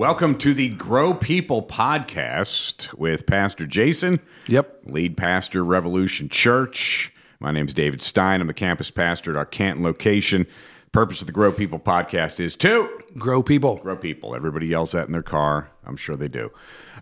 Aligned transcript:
Welcome 0.00 0.38
to 0.38 0.54
the 0.54 0.70
Grow 0.70 1.12
People 1.12 1.62
podcast 1.62 2.90
with 2.94 3.26
Pastor 3.26 3.66
Jason. 3.66 4.18
Yep. 4.46 4.84
Lead 4.86 5.14
pastor, 5.18 5.62
Revolution 5.62 6.30
Church. 6.30 7.12
My 7.38 7.50
name 7.52 7.66
is 7.68 7.74
David 7.74 8.00
Stein. 8.00 8.40
I'm 8.40 8.46
the 8.46 8.54
campus 8.54 8.90
pastor 8.90 9.32
at 9.32 9.36
our 9.36 9.44
Canton 9.44 9.84
location. 9.84 10.46
Purpose 10.92 11.20
of 11.20 11.26
the 11.26 11.34
Grow 11.34 11.52
People 11.52 11.78
podcast 11.78 12.40
is 12.40 12.56
to 12.56 12.88
Grow 13.18 13.42
people. 13.42 13.76
grow 13.76 13.94
people. 13.94 14.34
Everybody 14.34 14.68
yells 14.68 14.92
that 14.92 15.04
in 15.04 15.12
their 15.12 15.22
car. 15.22 15.70
I'm 15.84 15.98
sure 15.98 16.16
they 16.16 16.28
do. 16.28 16.50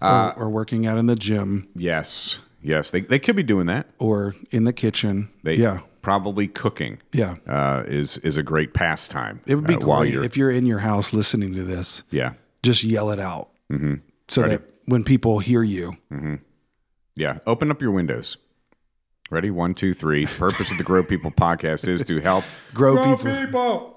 or, 0.02 0.34
or 0.36 0.50
working 0.50 0.84
out 0.84 0.98
in 0.98 1.06
the 1.06 1.14
gym 1.14 1.68
Yes, 1.76 2.38
yes, 2.60 2.90
they, 2.90 3.02
they 3.02 3.20
could 3.20 3.37
be 3.37 3.45
doing 3.45 3.66
that. 3.66 3.87
or 4.01 4.34
in 4.51 4.65
the 4.65 4.73
kitchen. 4.73 5.28
They 5.45 5.54
yeah. 5.54 5.82
probably 6.02 6.48
cooking. 6.48 6.98
Yeah. 7.12 7.37
uh, 7.46 7.84
is 7.87 8.18
is 8.18 8.37
a 8.37 8.42
great 8.42 8.74
pastime. 8.74 9.40
It 9.46 9.54
would 9.54 9.68
be 9.68 9.76
uh, 9.76 9.78
great 9.78 10.12
you're- 10.12 10.26
if 10.26 10.37
you're 10.37 10.51
in 10.51 10.66
your 10.66 10.80
house 10.80 11.12
listening 11.12 11.54
to 11.54 11.62
this, 11.62 12.02
yeah, 12.10 12.32
just 12.68 12.84
yell 12.84 13.10
it 13.10 13.18
out. 13.20 13.50
Mm-hmm. 13.72 13.95
So 14.28 14.42
Ready? 14.42 14.56
that 14.56 14.62
when 14.86 15.04
people 15.04 15.38
hear 15.38 15.62
you, 15.62 15.96
yeah. 17.16 17.38
Open 17.46 17.70
up 17.70 17.80
your 17.82 17.90
windows. 17.92 18.36
Ready? 19.30 19.50
One, 19.50 19.74
two, 19.74 19.92
three. 19.95 20.26
Purpose 20.26 20.70
of 20.70 20.78
the 20.78 20.84
Grow 20.84 21.02
People 21.02 21.30
podcast 21.46 21.86
is 21.88 22.02
to 22.04 22.20
help 22.20 22.45
grow, 22.74 23.16
people. 23.16 23.36
people. 23.46 23.95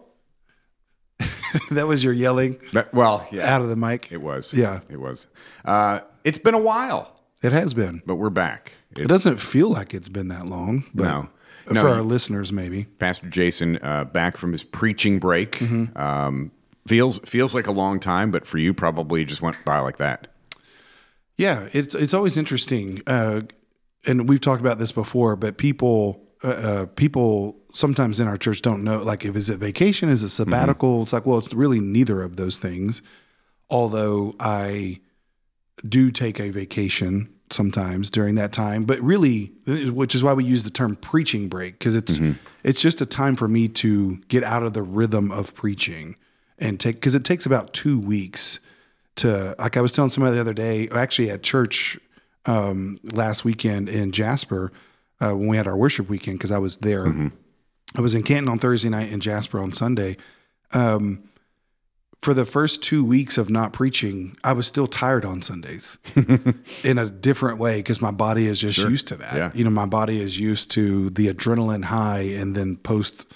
that 1.71 1.87
was 1.87 2.03
your 2.03 2.13
yelling 2.13 2.59
That- 2.73 2.93
well, 2.93 3.27
yeah, 3.31 3.53
out 3.53 3.61
of 3.61 3.69
the 3.69 3.75
mic. 3.75 4.11
it 4.11 4.21
was. 4.21 4.53
Yeah. 4.53 4.79
it 4.89 4.99
was. 4.99 5.27
Uh, 5.65 5.99
it's 6.23 6.37
been 6.37 6.53
a 6.53 6.59
while, 6.59 7.15
It 7.43 7.51
has 7.51 7.73
been. 7.73 8.01
but 8.05 8.15
we're 8.15 8.29
back. 8.29 8.73
It- 8.91 9.01
It 9.03 9.07
doesn't 9.07 9.37
feel 9.37 9.69
like 9.69 9.93
it's 9.93 10.09
been 10.09 10.27
that 10.29 10.45
long, 10.47 10.83
but 10.93 11.03
No. 11.71 11.81
for 11.81 11.87
our 11.87 12.01
listeners, 12.01 12.51
maybe. 12.51 12.85
Pastor 12.99 13.27
Jason 13.29 13.77
uh, 13.83 14.05
back 14.05 14.35
from 14.37 14.51
his 14.51 14.63
preaching 14.63 15.19
break. 15.19 15.59
Mm-hmm. 15.59 15.97
Um, 15.97 16.51
feels 16.87 17.19
feels 17.19 17.53
like 17.53 17.67
a 17.67 17.71
long 17.71 17.99
time, 17.99 18.31
but 18.31 18.45
for 18.45 18.57
you, 18.57 18.73
probably 18.73 19.25
just 19.25 19.41
went 19.41 19.63
by 19.65 19.79
like 19.79 19.97
that. 19.97 20.27
Yeah, 21.37 21.67
it's 21.73 21.95
it's 21.95 22.13
always 22.13 22.37
interesting, 22.37 23.01
uh, 23.07 23.41
and 24.05 24.27
we've 24.27 24.41
talked 24.41 24.61
about 24.61 24.79
this 24.79 24.91
before. 24.91 25.35
But 25.35 25.57
people, 25.57 26.21
uh, 26.43 26.47
uh, 26.47 26.85
people 26.87 27.57
sometimes 27.73 28.19
in 28.19 28.27
our 28.27 28.37
church 28.37 28.61
don't 28.61 28.83
know. 28.83 29.01
Like, 29.01 29.25
if 29.25 29.35
is 29.35 29.49
it 29.49 29.57
vacation? 29.57 30.09
Is 30.09 30.23
it 30.23 30.29
sabbatical? 30.29 31.03
It's 31.03 31.13
like, 31.13 31.25
well, 31.25 31.37
it's 31.37 31.53
really 31.53 31.79
neither 31.79 32.21
of 32.21 32.35
those 32.35 32.57
things. 32.57 33.01
Although 33.69 34.35
I 34.39 34.99
do 35.87 36.11
take 36.11 36.39
a 36.39 36.49
vacation 36.49 37.33
sometimes 37.49 38.09
during 38.09 38.35
that 38.35 38.53
time, 38.53 38.83
but 38.85 38.99
really, 39.01 39.53
which 39.65 40.13
is 40.13 40.23
why 40.23 40.33
we 40.33 40.43
use 40.43 40.63
the 40.63 40.69
term 40.69 40.95
preaching 40.95 41.47
break 41.47 41.79
because 41.79 41.95
it's 41.95 42.19
it's 42.63 42.81
just 42.81 43.01
a 43.01 43.05
time 43.05 43.35
for 43.35 43.47
me 43.47 43.67
to 43.67 44.17
get 44.27 44.43
out 44.43 44.63
of 44.63 44.73
the 44.73 44.83
rhythm 44.83 45.31
of 45.31 45.55
preaching 45.55 46.15
and 46.61 46.79
take 46.79 46.95
because 46.95 47.15
it 47.15 47.25
takes 47.25 47.45
about 47.45 47.73
two 47.73 47.99
weeks 47.99 48.59
to 49.17 49.55
like 49.59 49.75
I 49.75 49.81
was 49.81 49.91
telling 49.91 50.09
somebody 50.09 50.35
the 50.35 50.41
other 50.41 50.53
day, 50.53 50.87
actually 50.89 51.29
at 51.29 51.43
church 51.43 51.99
um, 52.45 52.99
last 53.03 53.43
weekend 53.43 53.89
in 53.89 54.11
Jasper 54.11 54.71
uh, 55.19 55.31
when 55.31 55.47
we 55.47 55.57
had 55.57 55.67
our 55.67 55.75
worship 55.75 56.07
weekend 56.07 56.37
because 56.37 56.51
I 56.51 56.59
was 56.59 56.77
there. 56.77 57.07
I 57.97 58.01
was 58.01 58.15
in 58.15 58.23
Canton 58.23 58.47
on 58.47 58.57
Thursday 58.57 58.89
night 58.89 59.11
and 59.11 59.21
Jasper 59.21 59.59
on 59.59 59.71
Sunday. 59.73 60.15
Um, 60.73 61.23
for 62.21 62.33
the 62.33 62.45
first 62.45 62.83
two 62.83 63.03
weeks 63.03 63.37
of 63.37 63.49
not 63.49 63.73
preaching, 63.73 64.37
I 64.43 64.53
was 64.53 64.67
still 64.67 64.85
tired 64.85 65.25
on 65.25 65.41
Sundays 65.41 65.97
in 66.83 66.99
a 66.99 67.09
different 67.09 67.57
way 67.57 67.79
because 67.79 67.99
my 67.99 68.11
body 68.11 68.45
is 68.45 68.61
just 68.61 68.77
used 68.77 69.07
to 69.07 69.15
that. 69.17 69.37
Yeah. 69.37 69.51
You 69.55 69.63
know, 69.63 69.71
my 69.71 69.87
body 69.87 70.21
is 70.21 70.39
used 70.39 70.69
to 70.71 71.09
the 71.09 71.33
adrenaline 71.33 71.85
high 71.85 72.21
and 72.21 72.55
then 72.55 72.77
post 72.77 73.33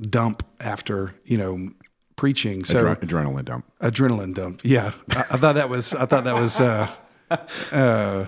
dump 0.00 0.46
after, 0.60 1.14
you 1.24 1.36
know, 1.36 1.70
preaching. 2.16 2.64
So 2.64 2.84
Adre- 2.84 3.00
adrenaline 3.00 3.44
dump. 3.44 3.64
adrenaline 3.80 4.34
dump. 4.34 4.60
Yeah, 4.64 4.92
I, 5.10 5.20
I 5.20 5.36
thought 5.36 5.54
that 5.54 5.68
was. 5.68 5.94
I 5.94 6.06
thought 6.06 6.24
that 6.24 6.34
was 6.34 6.60
uh, 6.60 6.90
uh, 7.30 7.34
uh, 7.74 8.26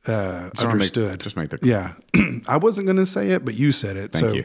Just 0.00 0.06
wanna 0.06 0.50
make- 0.50 0.72
understood. 0.72 1.20
just 1.20 1.36
make 1.36 1.50
the 1.50 1.58
yeah, 1.62 1.94
I 2.48 2.56
wasn't 2.58 2.86
going 2.86 2.96
to 2.98 3.06
say 3.06 3.30
it, 3.30 3.44
but 3.44 3.54
you 3.54 3.72
said 3.72 3.96
it. 3.96 4.12
Thank 4.12 4.24
so 4.24 4.32
you. 4.32 4.44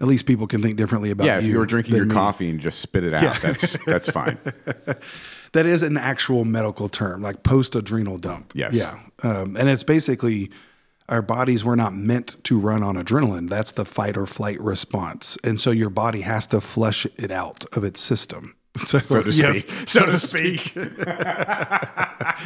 at 0.00 0.06
least 0.06 0.26
people 0.26 0.46
can 0.46 0.62
think 0.62 0.76
differently 0.76 1.10
about 1.10 1.26
Yeah, 1.26 1.38
if 1.38 1.44
you. 1.44 1.52
you 1.52 1.58
were 1.58 1.66
drinking 1.66 1.96
your 1.96 2.06
me. 2.06 2.14
coffee 2.14 2.48
and 2.50 2.60
just 2.60 2.78
spit 2.80 3.04
it 3.04 3.14
out, 3.14 3.40
that's 3.42 3.84
that's 3.84 4.08
fine. 4.10 4.38
that 5.52 5.66
is 5.66 5.82
an 5.82 5.96
actual 5.96 6.44
medical 6.44 6.88
term, 6.88 7.22
like 7.22 7.42
post 7.42 7.74
adrenal 7.74 8.18
dump. 8.18 8.52
Yes. 8.54 8.74
Yeah, 8.74 8.98
um, 9.22 9.56
and 9.56 9.68
it's 9.68 9.82
basically 9.84 10.50
our 11.08 11.22
bodies 11.22 11.64
were 11.64 11.76
not 11.76 11.94
meant 11.94 12.42
to 12.44 12.58
run 12.58 12.82
on 12.82 12.96
adrenaline. 12.96 13.48
That's 13.48 13.72
the 13.72 13.84
fight 13.84 14.16
or 14.16 14.26
flight 14.26 14.60
response, 14.60 15.38
and 15.44 15.60
so 15.60 15.70
your 15.70 15.90
body 15.90 16.22
has 16.22 16.46
to 16.48 16.60
flush 16.60 17.06
it 17.16 17.30
out 17.30 17.64
of 17.76 17.84
its 17.84 18.00
system. 18.00 18.56
So, 18.76 18.98
So 18.98 19.22
to 19.22 19.30
yes, 19.30 19.60
speak. 19.62 19.88
so 19.88 20.06
to 20.06 20.18
speak. 20.18 20.74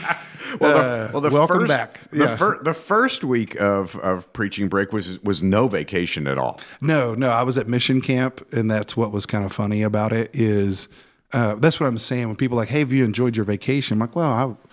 Well, 0.60 1.08
the, 1.08 1.12
well, 1.12 1.20
the 1.20 1.30
welcome 1.30 1.58
first, 1.60 1.69
back. 1.69 2.10
The, 2.10 2.28
fir- 2.36 2.62
the 2.62 2.72
first 2.74 3.22
week 3.22 3.60
of, 3.60 3.96
of 3.96 4.32
preaching 4.32 4.69
break 4.69 4.92
was 4.92 5.22
was 5.22 5.42
no 5.42 5.69
vacation 5.69 6.26
at 6.26 6.38
all. 6.38 6.58
No, 6.80 7.14
no, 7.14 7.28
I 7.28 7.42
was 7.42 7.58
at 7.58 7.69
mission 7.69 8.00
camp, 8.00 8.46
and 8.52 8.70
that's 8.70 8.96
what 8.96 9.12
was 9.12 9.26
kind 9.26 9.44
of 9.44 9.52
funny 9.52 9.82
about 9.82 10.12
it. 10.12 10.30
Is 10.32 10.88
uh, 11.34 11.54
that's 11.56 11.78
what 11.78 11.86
I'm 11.86 11.98
saying 11.98 12.28
when 12.28 12.36
people 12.36 12.56
are 12.58 12.62
like, 12.62 12.70
"Hey, 12.70 12.78
have 12.80 12.92
you 12.92 13.04
enjoyed 13.04 13.36
your 13.36 13.44
vacation?" 13.44 13.96
I'm 13.96 14.00
like, 14.00 14.16
"Well, 14.16 14.32
I, 14.32 14.67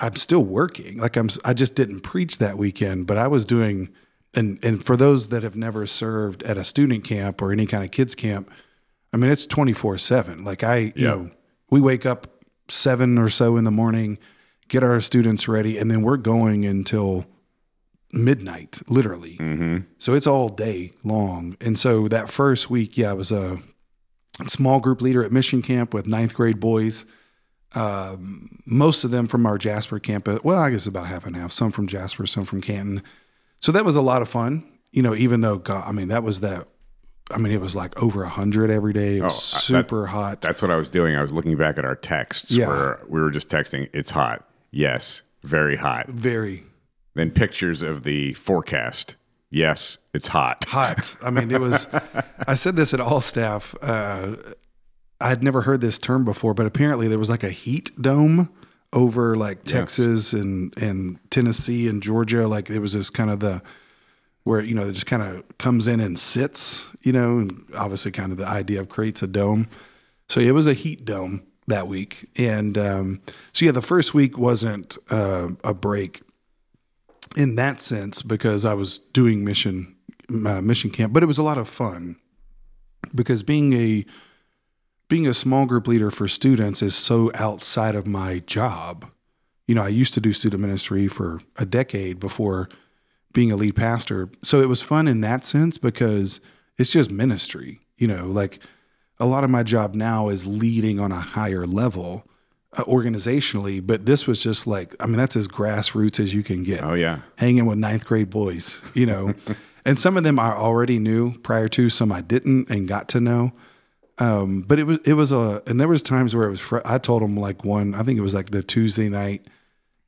I'm 0.00 0.16
still 0.16 0.44
working. 0.44 0.98
Like 0.98 1.16
I'm, 1.16 1.28
I 1.44 1.54
just 1.54 1.74
didn't 1.74 2.00
preach 2.00 2.38
that 2.38 2.58
weekend, 2.58 3.06
but 3.06 3.16
I 3.16 3.28
was 3.28 3.44
doing." 3.44 3.90
And 4.36 4.58
and 4.64 4.84
for 4.84 4.96
those 4.96 5.28
that 5.28 5.42
have 5.44 5.54
never 5.56 5.86
served 5.86 6.42
at 6.42 6.58
a 6.58 6.64
student 6.64 7.04
camp 7.04 7.40
or 7.40 7.52
any 7.52 7.66
kind 7.66 7.84
of 7.84 7.92
kids 7.92 8.14
camp, 8.16 8.50
I 9.12 9.16
mean, 9.16 9.30
it's 9.30 9.46
24 9.46 9.96
seven. 9.98 10.42
Like 10.44 10.64
I, 10.64 10.76
you 10.76 10.92
Yeah. 10.96 11.06
know, 11.08 11.30
we 11.70 11.80
wake 11.80 12.04
up 12.04 12.44
seven 12.68 13.16
or 13.16 13.28
so 13.30 13.56
in 13.56 13.62
the 13.62 13.70
morning, 13.70 14.18
get 14.66 14.82
our 14.82 15.00
students 15.00 15.46
ready, 15.46 15.78
and 15.78 15.88
then 15.88 16.02
we're 16.02 16.16
going 16.16 16.64
until 16.64 17.26
midnight, 18.12 18.80
literally. 18.88 19.36
Mm-hmm. 19.36 19.78
So 19.98 20.14
it's 20.14 20.26
all 20.26 20.48
day 20.48 20.92
long. 21.04 21.56
And 21.60 21.78
so 21.78 22.08
that 22.08 22.30
first 22.30 22.70
week, 22.70 22.96
yeah, 22.98 23.10
I 23.10 23.14
was 23.14 23.30
a 23.32 23.58
small 24.48 24.80
group 24.80 25.00
leader 25.00 25.22
at 25.24 25.32
mission 25.32 25.62
camp 25.62 25.94
with 25.94 26.06
ninth 26.06 26.34
grade 26.34 26.58
boys. 26.60 27.04
Um, 27.74 28.58
most 28.66 29.04
of 29.04 29.10
them 29.10 29.26
from 29.26 29.46
our 29.46 29.58
Jasper 29.58 29.98
campus. 29.98 30.40
Well, 30.44 30.58
I 30.58 30.70
guess 30.70 30.86
about 30.86 31.06
half 31.06 31.26
and 31.26 31.36
half. 31.36 31.52
Some 31.52 31.70
from 31.70 31.86
Jasper, 31.86 32.26
some 32.26 32.44
from 32.44 32.60
Canton. 32.60 33.02
So 33.60 33.72
that 33.72 33.84
was 33.84 33.96
a 33.96 34.02
lot 34.02 34.22
of 34.22 34.28
fun. 34.28 34.64
You 34.92 35.02
know, 35.02 35.14
even 35.14 35.40
though 35.40 35.58
God, 35.58 35.84
I 35.86 35.92
mean, 35.92 36.08
that 36.08 36.22
was 36.22 36.40
that. 36.40 36.68
I 37.30 37.38
mean, 37.38 37.52
it 37.52 37.60
was 37.60 37.74
like 37.74 38.00
over 38.02 38.22
a 38.22 38.28
hundred 38.28 38.70
every 38.70 38.92
day. 38.92 39.16
It 39.16 39.22
was 39.22 39.32
Oh, 39.32 39.56
I- 39.56 39.58
that- 39.58 39.62
super 39.88 40.06
hot. 40.06 40.40
That's 40.42 40.60
what 40.62 40.70
I 40.70 40.76
was 40.76 40.88
doing. 40.88 41.16
I 41.16 41.22
was 41.22 41.32
looking 41.32 41.56
back 41.56 41.78
at 41.78 41.84
our 41.84 41.96
texts 41.96 42.50
Yeah. 42.52 42.68
where 42.68 43.00
we 43.08 43.20
were 43.20 43.30
just 43.30 43.48
texting, 43.48 43.88
it's 43.94 44.10
hot. 44.10 44.46
Yes, 44.70 45.22
very 45.42 45.76
hot. 45.76 46.08
Very 46.08 46.64
Then 47.14 47.30
pictures 47.30 47.80
of 47.82 48.04
the 48.04 48.34
forecast. 48.34 49.16
Yes, 49.50 49.98
it's 50.12 50.28
hot. 50.28 50.64
hot. 50.66 51.14
I 51.24 51.30
mean, 51.30 51.50
it 51.50 51.60
was. 51.60 51.86
I 52.46 52.54
said 52.54 52.76
this 52.76 52.92
at 52.92 53.00
all 53.00 53.20
staff. 53.20 53.74
Uh, 53.80 54.36
I 55.24 55.28
had 55.28 55.42
never 55.42 55.62
heard 55.62 55.80
this 55.80 55.98
term 55.98 56.22
before, 56.26 56.52
but 56.52 56.66
apparently 56.66 57.08
there 57.08 57.18
was 57.18 57.30
like 57.30 57.42
a 57.42 57.50
heat 57.50 57.90
dome 58.00 58.50
over 58.92 59.34
like 59.34 59.64
Texas 59.64 60.34
and 60.34 60.76
and 60.76 61.18
Tennessee 61.30 61.88
and 61.88 62.02
Georgia. 62.02 62.46
Like 62.46 62.68
it 62.68 62.80
was 62.80 62.92
this 62.92 63.08
kind 63.08 63.30
of 63.30 63.40
the 63.40 63.62
where 64.42 64.60
you 64.60 64.74
know 64.74 64.82
it 64.82 64.92
just 64.92 65.06
kind 65.06 65.22
of 65.22 65.42
comes 65.56 65.88
in 65.88 65.98
and 65.98 66.18
sits. 66.18 66.92
You 67.00 67.12
know, 67.12 67.38
and 67.38 67.64
obviously 67.74 68.12
kind 68.12 68.32
of 68.32 68.38
the 68.38 68.46
idea 68.46 68.80
of 68.80 68.90
creates 68.90 69.22
a 69.22 69.26
dome. 69.26 69.66
So 70.28 70.40
it 70.40 70.50
was 70.50 70.66
a 70.66 70.74
heat 70.74 71.06
dome 71.06 71.42
that 71.68 71.88
week, 71.88 72.28
and 72.36 72.76
um, 72.76 73.22
so 73.54 73.64
yeah, 73.64 73.72
the 73.72 73.80
first 73.80 74.12
week 74.12 74.36
wasn't 74.36 74.98
uh, 75.10 75.48
a 75.64 75.72
break 75.72 76.20
in 77.34 77.56
that 77.56 77.80
sense 77.80 78.20
because 78.20 78.66
I 78.66 78.74
was 78.74 78.98
doing 78.98 79.42
mission 79.42 79.96
uh, 80.28 80.60
mission 80.60 80.90
camp, 80.90 81.14
but 81.14 81.22
it 81.22 81.26
was 81.26 81.38
a 81.38 81.42
lot 81.42 81.56
of 81.56 81.66
fun 81.66 82.16
because 83.14 83.42
being 83.42 83.72
a 83.72 84.04
being 85.14 85.26
a 85.28 85.32
small 85.32 85.64
group 85.64 85.86
leader 85.86 86.10
for 86.10 86.26
students 86.26 86.82
is 86.82 86.92
so 86.92 87.30
outside 87.36 87.94
of 87.94 88.04
my 88.04 88.40
job. 88.48 89.06
You 89.68 89.76
know, 89.76 89.84
I 89.84 89.88
used 89.88 90.12
to 90.14 90.20
do 90.20 90.32
student 90.32 90.60
ministry 90.60 91.06
for 91.06 91.40
a 91.56 91.64
decade 91.64 92.18
before 92.18 92.68
being 93.32 93.52
a 93.52 93.54
lead 93.54 93.76
pastor. 93.76 94.28
So 94.42 94.60
it 94.60 94.68
was 94.68 94.82
fun 94.82 95.06
in 95.06 95.20
that 95.20 95.44
sense 95.44 95.78
because 95.78 96.40
it's 96.78 96.90
just 96.90 97.12
ministry, 97.12 97.78
you 97.96 98.08
know, 98.08 98.26
like 98.26 98.58
a 99.20 99.24
lot 99.24 99.44
of 99.44 99.50
my 99.50 99.62
job 99.62 99.94
now 99.94 100.30
is 100.30 100.48
leading 100.48 100.98
on 100.98 101.12
a 101.12 101.20
higher 101.20 101.64
level 101.64 102.26
uh, 102.76 102.82
organizationally, 102.82 103.86
but 103.86 104.06
this 104.06 104.26
was 104.26 104.42
just 104.42 104.66
like, 104.66 104.96
I 104.98 105.06
mean, 105.06 105.16
that's 105.16 105.36
as 105.36 105.46
grassroots 105.46 106.18
as 106.18 106.34
you 106.34 106.42
can 106.42 106.64
get 106.64 106.82
Oh, 106.82 106.94
yeah. 106.94 107.20
hanging 107.36 107.66
with 107.66 107.78
ninth 107.78 108.04
grade 108.04 108.30
boys, 108.30 108.80
you 108.94 109.06
know. 109.06 109.34
and 109.84 109.96
some 109.96 110.16
of 110.16 110.24
them 110.24 110.40
I 110.40 110.50
already 110.54 110.98
knew 110.98 111.38
prior 111.38 111.68
to, 111.68 111.88
some 111.88 112.10
I 112.10 112.20
didn't 112.20 112.68
and 112.68 112.88
got 112.88 113.08
to 113.10 113.20
know. 113.20 113.52
Um, 114.18 114.62
but 114.62 114.78
it 114.78 114.84
was 114.84 114.98
it 115.04 115.14
was 115.14 115.32
a 115.32 115.62
and 115.66 115.80
there 115.80 115.88
was 115.88 116.02
times 116.02 116.34
where 116.36 116.46
it 116.46 116.50
was. 116.50 116.60
Fr- 116.60 116.78
I 116.84 116.98
told 116.98 117.22
them 117.22 117.36
like 117.36 117.64
one. 117.64 117.94
I 117.94 118.02
think 118.02 118.18
it 118.18 118.22
was 118.22 118.34
like 118.34 118.50
the 118.50 118.62
Tuesday 118.62 119.08
night 119.08 119.46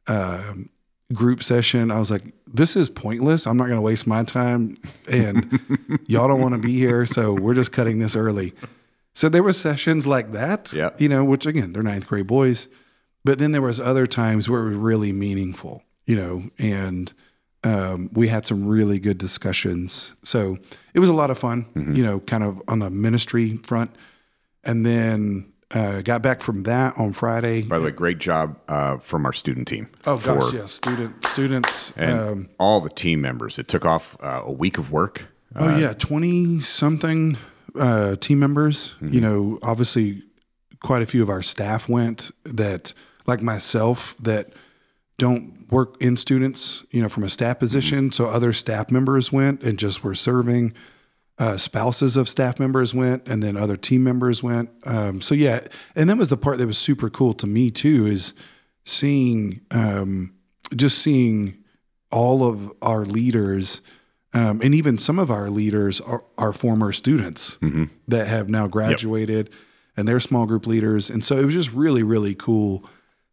um, 0.06 0.69
group 1.12 1.43
session. 1.43 1.91
I 1.91 1.99
was 1.99 2.11
like, 2.11 2.23
"This 2.47 2.76
is 2.76 2.88
pointless. 2.88 3.47
I'm 3.47 3.56
not 3.56 3.64
going 3.64 3.76
to 3.79 3.82
waste 3.82 4.06
my 4.06 4.23
time, 4.25 4.79
and 5.08 5.61
y'all 6.06 6.29
don't 6.29 6.41
want 6.41 6.55
to 6.55 6.61
be 6.61 6.76
here, 6.79 7.06
so 7.06 7.32
we're 7.32 7.55
just 7.55 7.73
cutting 7.73 7.99
this 7.99 8.14
early." 8.17 8.53
So 9.14 9.29
there 9.31 9.43
were 9.43 9.55
sessions 9.55 10.06
like 10.06 10.32
that, 10.32 10.73
Yeah. 10.75 10.91
you 10.99 11.08
know, 11.08 11.25
which 11.25 11.47
again, 11.47 11.73
they're 11.73 11.82
ninth 11.82 12.06
grade 12.06 12.26
boys. 12.26 12.69
But 13.25 13.38
then 13.38 13.50
there 13.53 13.62
was 13.62 13.81
other 13.81 14.06
times 14.06 14.49
where 14.49 14.61
it 14.67 14.69
was 14.69 14.76
really 14.79 15.11
meaningful, 15.11 15.82
you 16.05 16.14
know, 16.17 16.50
and 16.58 17.12
um, 17.66 18.08
we 18.12 18.28
had 18.28 18.46
some 18.46 18.66
really 18.66 18.98
good 18.98 19.18
discussions. 19.18 20.14
So 20.22 20.58
it 20.94 21.00
was 21.00 21.08
a 21.10 21.14
lot 21.14 21.30
of 21.30 21.38
fun, 21.38 21.66
Mm-hmm. 21.74 21.94
you 21.94 22.02
know, 22.04 22.20
kind 22.20 22.44
of 22.44 22.62
on 22.68 22.78
the 22.78 22.90
ministry 22.90 23.56
front. 23.62 23.90
And 24.64 24.84
then 24.84 25.52
uh, 25.74 26.02
got 26.02 26.22
back 26.22 26.40
from 26.42 26.62
that 26.64 26.96
on 26.98 27.12
Friday. 27.12 27.62
By 27.62 27.78
the 27.78 27.84
way, 27.84 27.90
great 27.92 28.18
job 28.18 28.56
uh, 28.68 28.98
from 28.98 29.24
our 29.26 29.32
student 29.32 29.66
team. 29.68 29.88
Oh 30.06 30.18
gosh, 30.18 30.50
for- 30.50 30.56
yeah, 30.56 30.66
student 30.66 31.24
students. 31.26 31.92
And 31.96 32.20
Um, 32.20 32.48
all 32.58 32.80
the 32.80 32.90
team 32.90 33.20
members. 33.20 33.58
It 33.58 33.69
took 33.69 33.84
off 33.84 34.16
uh, 34.22 34.42
a 34.44 34.52
week 34.52 34.78
of 34.78 34.90
work. 34.90 35.22
oh 35.54 35.76
yeah, 35.78 35.92
twenty 35.94 36.60
something 36.60 37.36
uh, 37.78 38.16
team 38.16 38.38
members. 38.38 38.94
Mm-hmm. 39.00 39.14
You 39.14 39.20
know, 39.20 39.58
obviously, 39.62 40.22
quite 40.80 41.02
a 41.02 41.06
few 41.06 41.22
of 41.22 41.28
our 41.30 41.42
staff 41.42 41.88
went. 41.88 42.30
That 42.44 42.92
like 43.26 43.42
myself, 43.42 44.14
that 44.22 44.46
don't 45.18 45.70
work 45.70 45.96
in 46.00 46.16
students. 46.16 46.84
You 46.90 47.02
know, 47.02 47.08
from 47.08 47.24
a 47.24 47.28
staff 47.28 47.58
position. 47.58 48.12
So 48.12 48.26
other 48.26 48.52
staff 48.52 48.90
members 48.90 49.32
went 49.32 49.62
and 49.62 49.78
just 49.78 50.04
were 50.04 50.14
serving. 50.14 50.74
Uh, 51.38 51.58
spouses 51.58 52.16
of 52.16 52.30
staff 52.30 52.58
members 52.58 52.94
went, 52.94 53.28
and 53.28 53.42
then 53.42 53.58
other 53.58 53.76
team 53.76 54.02
members 54.02 54.42
went. 54.42 54.70
Um, 54.84 55.20
so 55.20 55.34
yeah, 55.34 55.66
and 55.94 56.08
that 56.08 56.16
was 56.16 56.30
the 56.30 56.36
part 56.38 56.56
that 56.58 56.66
was 56.66 56.78
super 56.78 57.10
cool 57.10 57.34
to 57.34 57.46
me 57.46 57.70
too. 57.70 58.06
Is 58.06 58.32
seeing 58.86 59.60
um, 59.70 60.34
just 60.74 60.98
seeing 60.98 61.62
all 62.10 62.44
of 62.48 62.72
our 62.82 63.04
leaders 63.04 63.80
um, 64.32 64.60
and 64.62 64.74
even 64.74 64.98
some 64.98 65.19
of 65.19 65.30
our 65.30 65.48
leaders 65.50 66.00
are, 66.00 66.24
are 66.38 66.52
former 66.52 66.92
students 66.92 67.56
that 68.08 68.26
have 68.26 68.48
now 68.48 68.66
graduated 68.66 69.50
and 69.96 70.06
they're 70.06 70.20
small 70.20 70.46
group 70.46 70.66
leaders 70.66 71.10
and 71.10 71.24
so 71.24 71.36
it 71.36 71.44
was 71.44 71.54
just 71.54 71.72
really 71.72 72.02
really 72.02 72.34
cool 72.34 72.84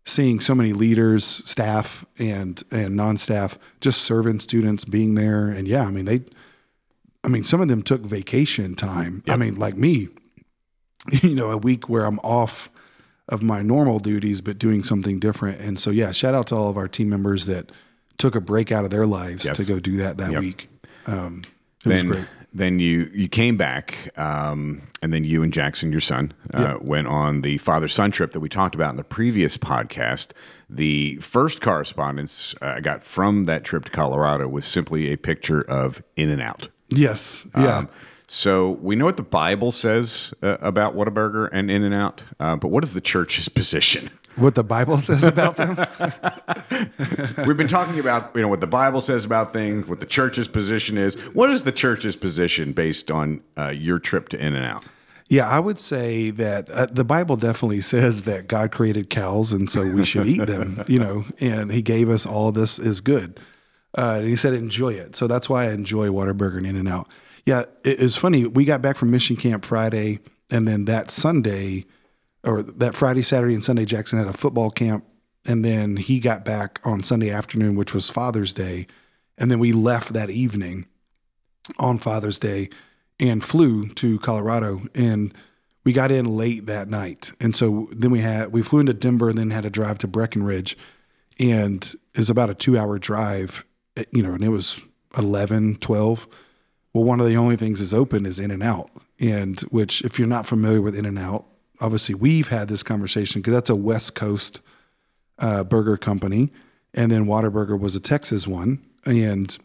seeing 0.05 0.39
so 0.39 0.53
many 0.53 0.73
leaders 0.73 1.23
staff 1.25 2.05
and 2.19 2.61
and 2.71 2.95
non-staff 2.95 3.57
just 3.81 4.01
serving 4.01 4.39
students 4.39 4.85
being 4.85 5.15
there. 5.15 5.47
And 5.47 5.67
yeah 5.67 5.85
i 5.85 5.89
mean 5.91 6.05
they 6.05 6.21
i 7.23 7.27
mean 7.27 7.43
some 7.43 7.61
of 7.61 7.67
them 7.67 7.81
took 7.81 8.01
vacation 8.01 8.75
time. 8.75 9.23
I 9.27 9.37
mean 9.37 9.55
like 9.55 9.77
me 9.77 10.09
you 11.21 11.35
know 11.35 11.51
a 11.51 11.57
week 11.57 11.87
where 11.89 12.05
i'm 12.05 12.19
off 12.19 12.69
of 13.29 13.41
my 13.41 13.61
normal 13.61 13.99
duties 13.99 14.41
but 14.41 14.59
doing 14.59 14.83
something 14.83 15.19
different. 15.19 15.61
And 15.61 15.79
so 15.79 15.89
yeah 15.89 16.11
shout 16.11 16.33
out 16.35 16.47
to 16.47 16.55
all 16.55 16.69
of 16.69 16.77
our 16.77 16.87
team 16.87 17.09
members 17.09 17.45
that 17.45 17.71
took 18.17 18.35
a 18.35 18.41
break 18.41 18.71
out 18.71 18.83
of 18.85 18.91
their 18.91 19.05
lives 19.07 19.45
Yes. 19.45 19.57
to 19.57 19.65
go 19.65 19.79
do 19.79 19.97
that 19.97 20.17
that 20.17 20.31
Yep. 20.33 20.39
week. 20.41 20.69
Um, 21.07 21.43
it 21.85 21.89
then, 21.89 22.07
was 22.09 22.17
great 22.17 22.27
then 22.53 22.79
you 22.79 23.09
you 23.13 23.27
came 23.27 23.57
back, 23.57 24.09
um, 24.17 24.81
and 25.01 25.11
then 25.11 25.23
you 25.23 25.43
and 25.43 25.51
Jackson, 25.51 25.91
your 25.91 26.01
son, 26.01 26.33
uh, 26.53 26.77
went 26.81 27.07
on 27.07 27.41
the 27.41 27.57
father 27.57 27.87
son 27.87 28.11
trip 28.11 28.31
that 28.31 28.39
we 28.39 28.49
talked 28.49 28.75
about 28.75 28.91
in 28.91 28.97
the 28.97 29.03
previous 29.03 29.57
podcast. 29.57 30.31
The 30.69 31.15
first 31.17 31.61
correspondence 31.61 32.55
uh, 32.61 32.75
I 32.77 32.79
got 32.81 33.03
from 33.03 33.45
that 33.45 33.63
trip 33.63 33.85
to 33.85 33.91
Colorado 33.91 34.47
was 34.47 34.65
simply 34.65 35.11
a 35.11 35.17
picture 35.17 35.61
of 35.61 36.03
In-N-Out. 36.15 36.69
yes 36.89 37.45
yeah 37.57 37.77
Um, 37.79 37.89
so 38.27 38.71
we 38.81 38.95
know 38.95 39.05
what 39.05 39.17
the 39.17 39.23
Bible 39.23 39.69
says 39.71 40.33
uh, 40.41 40.57
about 40.61 40.95
Whataburger 40.95 41.49
and 41.51 41.69
In-N-Out, 41.69 42.23
uh, 42.39 42.55
but 42.55 42.69
what 42.69 42.83
is 42.83 42.93
the 42.93 43.01
church's 43.01 43.49
position? 43.59 44.09
What 44.35 44.55
the 44.55 44.63
bible 44.63 44.97
says 44.97 45.23
about 45.23 45.57
them 45.57 45.75
We've 47.47 47.57
been 47.57 47.67
talking 47.67 47.99
about 47.99 48.31
you 48.35 48.41
know 48.41 48.47
what 48.47 48.61
the 48.61 48.67
Bible 48.67 49.01
says 49.01 49.25
about 49.25 49.53
things, 49.53 49.87
what 49.87 49.99
the 49.99 50.05
church's 50.05 50.47
position 50.47 50.97
is. 50.97 51.15
What 51.33 51.49
is 51.49 51.63
the 51.63 51.71
church's 51.71 52.15
position 52.15 52.73
based 52.73 53.11
on 53.11 53.41
uh, 53.57 53.69
your 53.69 53.99
trip 53.99 54.29
to 54.29 54.43
In-N-Out? 54.43 54.85
Yeah, 55.29 55.49
I 55.49 55.59
would 55.59 55.79
say 55.79 56.29
that 56.31 56.69
uh, 56.69 56.87
the 56.87 57.03
Bible 57.03 57.37
definitely 57.37 57.81
says 57.81 58.23
that 58.23 58.47
God 58.47 58.71
created 58.71 59.09
cows, 59.09 59.51
and 59.51 59.69
so 59.69 59.81
we 59.89 60.05
should 60.05 60.27
eat 60.27 60.45
them. 60.45 60.83
You 60.87 60.99
know, 60.99 61.25
and 61.39 61.71
He 61.71 61.81
gave 61.81 62.09
us 62.09 62.25
all 62.25 62.51
this 62.51 62.77
is 62.77 63.01
good. 63.01 63.39
Uh, 63.97 64.17
and 64.19 64.27
He 64.27 64.35
said 64.35 64.53
enjoy 64.53 64.93
it. 64.93 65.15
So 65.15 65.27
that's 65.27 65.49
why 65.49 65.65
I 65.65 65.71
enjoy 65.71 66.07
Whataburger 66.07 66.57
and 66.57 66.67
In-N-Out. 66.67 67.07
Yeah, 67.45 67.61
it, 67.83 68.01
it's 68.01 68.15
funny. 68.15 68.45
We 68.45 68.65
got 68.65 68.81
back 68.81 68.95
from 68.95 69.11
mission 69.11 69.35
camp 69.35 69.65
Friday, 69.65 70.19
and 70.51 70.67
then 70.67 70.85
that 70.85 71.09
Sunday, 71.09 71.85
or 72.43 72.61
that 72.61 72.95
Friday, 72.95 73.21
Saturday, 73.21 73.53
and 73.53 73.63
Sunday, 73.63 73.85
Jackson 73.85 74.19
had 74.19 74.27
a 74.27 74.33
football 74.33 74.69
camp, 74.69 75.05
and 75.45 75.63
then 75.63 75.97
he 75.97 76.19
got 76.19 76.43
back 76.45 76.79
on 76.83 77.03
Sunday 77.03 77.29
afternoon, 77.29 77.75
which 77.75 77.93
was 77.93 78.09
Father's 78.09 78.53
Day, 78.53 78.87
and 79.37 79.49
then 79.49 79.59
we 79.59 79.71
left 79.71 80.13
that 80.13 80.29
evening 80.29 80.87
on 81.79 81.97
Father's 81.97 82.39
Day 82.39 82.69
and 83.19 83.43
flew 83.43 83.87
to 83.87 84.19
Colorado 84.19 84.81
and 84.93 85.33
we 85.85 85.93
got 85.93 86.11
in 86.11 86.25
late 86.25 86.65
that 86.65 86.89
night. 86.89 87.33
And 87.39 87.55
so 87.55 87.89
then 87.91 88.11
we 88.11 88.19
had 88.19 88.51
we 88.51 88.61
flew 88.61 88.79
into 88.79 88.93
Denver 88.93 89.29
and 89.29 89.37
then 89.37 89.51
had 89.51 89.63
to 89.63 89.69
drive 89.69 89.97
to 89.99 90.07
Breckenridge 90.07 90.77
and 91.39 91.83
it 92.13 92.19
was 92.19 92.29
about 92.29 92.49
a 92.49 92.55
2-hour 92.55 92.99
drive, 92.99 93.65
eh, 93.97 94.03
you 94.11 94.21
know, 94.21 94.33
and 94.33 94.43
it 94.43 94.49
was 94.49 94.79
11, 95.17 95.77
12. 95.77 96.27
Well, 96.93 97.03
one 97.03 97.19
of 97.19 97.25
the 97.25 97.37
only 97.37 97.55
things 97.55 97.79
that's 97.79 97.93
open 97.93 98.25
is 98.25 98.39
In-N-Out. 98.39 98.91
And 99.19 99.59
which 99.61 100.03
if 100.03 100.19
you're 100.19 100.27
not 100.27 100.45
familiar 100.45 100.81
with 100.81 100.95
In-N-Out, 100.95 101.45
obviously 101.83 102.15
we've 102.15 102.47
had 102.47 102.67
this 102.69 102.81
conversation 102.81 103.41
because 103.41 103.53
that's 103.53 103.69
a 103.69 103.75
West 103.75 104.15
Coast 104.15 104.61
uh, 105.39 105.63
burger 105.63 105.97
company, 105.97 106.51
and 106.93 107.11
then 107.11 107.25
Waterburger 107.25 107.79
was 107.79 107.95
a 107.95 107.99
Texas 107.99 108.47
one, 108.47 108.83
and 109.05 109.57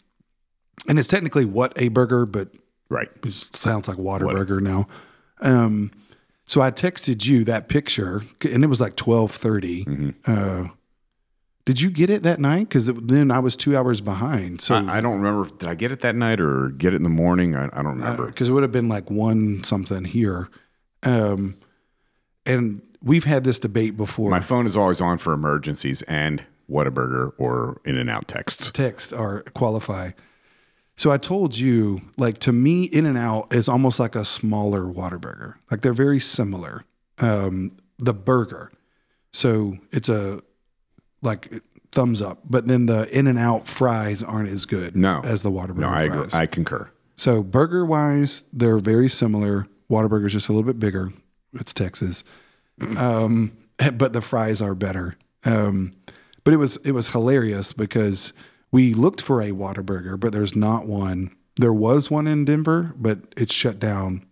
and 0.88 0.98
it's 0.98 1.08
technically 1.08 1.44
what 1.44 1.72
a 1.80 1.88
burger, 1.88 2.26
but 2.26 2.48
Right. 2.90 3.08
it 3.22 3.32
sounds 3.32 3.86
like 3.88 3.98
Waterburger 3.98 4.60
now. 4.60 4.88
Um, 5.42 5.90
so 6.46 6.62
I 6.62 6.70
texted 6.70 7.26
you 7.26 7.44
that 7.44 7.68
picture, 7.68 8.22
and 8.50 8.64
it 8.64 8.68
was 8.68 8.80
like 8.80 8.96
twelve 8.96 9.38
Uh, 9.44 10.68
did 11.66 11.82
you 11.82 11.90
get 11.90 12.08
it 12.08 12.22
that 12.22 12.40
night? 12.40 12.60
Because 12.70 12.86
then 12.86 13.30
I 13.30 13.40
was 13.40 13.54
two 13.54 13.76
hours 13.76 14.00
behind. 14.00 14.62
So 14.62 14.74
I, 14.74 14.96
I 14.96 15.00
don't 15.02 15.20
remember. 15.20 15.50
Did 15.58 15.68
I 15.68 15.74
get 15.74 15.92
it 15.92 16.00
that 16.00 16.16
night 16.16 16.40
or 16.40 16.70
get 16.70 16.94
it 16.94 16.96
in 16.96 17.02
the 17.02 17.10
morning? 17.10 17.54
I, 17.54 17.66
I 17.66 17.82
don't 17.82 17.96
remember. 17.98 18.26
because 18.26 18.48
it 18.48 18.52
would 18.52 18.62
have 18.62 18.72
been 18.72 18.88
like 18.88 19.10
one 19.10 19.62
something 19.64 20.04
here. 20.06 20.48
Um, 21.02 21.56
and 22.48 22.82
we've 23.02 23.24
had 23.24 23.44
this 23.44 23.58
debate 23.58 23.96
before. 23.96 24.30
My 24.30 24.40
phone 24.40 24.66
is 24.66 24.76
always 24.76 25.00
on 25.00 25.18
for 25.18 25.32
emergencies 25.32 26.02
and 26.02 26.44
Whataburger 26.70 27.32
or 27.38 27.80
In-N-Out 27.84 28.26
texts. 28.28 28.70
text 28.72 29.12
or 29.12 29.42
qualify. 29.54 30.10
So 30.96 31.12
I 31.12 31.16
told 31.16 31.56
you, 31.56 32.00
like 32.16 32.38
to 32.38 32.52
me, 32.52 32.84
In-N-Out 32.84 33.54
is 33.54 33.68
almost 33.68 34.00
like 34.00 34.16
a 34.16 34.24
smaller 34.24 34.82
Whataburger. 34.82 35.54
Like 35.70 35.82
they're 35.82 35.92
very 35.94 36.18
similar. 36.20 36.84
Um, 37.20 37.76
the 37.98 38.14
burger, 38.14 38.70
so 39.32 39.76
it's 39.92 40.08
a 40.08 40.40
like 41.22 41.62
thumbs 41.90 42.20
up, 42.22 42.38
but 42.48 42.66
then 42.68 42.86
the 42.86 43.08
In-N-Out 43.16 43.66
fries 43.66 44.22
aren't 44.22 44.48
as 44.48 44.66
good. 44.66 44.96
No. 44.96 45.20
as 45.24 45.42
the 45.42 45.50
Whataburger 45.50 45.78
No, 45.78 45.88
I 45.88 46.02
agree. 46.02 46.18
fries. 46.20 46.34
I 46.34 46.46
concur. 46.46 46.90
So 47.16 47.42
burger 47.42 47.84
wise, 47.84 48.44
they're 48.52 48.78
very 48.78 49.08
similar. 49.08 49.66
Whataburger's 49.90 50.32
just 50.32 50.48
a 50.48 50.52
little 50.52 50.66
bit 50.66 50.78
bigger. 50.78 51.12
It's 51.54 51.72
Texas, 51.72 52.24
um, 52.98 53.52
but 53.94 54.12
the 54.12 54.20
fries 54.20 54.60
are 54.62 54.74
better. 54.74 55.16
Um, 55.44 55.94
but 56.44 56.54
it 56.54 56.58
was 56.58 56.76
it 56.78 56.92
was 56.92 57.08
hilarious 57.08 57.72
because 57.72 58.32
we 58.70 58.94
looked 58.94 59.20
for 59.20 59.40
a 59.40 59.50
Whataburger, 59.50 60.18
but 60.18 60.32
there's 60.32 60.54
not 60.56 60.86
one. 60.86 61.34
There 61.56 61.72
was 61.72 62.10
one 62.10 62.26
in 62.26 62.44
Denver, 62.44 62.94
but 62.96 63.18
it's 63.36 63.52
shut 63.52 63.78
down 63.78 64.24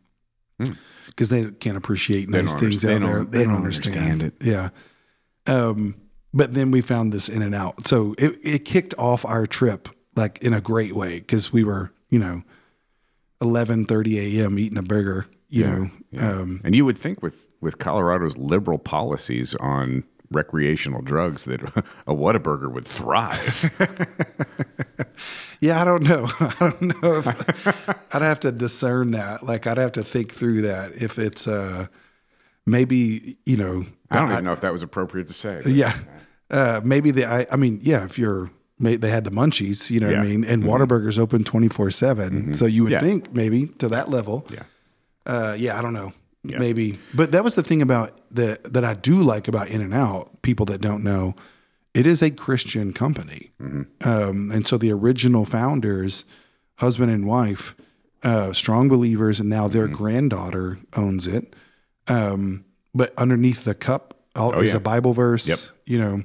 because 1.07 1.29
they 1.31 1.51
can't 1.51 1.77
appreciate 1.77 2.29
nice 2.31 2.55
things 2.55 2.85
out 2.85 2.89
there. 2.89 2.99
don't- 3.19 3.33
they 3.33 3.45
don't 3.45 3.57
understand, 3.57 4.23
understand 4.23 4.33
Yeah. 4.43 4.69
Um, 5.53 5.95
but 6.35 6.55
then 6.55 6.71
we 6.71 6.81
found 6.83 7.13
this 7.13 7.29
In-N-Out, 7.29 7.87
so 7.87 8.15
it 8.19 8.39
it 8.43 8.65
kicked 8.65 8.95
off 8.99 9.25
our 9.25 9.47
trip 9.47 9.89
like 10.17 10.39
in 10.43 10.53
a 10.53 10.61
great 10.61 10.95
way 10.95 11.19
because 11.21 11.53
we 11.53 11.65
were 11.65 11.93
you 12.11 12.19
know 12.19 12.43
eleven 13.41 13.85
thirty 13.85 14.39
a.m. 14.41 14.59
eating 14.59 14.79
a 14.79 14.83
burger. 14.83 15.27
You 15.49 15.65
know, 15.65 15.91
um, 16.19 16.61
And 16.65 16.75
you 16.75 16.85
would 16.85 16.99
think 16.99 17.23
with 17.23 17.51
with 17.61 17.79
Colorado's 17.79 18.37
liberal 18.37 18.79
policies 18.79 19.55
on 19.57 20.05
recreational 20.33 21.03
drugs 21.03 21.45
that 21.45 21.63
a 22.07 22.15
Whataburger 22.15 22.71
would 22.73 22.85
thrive. 22.85 23.71
yeah, 25.61 25.81
I 25.81 25.85
don't 25.85 26.03
know. 26.03 26.29
I 26.41 26.55
don't 26.59 26.83
know 27.03 27.19
if 27.19 28.15
I'd 28.15 28.23
have 28.23 28.41
to 28.41 28.53
discern 28.53 29.13
that. 29.13 29.43
Like, 29.43 29.67
I'd 29.67 29.79
have 29.79 29.93
to 29.93 30.03
think 30.03 30.33
through 30.33 30.63
that 30.63 31.01
if 31.03 31.19
it's 31.19 31.47
uh, 31.49 31.87
maybe 32.67 33.39
you 33.47 33.57
know. 33.57 33.85
I 34.11 34.21
don't 34.21 34.31
even 34.33 34.45
know 34.45 34.53
if 34.53 34.61
that 34.61 34.73
was 34.73 34.83
appropriate 34.83 35.29
to 35.29 35.35
say. 35.35 35.61
but- 35.63 35.73
Yeah, 35.73 35.95
uh, 36.51 36.81
maybe 36.85 37.11
the. 37.11 37.25
I, 37.27 37.47
I 37.51 37.57
mean, 37.57 37.81
yeah. 37.83 38.05
If 38.05 38.19
you're, 38.19 38.51
may, 38.79 38.97
they 38.97 39.11
had 39.11 39.25
the 39.25 39.31
munchies. 39.31 39.91
You 39.91 40.01
know 40.01 40.09
what 40.09 40.17
I 40.17 40.19
Yeah. 40.19 40.25
Mm-hmm. 40.29 40.41
mean. 40.43 40.51
And 40.51 40.63
Whataburger's 40.65 41.19
open 41.19 41.45
twenty 41.45 41.69
four 41.69 41.91
seven. 41.91 42.55
So 42.55 42.67
you 42.67 42.83
would 42.85 42.93
Yeah. 42.93 43.01
think 43.01 43.33
maybe 43.33 43.67
to 43.79 43.89
that 43.89 44.11
level. 44.11 44.47
Yeah. 44.53 44.63
Uh, 45.27 45.55
yeah, 45.59 45.79
I 45.79 45.83
don't 45.83 45.93
know. 45.93 46.13
Maybe, 46.45 46.99
but 47.13 47.33
that 47.33 47.43
was 47.43 47.57
the 47.57 47.63
thing 47.65 47.83
about 47.83 48.21
the 48.31 48.61
that 48.65 48.85
I 48.85 48.95
do 48.95 49.21
like 49.23 49.49
about 49.49 49.67
In-N-Out. 49.67 50.43
People 50.43 50.65
that 50.67 50.81
don't 50.81 51.03
know, 51.03 51.35
it 51.93 52.07
is 52.07 52.23
a 52.23 52.31
Christian 52.31 52.93
company, 52.93 53.51
um, 53.59 54.53
and 54.53 54.65
so 54.65 54.79
the 54.79 54.93
original 54.93 55.45
founders, 55.45 56.25
husband 56.77 57.11
and 57.11 57.27
wife, 57.27 57.75
uh, 58.23 58.53
strong 58.53 58.89
believers, 58.89 59.41
and 59.41 59.51
now 59.51 59.67
their 59.67 59.89
granddaughter 59.89 60.79
owns 60.95 61.27
it. 61.27 61.55
Um, 62.07 62.65
but 62.95 63.13
underneath 63.19 63.65
the 63.65 63.75
cup 63.75 64.15
oh, 64.37 64.61
is 64.61 64.71
yeah. 64.71 64.77
a 64.77 64.81
Bible 64.81 65.15
verse. 65.15 65.49
Yep. 65.49 65.59
You 65.85 65.99
know, 65.99 66.23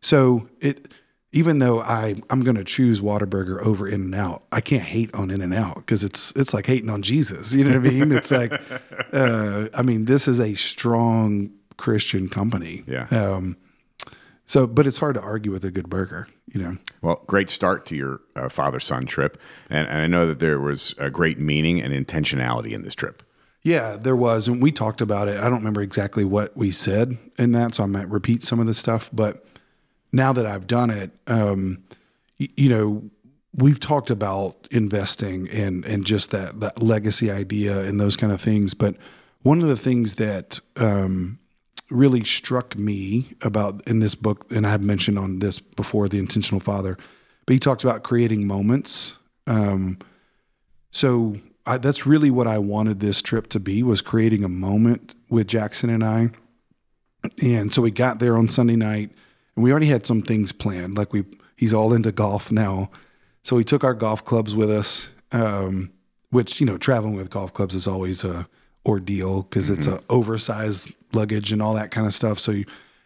so 0.00 0.48
it 0.60 0.92
even 1.32 1.58
though 1.58 1.80
I 1.80 2.16
I'm 2.30 2.42
going 2.42 2.56
to 2.56 2.64
choose 2.64 3.00
Whataburger 3.00 3.60
over 3.64 3.88
In-N-Out, 3.88 4.44
I 4.52 4.60
can't 4.60 4.82
hate 4.82 5.12
on 5.14 5.30
In-N-Out 5.30 5.76
because 5.76 6.04
it's 6.04 6.32
it's 6.36 6.52
like 6.52 6.66
hating 6.66 6.90
on 6.90 7.02
Jesus. 7.02 7.52
You 7.52 7.64
know 7.64 7.78
what 7.78 7.86
I 7.86 7.90
mean? 7.90 8.12
It's 8.12 8.30
like, 8.30 8.52
uh, 9.12 9.68
I 9.74 9.82
mean, 9.82 10.04
this 10.04 10.28
is 10.28 10.38
a 10.38 10.54
strong 10.54 11.50
Christian 11.78 12.28
company. 12.28 12.84
Yeah. 12.86 13.06
Um, 13.10 13.56
so, 14.44 14.66
but 14.66 14.86
it's 14.86 14.98
hard 14.98 15.14
to 15.14 15.22
argue 15.22 15.50
with 15.50 15.64
a 15.64 15.70
good 15.70 15.88
burger. 15.88 16.28
You 16.52 16.60
know. 16.60 16.76
Well, 17.00 17.22
great 17.26 17.48
start 17.48 17.86
to 17.86 17.96
your 17.96 18.20
uh, 18.36 18.50
father 18.50 18.80
son 18.80 19.06
trip. 19.06 19.40
And, 19.70 19.88
and 19.88 19.98
I 19.98 20.06
know 20.06 20.26
that 20.26 20.38
there 20.38 20.60
was 20.60 20.94
a 20.98 21.10
great 21.10 21.38
meaning 21.38 21.80
and 21.80 21.94
intentionality 21.94 22.72
in 22.72 22.82
this 22.82 22.94
trip. 22.94 23.22
Yeah, 23.62 23.96
there 23.96 24.16
was, 24.16 24.48
and 24.48 24.60
we 24.60 24.72
talked 24.72 25.00
about 25.00 25.28
it. 25.28 25.38
I 25.38 25.44
don't 25.44 25.58
remember 25.58 25.82
exactly 25.82 26.24
what 26.24 26.56
we 26.56 26.72
said 26.72 27.16
in 27.38 27.52
that, 27.52 27.76
so 27.76 27.84
I 27.84 27.86
might 27.86 28.08
repeat 28.08 28.42
some 28.42 28.58
of 28.58 28.66
the 28.66 28.74
stuff. 28.74 29.08
But 29.12 29.46
now 30.12 30.32
that 30.32 30.46
I've 30.46 30.66
done 30.66 30.90
it, 30.90 31.10
um, 31.26 31.82
y- 32.38 32.48
you 32.56 32.68
know, 32.68 33.10
we've 33.54 33.80
talked 33.80 34.10
about 34.10 34.66
investing 34.70 35.48
and 35.50 35.84
and 35.84 36.04
just 36.04 36.30
that 36.30 36.60
that 36.60 36.82
legacy 36.82 37.30
idea 37.30 37.80
and 37.80 38.00
those 38.00 38.16
kind 38.16 38.32
of 38.32 38.40
things. 38.40 38.74
But 38.74 38.96
one 39.42 39.60
of 39.62 39.68
the 39.68 39.76
things 39.76 40.14
that 40.16 40.60
um, 40.76 41.38
really 41.90 42.24
struck 42.24 42.76
me 42.76 43.34
about 43.42 43.86
in 43.86 44.00
this 44.00 44.14
book, 44.14 44.46
and 44.50 44.66
I've 44.66 44.84
mentioned 44.84 45.18
on 45.18 45.40
this 45.40 45.58
before, 45.58 46.08
the 46.08 46.18
intentional 46.18 46.60
father, 46.60 46.96
but 47.46 47.52
he 47.52 47.58
talks 47.58 47.84
about 47.84 48.02
creating 48.02 48.46
moments. 48.46 49.14
Um, 49.46 49.98
so 50.90 51.36
I, 51.66 51.78
that's 51.78 52.06
really 52.06 52.30
what 52.30 52.46
I 52.46 52.58
wanted 52.58 53.00
this 53.00 53.20
trip 53.22 53.48
to 53.48 53.60
be 53.60 53.82
was 53.82 54.00
creating 54.00 54.44
a 54.44 54.48
moment 54.48 55.14
with 55.28 55.48
Jackson 55.48 55.90
and 55.90 56.04
I. 56.04 56.30
And 57.42 57.72
so 57.72 57.82
we 57.82 57.90
got 57.90 58.18
there 58.18 58.36
on 58.36 58.48
Sunday 58.48 58.76
night 58.76 59.10
and 59.54 59.64
we 59.64 59.70
already 59.70 59.86
had 59.86 60.06
some 60.06 60.22
things 60.22 60.52
planned. 60.52 60.96
Like 60.96 61.12
we, 61.12 61.24
he's 61.56 61.74
all 61.74 61.92
into 61.92 62.12
golf 62.12 62.50
now. 62.50 62.90
So 63.42 63.56
we 63.56 63.64
took 63.64 63.84
our 63.84 63.94
golf 63.94 64.24
clubs 64.24 64.54
with 64.54 64.70
us, 64.70 65.10
um, 65.32 65.90
which, 66.30 66.60
you 66.60 66.66
know, 66.66 66.78
traveling 66.78 67.14
with 67.14 67.30
golf 67.30 67.52
clubs 67.52 67.74
is 67.74 67.86
always 67.86 68.24
a 68.24 68.48
ordeal 68.86 69.42
because 69.42 69.70
it's 69.70 69.86
a 69.86 70.00
oversized 70.10 70.92
luggage 71.12 71.52
and 71.52 71.62
all 71.62 71.74
that 71.74 71.90
kind 71.90 72.06
of 72.06 72.14
stuff. 72.14 72.38
So 72.38 72.52
you, 72.52 72.64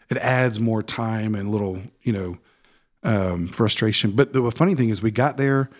it 0.08 0.18
adds 0.18 0.60
more 0.60 0.82
time 0.82 1.34
and 1.34 1.50
little, 1.50 1.82
you 2.02 2.12
know, 2.12 2.38
um, 3.02 3.48
frustration. 3.48 4.12
But 4.12 4.32
the 4.32 4.50
funny 4.50 4.74
thing 4.74 4.88
is 4.88 5.02
we 5.02 5.10
got 5.10 5.36
there, 5.36 5.70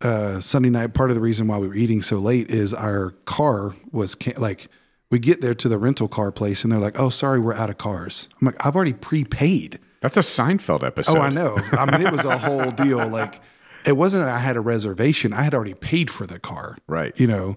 uh, 0.00 0.40
Sunday 0.40 0.70
night, 0.70 0.94
part 0.94 1.10
of 1.10 1.16
the 1.16 1.20
reason 1.20 1.48
why 1.48 1.58
we 1.58 1.68
were 1.68 1.74
eating 1.74 2.02
so 2.02 2.18
late 2.18 2.50
is 2.50 2.72
our 2.72 3.10
car 3.24 3.74
was 3.90 4.14
can- 4.14 4.40
like, 4.40 4.68
we 5.10 5.18
get 5.18 5.40
there 5.40 5.54
to 5.54 5.68
the 5.68 5.78
rental 5.78 6.08
car 6.08 6.30
place 6.30 6.62
and 6.62 6.72
they're 6.72 6.78
like, 6.78 7.00
oh, 7.00 7.10
sorry, 7.10 7.40
we're 7.40 7.54
out 7.54 7.70
of 7.70 7.78
cars. 7.78 8.28
I'm 8.40 8.46
like, 8.46 8.64
I've 8.64 8.76
already 8.76 8.92
prepaid. 8.92 9.78
That's 10.00 10.16
a 10.16 10.20
Seinfeld 10.20 10.84
episode. 10.84 11.16
Oh, 11.16 11.20
I 11.20 11.30
know. 11.30 11.56
I 11.72 11.90
mean, 11.90 12.06
it 12.06 12.12
was 12.12 12.24
a 12.24 12.38
whole 12.38 12.70
deal. 12.84 13.06
Like, 13.08 13.40
it 13.84 13.96
wasn't 13.96 14.24
that 14.24 14.34
I 14.34 14.38
had 14.38 14.56
a 14.56 14.60
reservation, 14.60 15.32
I 15.32 15.42
had 15.42 15.54
already 15.54 15.74
paid 15.74 16.10
for 16.10 16.26
the 16.26 16.38
car. 16.38 16.76
Right. 16.86 17.18
You 17.18 17.26
know, 17.26 17.56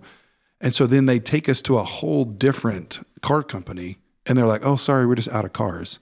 and 0.61 0.73
so 0.73 0.87
then 0.87 1.07
they 1.07 1.19
take 1.19 1.49
us 1.49 1.61
to 1.63 1.77
a 1.77 1.83
whole 1.83 2.23
different 2.23 3.05
car 3.21 3.43
company 3.43 3.97
and 4.25 4.37
they're 4.37 4.45
like, 4.45 4.65
oh, 4.65 4.75
sorry, 4.75 5.05
we're 5.05 5.15
just 5.15 5.29
out 5.29 5.45
of 5.45 5.53
cars. 5.53 5.99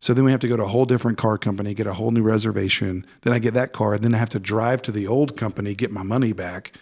So 0.00 0.14
then 0.14 0.24
we 0.24 0.30
have 0.30 0.40
to 0.40 0.48
go 0.48 0.56
to 0.56 0.62
a 0.62 0.68
whole 0.68 0.84
different 0.84 1.18
car 1.18 1.38
company, 1.38 1.74
get 1.74 1.86
a 1.86 1.94
whole 1.94 2.10
new 2.10 2.22
reservation. 2.22 3.04
Then 3.22 3.32
I 3.32 3.38
get 3.38 3.54
that 3.54 3.72
car. 3.72 3.94
And 3.94 4.04
then 4.04 4.14
I 4.14 4.18
have 4.18 4.28
to 4.30 4.38
drive 4.38 4.82
to 4.82 4.92
the 4.92 5.06
old 5.06 5.36
company, 5.36 5.74
get 5.74 5.90
my 5.90 6.02
money 6.02 6.32
back. 6.32 6.72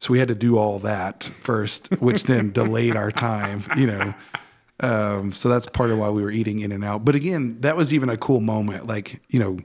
So 0.00 0.10
we 0.12 0.18
had 0.18 0.28
to 0.28 0.34
do 0.34 0.58
all 0.58 0.80
that 0.80 1.22
first, 1.22 1.88
which 2.00 2.24
then 2.24 2.50
delayed 2.52 2.96
our 2.96 3.12
time, 3.12 3.64
you 3.76 3.86
know. 3.86 4.14
Um, 4.80 5.32
so 5.32 5.48
that's 5.48 5.66
part 5.66 5.90
of 5.90 5.98
why 5.98 6.10
we 6.10 6.22
were 6.22 6.30
eating 6.30 6.60
In-N-Out. 6.60 7.04
But 7.04 7.14
again, 7.14 7.60
that 7.60 7.76
was 7.76 7.92
even 7.94 8.08
a 8.08 8.16
cool 8.16 8.40
moment. 8.40 8.86
Like, 8.86 9.20
you 9.28 9.38
know, 9.38 9.58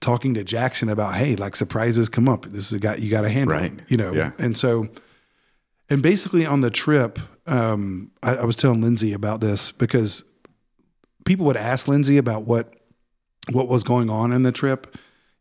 talking 0.00 0.34
to 0.34 0.42
Jackson 0.42 0.88
about, 0.88 1.14
hey, 1.14 1.36
like 1.36 1.54
surprises 1.54 2.08
come 2.08 2.28
up. 2.28 2.46
This 2.46 2.66
is 2.66 2.72
a 2.72 2.78
guy 2.80 2.96
you 2.96 3.10
got 3.10 3.22
to 3.22 3.28
handle, 3.28 3.56
Right. 3.56 3.72
you 3.88 3.96
know. 3.96 4.12
Yeah. 4.12 4.32
And 4.38 4.56
so, 4.56 4.88
and 5.88 6.02
basically 6.02 6.44
on 6.44 6.60
the 6.60 6.70
trip, 6.70 7.18
um, 7.46 8.10
I, 8.22 8.36
I 8.36 8.44
was 8.44 8.56
telling 8.56 8.80
Lindsay 8.80 9.12
about 9.12 9.40
this 9.40 9.70
because 9.70 10.24
people 11.24 11.46
would 11.46 11.56
ask 11.56 11.86
Lindsay 11.86 12.16
about 12.18 12.42
what 12.44 12.74
what 13.50 13.66
was 13.68 13.82
going 13.82 14.08
on 14.08 14.32
in 14.32 14.44
the 14.44 14.52
trip, 14.52 14.96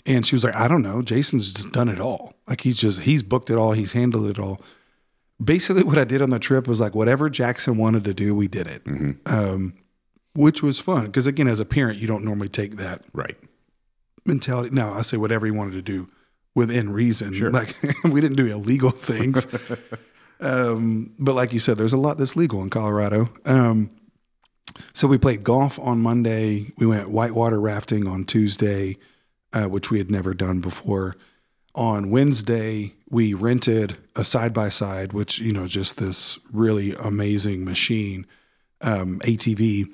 and 0.07 0.25
she 0.25 0.35
was 0.35 0.43
like, 0.43 0.55
"I 0.55 0.67
don't 0.67 0.81
know. 0.81 1.01
Jason's 1.03 1.53
just 1.53 1.71
done 1.71 1.87
it 1.89 1.99
all. 1.99 2.33
Like 2.47 2.61
he's 2.61 2.77
just 2.77 3.01
he's 3.01 3.21
booked 3.23 3.49
it 3.51 3.55
all. 3.57 3.73
He's 3.73 3.93
handled 3.93 4.27
it 4.29 4.39
all." 4.39 4.59
Basically, 5.43 5.83
what 5.83 5.97
I 5.97 6.03
did 6.03 6.21
on 6.21 6.29
the 6.29 6.39
trip 6.39 6.67
was 6.67 6.79
like 6.79 6.93
whatever 6.95 7.29
Jackson 7.29 7.77
wanted 7.77 8.03
to 8.03 8.13
do, 8.13 8.35
we 8.35 8.47
did 8.47 8.67
it, 8.67 8.83
um, 9.25 9.73
which 10.33 10.61
was 10.61 10.79
fun 10.79 11.05
because 11.07 11.25
again, 11.27 11.47
as 11.47 11.59
a 11.59 11.65
parent, 11.65 11.99
you 11.99 12.07
don't 12.07 12.23
normally 12.23 12.49
take 12.49 12.77
that 12.77 13.03
Right. 13.13 13.37
mentality. 14.25 14.69
No, 14.71 14.93
I 14.93 15.01
say 15.01 15.17
whatever 15.17 15.45
he 15.45 15.51
wanted 15.51 15.71
to 15.73 15.81
do 15.81 16.07
within 16.53 16.91
reason. 16.91 17.33
Sure. 17.33 17.49
Like 17.51 17.75
we 18.03 18.21
didn't 18.21 18.37
do 18.37 18.45
illegal 18.47 18.91
things. 18.91 19.47
um, 20.41 21.13
but 21.19 21.33
like 21.35 21.53
you 21.53 21.59
said, 21.59 21.77
there's 21.77 21.93
a 21.93 21.97
lot 21.97 22.17
that's 22.17 22.35
legal 22.35 22.61
in 22.61 22.69
Colorado. 22.69 23.29
Um, 23.45 23.89
so 24.93 25.07
we 25.07 25.17
played 25.17 25.43
golf 25.43 25.79
on 25.79 26.01
Monday. 26.01 26.71
We 26.77 26.85
went 26.85 27.09
whitewater 27.09 27.59
rafting 27.59 28.07
on 28.07 28.23
Tuesday, 28.25 28.97
uh, 29.53 29.65
which 29.65 29.91
we 29.91 29.97
had 29.97 30.09
never 30.11 30.33
done 30.33 30.59
before. 30.59 31.15
On 31.75 32.09
Wednesday, 32.09 32.93
we 33.11 33.33
rented 33.33 33.97
a 34.15 34.23
side 34.23 34.53
by 34.53 34.69
side, 34.69 35.13
which 35.13 35.37
you 35.37 35.51
know, 35.51 35.67
just 35.67 35.97
this 35.97 36.39
really 36.51 36.95
amazing 36.95 37.65
machine, 37.65 38.25
um, 38.79 39.19
ATV, 39.19 39.93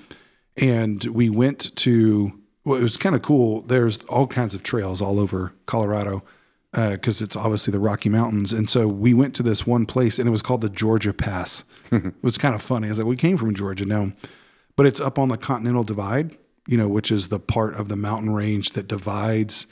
and 0.56 1.04
we 1.06 1.30
went 1.30 1.76
to. 1.78 2.40
Well, 2.64 2.80
it 2.80 2.84
was 2.84 2.98
kind 2.98 3.16
of 3.16 3.22
cool. 3.22 3.62
There's 3.62 4.04
all 4.04 4.28
kinds 4.28 4.54
of 4.54 4.62
trails 4.62 5.02
all 5.02 5.20
over 5.20 5.54
Colorado 5.66 6.22
because 6.74 7.22
it's 7.22 7.36
obviously 7.36 7.72
the 7.72 7.80
Rocky 7.80 8.10
Mountains, 8.10 8.54
and 8.54 8.70
so 8.70 8.88
we 8.88 9.14
went 9.14 9.34
to 9.36 9.44
this 9.44 9.66
one 9.66 9.86
place, 9.86 10.20
and 10.20 10.28
it 10.28 10.32
was 10.32 10.44
called 10.44 10.62
the 10.62 10.70
Georgia 10.70 11.14
Pass. 11.14 11.64
it 11.92 12.14
was 12.22 12.38
kind 12.38 12.54
of 12.54 12.62
funny. 12.62 12.88
I 12.88 12.90
was 12.90 13.00
like, 13.00 13.08
we 13.08 13.16
came 13.16 13.38
from 13.38 13.56
Georgia 13.56 13.86
now, 13.86 14.12
but 14.76 14.86
it's 14.86 15.00
up 15.00 15.18
on 15.18 15.30
the 15.30 15.38
Continental 15.38 15.84
Divide, 15.84 16.38
you 16.68 16.78
know, 16.78 16.88
which 16.88 17.10
is 17.10 17.30
the 17.30 17.40
part 17.40 17.74
of 17.74 17.88
the 17.88 17.96
mountain 17.96 18.34
range 18.34 18.72
that 18.72 18.88
divides 18.88 19.66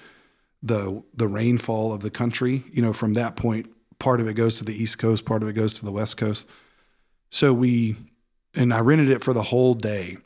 the 0.66 1.04
the 1.14 1.28
rainfall 1.28 1.94
of 1.94 2.02
the 2.02 2.10
country. 2.10 2.64
You 2.72 2.82
know, 2.82 2.92
from 2.94 3.14
that 3.14 3.36
point, 3.36 3.70
part 4.00 4.20
of 4.20 4.28
it 4.28 4.34
goes 4.34 4.58
to 4.58 4.66
the 4.66 4.74
East 4.74 4.98
Coast, 4.98 5.26
part 5.26 5.44
of 5.44 5.50
it 5.50 5.54
goes 5.54 5.78
to 5.80 5.86
the 5.86 5.92
West 5.92 6.18
Coast. 6.18 6.48
So 7.30 7.54
we, 7.54 7.96
and 8.54 8.74
I 8.74 8.80
rented 8.80 9.10
it 9.10 9.24
for 9.24 9.34
the 9.34 9.44
whole 9.44 9.74
day, 9.74 10.18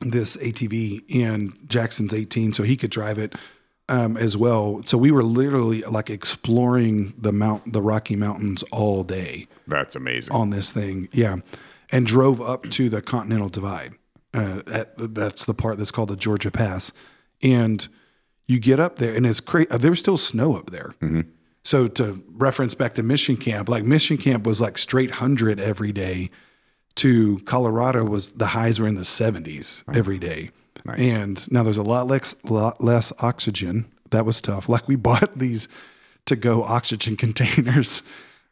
this 0.00 0.36
ATV, 0.36 1.04
and 1.22 1.56
Jackson's 1.68 2.12
18, 2.12 2.52
so 2.52 2.62
he 2.62 2.76
could 2.76 2.90
drive 2.90 3.18
it 3.18 3.34
um, 3.88 4.16
as 4.16 4.36
well. 4.36 4.82
So 4.84 4.98
we 4.98 5.10
were 5.10 5.22
literally 5.22 5.82
like 5.82 6.10
exploring 6.10 7.14
the 7.16 7.32
mount, 7.32 7.72
the 7.72 7.82
Rocky 7.82 8.16
Mountains 8.16 8.62
all 8.72 9.04
day 9.04 9.46
That's 9.66 9.94
amazing. 9.94 10.34
on 10.34 10.50
this 10.50 10.72
thing. 10.72 11.08
Yeah. 11.12 11.36
And 11.92 12.04
drove 12.06 12.40
up 12.40 12.68
to 12.70 12.88
the 12.88 13.00
Continental 13.00 13.48
Divide. 13.48 13.94
Uh, 14.34 14.62
at, 14.66 15.14
that's 15.14 15.44
the 15.44 15.54
part 15.54 15.78
that's 15.78 15.92
called 15.92 16.08
the 16.10 16.16
Georgia 16.16 16.50
Pass. 16.50 16.92
And 17.42 17.86
you 18.46 18.58
get 18.60 18.78
up 18.78 18.96
there, 18.96 19.14
and 19.14 19.26
it's 19.26 19.40
crazy. 19.40 19.68
There 19.70 19.90
was 19.90 20.00
still 20.00 20.16
snow 20.16 20.56
up 20.56 20.70
there. 20.70 20.94
So 21.66 21.88
to 21.88 22.22
reference 22.30 22.76
back 22.76 22.94
to 22.94 23.02
Mission 23.02 23.36
Camp, 23.36 23.68
like 23.68 23.82
Mission 23.82 24.18
Camp 24.18 24.46
was 24.46 24.60
like 24.60 24.78
straight 24.78 25.10
100 25.10 25.58
every 25.58 25.90
day. 25.90 26.30
To 26.94 27.40
Colorado 27.40 28.04
was 28.04 28.30
the 28.30 28.46
highs 28.46 28.78
were 28.78 28.86
in 28.86 28.94
the 28.94 29.02
70s 29.02 29.82
every 29.92 30.18
day. 30.20 30.50
Nice. 30.84 31.00
And 31.00 31.52
now 31.52 31.64
there's 31.64 31.76
a 31.76 31.82
lot 31.82 32.06
less, 32.06 32.36
lot 32.44 32.80
less 32.80 33.12
oxygen. 33.18 33.90
That 34.10 34.24
was 34.24 34.40
tough. 34.40 34.68
Like 34.68 34.86
we 34.86 34.94
bought 34.94 35.40
these 35.40 35.66
to 36.26 36.36
go 36.36 36.62
oxygen 36.62 37.16
containers. 37.24 38.04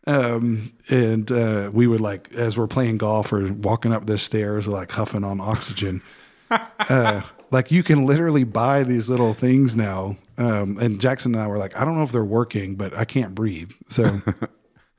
Um, 0.09 0.73
and 0.91 1.31
uh, 1.31 1.71
we 1.73 1.87
would 1.87 2.01
like, 2.01 2.35
as 2.35 2.59
we're 2.59 2.67
playing 2.67 2.99
golf 2.99 3.33
or 3.33 3.53
walking 3.53 3.93
up 3.93 4.07
the 4.07 4.19
stairs, 4.19 4.67
like 4.67 4.91
huffing 4.91 5.23
on 5.23 5.41
oxygen. 5.41 6.03
uh, 6.51 7.23
like 7.54 7.70
you 7.70 7.84
can 7.84 8.04
literally 8.04 8.42
buy 8.42 8.82
these 8.82 9.08
little 9.08 9.32
things 9.32 9.76
now. 9.76 10.16
Um, 10.37 10.76
and 10.78 11.00
Jackson 11.00 11.37
and 11.37 11.42
I 11.42 11.46
were 11.46 11.56
like, 11.56 11.78
I 11.78 11.84
don't 11.84 11.96
know 11.96 12.02
if 12.02 12.11
they're 12.11 12.25
working, 12.25 12.75
but 12.75 12.92
I 12.99 13.04
can't 13.04 13.32
breathe. 13.32 13.70
So, 13.87 14.20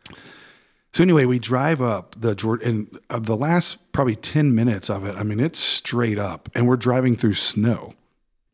so 0.93 1.03
anyway, 1.03 1.25
we 1.25 1.37
drive 1.37 1.81
up 1.81 2.15
the 2.17 2.33
Jordan, 2.33 2.67
and 2.67 2.99
uh, 3.09 3.19
the 3.19 3.35
last 3.35 3.91
probably 3.91 4.15
10 4.15 4.55
minutes 4.55 4.89
of 4.89 5.05
it, 5.05 5.17
I 5.17 5.23
mean, 5.23 5.41
it's 5.41 5.59
straight 5.59 6.17
up, 6.17 6.47
and 6.55 6.65
we're 6.65 6.77
driving 6.77 7.17
through 7.17 7.33
snow 7.33 7.93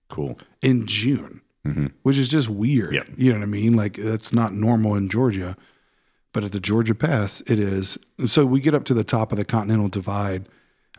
cool. 0.09 0.39
in 0.63 0.87
June, 0.87 1.41
which 2.01 2.17
is 2.17 2.31
just 2.31 2.49
weird. 2.49 2.95
Yep. 2.95 3.07
You 3.17 3.33
know 3.33 3.37
what 3.37 3.43
I 3.43 3.47
mean? 3.47 3.75
Like 3.75 3.97
that's 3.97 4.33
not 4.33 4.51
normal 4.51 4.95
in 4.95 5.09
Georgia, 5.09 5.55
but 6.33 6.43
at 6.43 6.53
the 6.53 6.59
Georgia 6.59 6.95
Pass, 6.95 7.41
it 7.41 7.59
is. 7.59 7.99
And 8.17 8.31
so 8.31 8.47
we 8.47 8.61
get 8.61 8.73
up 8.73 8.85
to 8.85 8.95
the 8.95 9.03
top 9.03 9.31
of 9.31 9.37
the 9.37 9.45
Continental 9.45 9.89
Divide. 9.89 10.47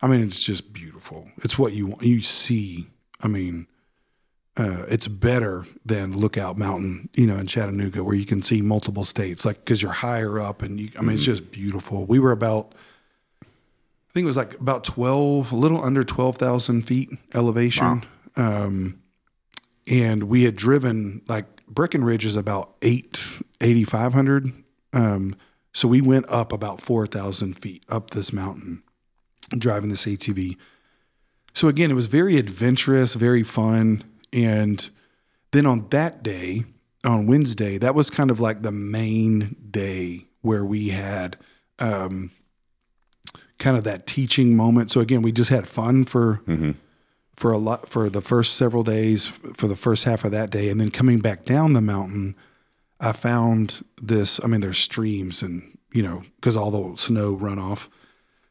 I 0.00 0.06
mean, 0.06 0.22
it's 0.22 0.44
just 0.44 0.72
beautiful. 0.72 1.30
It's 1.38 1.58
what 1.58 1.72
you 1.72 1.88
want. 1.88 2.02
You 2.02 2.20
see. 2.20 2.86
I 3.22 3.28
mean, 3.28 3.66
uh, 4.56 4.84
it's 4.88 5.08
better 5.08 5.64
than 5.84 6.16
Lookout 6.16 6.58
Mountain, 6.58 7.08
you 7.14 7.26
know, 7.26 7.36
in 7.36 7.46
Chattanooga, 7.46 8.04
where 8.04 8.14
you 8.14 8.26
can 8.26 8.42
see 8.42 8.60
multiple 8.60 9.04
states, 9.04 9.44
like 9.44 9.64
because 9.64 9.80
you're 9.80 9.92
higher 9.92 10.38
up, 10.40 10.60
and 10.62 10.78
you, 10.80 10.90
I 10.98 11.02
mean, 11.02 11.14
it's 11.14 11.24
just 11.24 11.50
beautiful. 11.50 12.04
We 12.04 12.18
were 12.18 12.32
about, 12.32 12.74
I 13.42 14.12
think 14.12 14.24
it 14.24 14.26
was 14.26 14.36
like 14.36 14.54
about 14.60 14.84
12, 14.84 15.52
a 15.52 15.56
little 15.56 15.82
under 15.82 16.02
12,000 16.04 16.82
feet 16.82 17.10
elevation. 17.34 18.04
Um, 18.36 18.98
and 19.86 20.24
we 20.24 20.44
had 20.44 20.54
driven 20.56 21.22
like 21.28 21.46
Breckenridge 21.66 22.24
is 22.26 22.36
about 22.36 22.74
eight, 22.82 23.24
8,500. 23.60 24.52
Um, 24.92 25.34
so 25.72 25.88
we 25.88 26.00
went 26.02 26.28
up 26.28 26.52
about 26.52 26.80
4,000 26.82 27.54
feet 27.54 27.84
up 27.88 28.10
this 28.10 28.32
mountain 28.32 28.82
driving 29.56 29.90
this 29.90 30.04
ATV. 30.04 30.56
So 31.52 31.68
again, 31.68 31.90
it 31.90 31.94
was 31.94 32.06
very 32.06 32.36
adventurous, 32.36 33.14
very 33.14 33.42
fun. 33.42 34.04
And 34.32 34.88
then 35.52 35.66
on 35.66 35.88
that 35.90 36.22
day, 36.22 36.64
on 37.04 37.26
Wednesday, 37.26 37.78
that 37.78 37.94
was 37.94 38.10
kind 38.10 38.30
of 38.30 38.40
like 38.40 38.62
the 38.62 38.72
main 38.72 39.56
day 39.70 40.26
where 40.40 40.64
we 40.64 40.88
had 40.88 41.36
um, 41.78 42.30
kind 43.58 43.76
of 43.76 43.84
that 43.84 44.06
teaching 44.06 44.56
moment. 44.56 44.90
So 44.90 45.00
again, 45.00 45.22
we 45.22 45.32
just 45.32 45.50
had 45.50 45.66
fun 45.68 46.04
for 46.04 46.42
for 47.36 47.50
a 47.50 47.58
lot 47.58 47.88
for 47.88 48.10
the 48.10 48.20
first 48.20 48.54
several 48.54 48.82
days, 48.82 49.26
for 49.26 49.66
the 49.66 49.76
first 49.76 50.04
half 50.04 50.24
of 50.24 50.30
that 50.32 50.50
day, 50.50 50.68
and 50.68 50.80
then 50.80 50.90
coming 50.90 51.18
back 51.18 51.44
down 51.44 51.72
the 51.72 51.80
mountain, 51.80 52.36
I 53.00 53.12
found 53.12 53.84
this. 54.00 54.40
I 54.44 54.46
mean, 54.46 54.60
there's 54.60 54.78
streams 54.78 55.42
and 55.42 55.78
you 55.92 56.02
know 56.02 56.22
because 56.36 56.56
all 56.56 56.70
the 56.70 56.96
snow 56.96 57.36
runoff. 57.36 57.88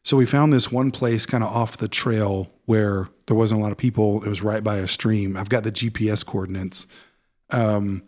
So 0.03 0.17
we 0.17 0.25
found 0.25 0.51
this 0.51 0.71
one 0.71 0.91
place 0.91 1.25
kind 1.25 1.43
of 1.43 1.55
off 1.55 1.77
the 1.77 1.87
trail 1.87 2.49
where 2.71 3.09
there 3.27 3.35
wasn't 3.35 3.59
a 3.59 3.61
lot 3.61 3.73
of 3.73 3.77
people. 3.77 4.23
It 4.23 4.29
was 4.29 4.41
right 4.41 4.63
by 4.63 4.77
a 4.77 4.87
stream. 4.87 5.35
I've 5.35 5.49
got 5.49 5.65
the 5.65 5.73
GPS 5.73 6.25
coordinates. 6.25 6.87
Um, 7.49 8.03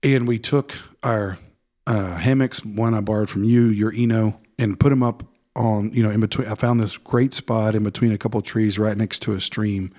and 0.00 0.28
we 0.28 0.38
took 0.38 0.78
our 1.02 1.38
uh, 1.84 2.18
hammocks, 2.18 2.64
one 2.64 2.94
I 2.94 3.00
borrowed 3.00 3.28
from 3.28 3.42
you, 3.42 3.62
your 3.64 3.92
Eno, 3.92 4.40
and 4.60 4.78
put 4.78 4.90
them 4.90 5.02
up 5.02 5.24
on, 5.56 5.92
you 5.92 6.04
know, 6.04 6.10
in 6.10 6.20
between. 6.20 6.46
I 6.46 6.54
found 6.54 6.78
this 6.78 6.96
great 6.96 7.34
spot 7.34 7.74
in 7.74 7.82
between 7.82 8.12
a 8.12 8.16
couple 8.16 8.40
trees 8.42 8.78
right 8.78 8.96
next 8.96 9.22
to 9.22 9.32
a 9.32 9.40
stream. 9.40 9.92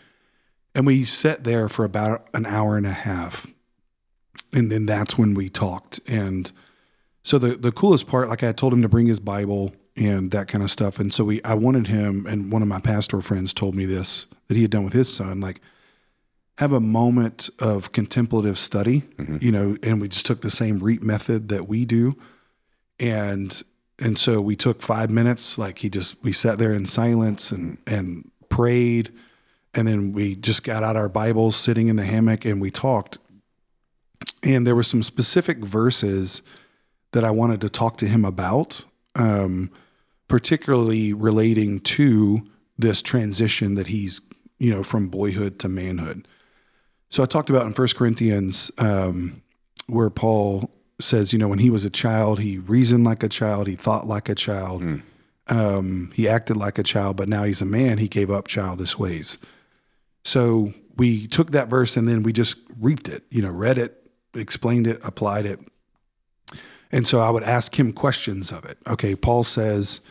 And 0.73 0.87
we 0.87 1.03
sat 1.03 1.43
there 1.43 1.67
for 1.67 1.83
about 1.83 2.29
an 2.33 2.45
hour 2.45 2.77
and 2.77 2.85
a 2.85 2.93
half. 2.93 3.45
And 4.53 4.71
then 4.71 4.85
that's 4.85 5.17
when 5.17 5.33
we 5.33 5.49
talked. 5.49 5.99
And 6.07 6.49
so 7.23 7.37
the, 7.37 7.57
the 7.57 7.73
coolest 7.73 8.07
part, 8.07 8.29
like 8.29 8.41
I 8.41 8.53
told 8.53 8.71
him 8.71 8.81
to 8.83 8.87
bring 8.87 9.07
his 9.07 9.19
Bible 9.19 9.73
and 9.95 10.31
that 10.31 10.47
kind 10.47 10.63
of 10.63 10.71
stuff. 10.71 10.99
And 10.99 11.13
so 11.13 11.23
we, 11.23 11.41
I 11.43 11.53
wanted 11.53 11.87
him, 11.87 12.25
and 12.25 12.51
one 12.51 12.61
of 12.61 12.67
my 12.67 12.79
pastor 12.79 13.21
friends 13.21 13.53
told 13.53 13.75
me 13.75 13.85
this 13.85 14.25
that 14.47 14.55
he 14.55 14.63
had 14.63 14.71
done 14.71 14.83
with 14.83 14.93
his 14.93 15.13
son, 15.13 15.39
like 15.39 15.61
have 16.59 16.73
a 16.73 16.79
moment 16.79 17.49
of 17.59 17.91
contemplative 17.91 18.59
study, 18.59 19.03
you 19.39 19.51
know, 19.51 19.75
and 19.81 19.99
we 19.99 20.07
just 20.07 20.25
took 20.25 20.41
the 20.41 20.51
same 20.51 20.79
REAP 20.79 21.01
method 21.01 21.49
that 21.49 21.67
we 21.67 21.83
do. 21.83 22.13
And, 22.99 23.63
and 23.97 24.19
so 24.19 24.39
we 24.39 24.55
took 24.55 24.81
five 24.81 25.09
minutes, 25.09 25.57
like 25.57 25.79
he 25.79 25.89
just, 25.89 26.23
we 26.23 26.31
sat 26.31 26.59
there 26.59 26.71
in 26.71 26.85
silence 26.85 27.51
and, 27.51 27.79
and 27.87 28.29
prayed. 28.49 29.11
And 29.73 29.87
then 29.87 30.11
we 30.11 30.35
just 30.35 30.63
got 30.63 30.83
out 30.83 30.95
our 30.95 31.09
Bibles 31.09 31.55
sitting 31.55 31.87
in 31.87 31.95
the 31.95 32.05
hammock 32.05 32.45
and 32.45 32.61
we 32.61 32.69
talked. 32.69 33.17
And 34.43 34.67
there 34.67 34.75
were 34.75 34.83
some 34.83 35.01
specific 35.01 35.57
verses 35.57 36.43
that 37.13 37.23
I 37.23 37.31
wanted 37.31 37.61
to 37.61 37.69
talk 37.69 37.97
to 37.97 38.07
him 38.07 38.25
about, 38.25 38.85
um, 39.15 39.71
particularly 40.33 41.13
relating 41.13 41.79
to 41.79 42.41
this 42.75 43.03
transition 43.03 43.75
that 43.75 43.85
he's, 43.85 44.19
you 44.57 44.71
know, 44.71 44.81
from 44.81 45.07
boyhood 45.07 45.59
to 45.59 45.69
manhood. 45.69 46.27
So 47.11 47.21
I 47.21 47.27
talked 47.27 47.51
about 47.51 47.67
in 47.67 47.73
First 47.73 47.95
Corinthians 47.95 48.71
um, 48.79 49.43
where 49.85 50.09
Paul 50.09 50.71
says, 50.99 51.33
you 51.33 51.37
know, 51.37 51.47
when 51.47 51.59
he 51.59 51.69
was 51.69 51.85
a 51.85 51.89
child, 51.91 52.39
he 52.39 52.57
reasoned 52.57 53.03
like 53.03 53.21
a 53.21 53.29
child, 53.29 53.67
he 53.67 53.75
thought 53.75 54.07
like 54.07 54.27
a 54.27 54.33
child, 54.33 54.81
um, 55.49 56.11
he 56.15 56.27
acted 56.27 56.57
like 56.57 56.79
a 56.79 56.83
child, 56.83 57.15
but 57.15 57.29
now 57.29 57.43
he's 57.43 57.61
a 57.61 57.65
man, 57.65 57.99
he 57.99 58.07
gave 58.07 58.31
up 58.31 58.47
childish 58.47 58.97
ways. 58.97 59.37
So 60.23 60.73
we 60.97 61.27
took 61.27 61.51
that 61.51 61.67
verse 61.67 61.95
and 61.95 62.07
then 62.07 62.23
we 62.23 62.33
just 62.33 62.57
reaped 62.79 63.07
it, 63.07 63.21
you 63.29 63.43
know, 63.43 63.51
read 63.51 63.77
it, 63.77 64.01
explained 64.33 64.87
it, 64.87 64.99
applied 65.05 65.45
it. 65.45 65.59
And 66.91 67.07
so 67.07 67.19
I 67.19 67.29
would 67.29 67.43
ask 67.43 67.79
him 67.79 67.93
questions 67.93 68.51
of 68.51 68.65
it. 68.65 68.79
Okay, 68.87 69.15
Paul 69.15 69.43
says 69.43 70.01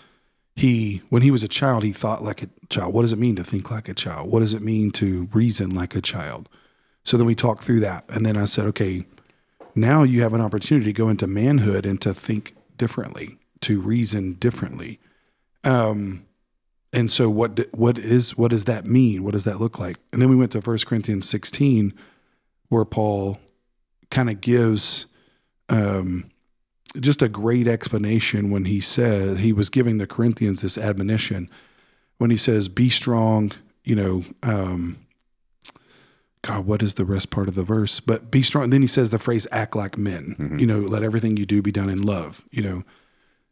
he 0.55 1.03
when 1.09 1.23
he 1.23 1.31
was 1.31 1.43
a 1.43 1.49
child, 1.49 1.83
he 1.83 1.93
thought 1.93 2.23
like 2.23 2.43
a 2.43 2.49
child. 2.69 2.93
What 2.93 3.03
does 3.03 3.12
it 3.12 3.19
mean 3.19 3.37
to 3.37 3.45
think 3.45 3.71
like 3.71 3.88
a 3.88 3.95
child? 3.95 4.31
What 4.31 4.41
does 4.41 4.55
it 4.55 4.62
mean 4.62 4.91
to 4.93 5.29
reason 5.33 5.75
like 5.75 5.95
a 5.95 6.03
child? 6.03 6.49
So 7.05 7.17
then 7.17 7.27
we 7.27 7.35
talked 7.35 7.62
through 7.62 7.81
that. 7.81 8.05
And 8.09 8.25
then 8.25 8.37
I 8.37 8.45
said, 8.45 8.67
okay, 8.67 9.05
now 9.75 10.03
you 10.03 10.23
have 10.23 10.35
an 10.35 10.41
opportunity 10.41 10.87
to 10.87 10.93
go 10.93 11.09
into 11.09 11.27
manhood 11.27 11.87
and 11.87 12.01
to 12.03 12.15
think 12.15 12.55
differently, 12.77 13.38
to 13.61 13.81
reason 13.81 14.35
differently. 14.35 15.01
Um, 15.65 16.27
and 16.93 17.11
so 17.11 17.31
what 17.31 17.59
what 17.73 17.99
is 17.99 18.37
what 18.37 18.51
does 18.51 18.67
that 18.67 18.85
mean? 18.85 19.25
What 19.25 19.33
does 19.33 19.45
that 19.45 19.61
look 19.61 19.79
like? 19.79 19.97
And 20.12 20.21
then 20.21 20.29
we 20.29 20.37
went 20.37 20.53
to 20.53 20.61
1 20.61 20.79
Corinthians 20.87 21.29
16 21.29 21.95
where 22.69 22.85
Paul 22.85 23.38
kind 24.11 24.29
of 24.29 24.41
gives 24.41 25.07
um, 25.69 26.31
just 27.00 27.22
a 27.22 27.28
great 27.28 27.66
explanation 27.66 28.50
when 28.50 28.66
he 28.66 28.81
says 28.81 29.38
he 29.38 29.52
was 29.52 29.70
giving 29.70 29.98
the 29.98 30.07
Corinthians 30.07 30.62
this 30.62 30.76
admonition 30.78 31.48
when 32.18 32.31
he 32.31 32.37
says, 32.37 32.68
"Be 32.68 32.90
strong." 32.90 33.52
You 33.85 33.96
know, 33.96 34.24
um, 34.42 34.98
God, 36.42 36.66
what 36.66 36.83
is 36.83 36.94
the 36.94 37.05
rest 37.05 37.31
part 37.31 37.48
of 37.48 37.55
the 37.55 37.64
verse? 37.64 38.00
But 38.00 38.31
be 38.31 38.42
strong. 38.42 38.64
And 38.64 38.72
then 38.72 38.83
he 38.83 38.88
says 38.88 39.11
the 39.11 39.18
phrase 39.18 39.46
"act 39.50 39.74
like 39.76 39.96
men." 39.98 40.57
You 40.59 40.66
know, 40.66 40.81
let 40.81 41.02
everything 41.02 41.37
you 41.37 41.46
do 41.46 41.62
be 41.62 41.72
done 41.72 41.90
in 41.90 42.02
love. 42.02 42.44
You 42.50 42.62
know, 42.62 42.83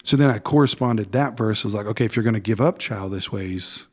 so 0.05 0.17
then 0.17 0.31
I 0.31 0.39
corresponded 0.39 1.13
that 1.13 1.37
verse 1.37 1.65
was 1.65 1.75
like, 1.75 1.87
okay, 1.87 2.05
if 2.05 2.17
you're 2.17 2.23
going 2.23 2.35
to 2.35 2.41
give 2.41 2.61
up 2.61 2.79
childish 2.79 3.31
ways, 3.33 3.87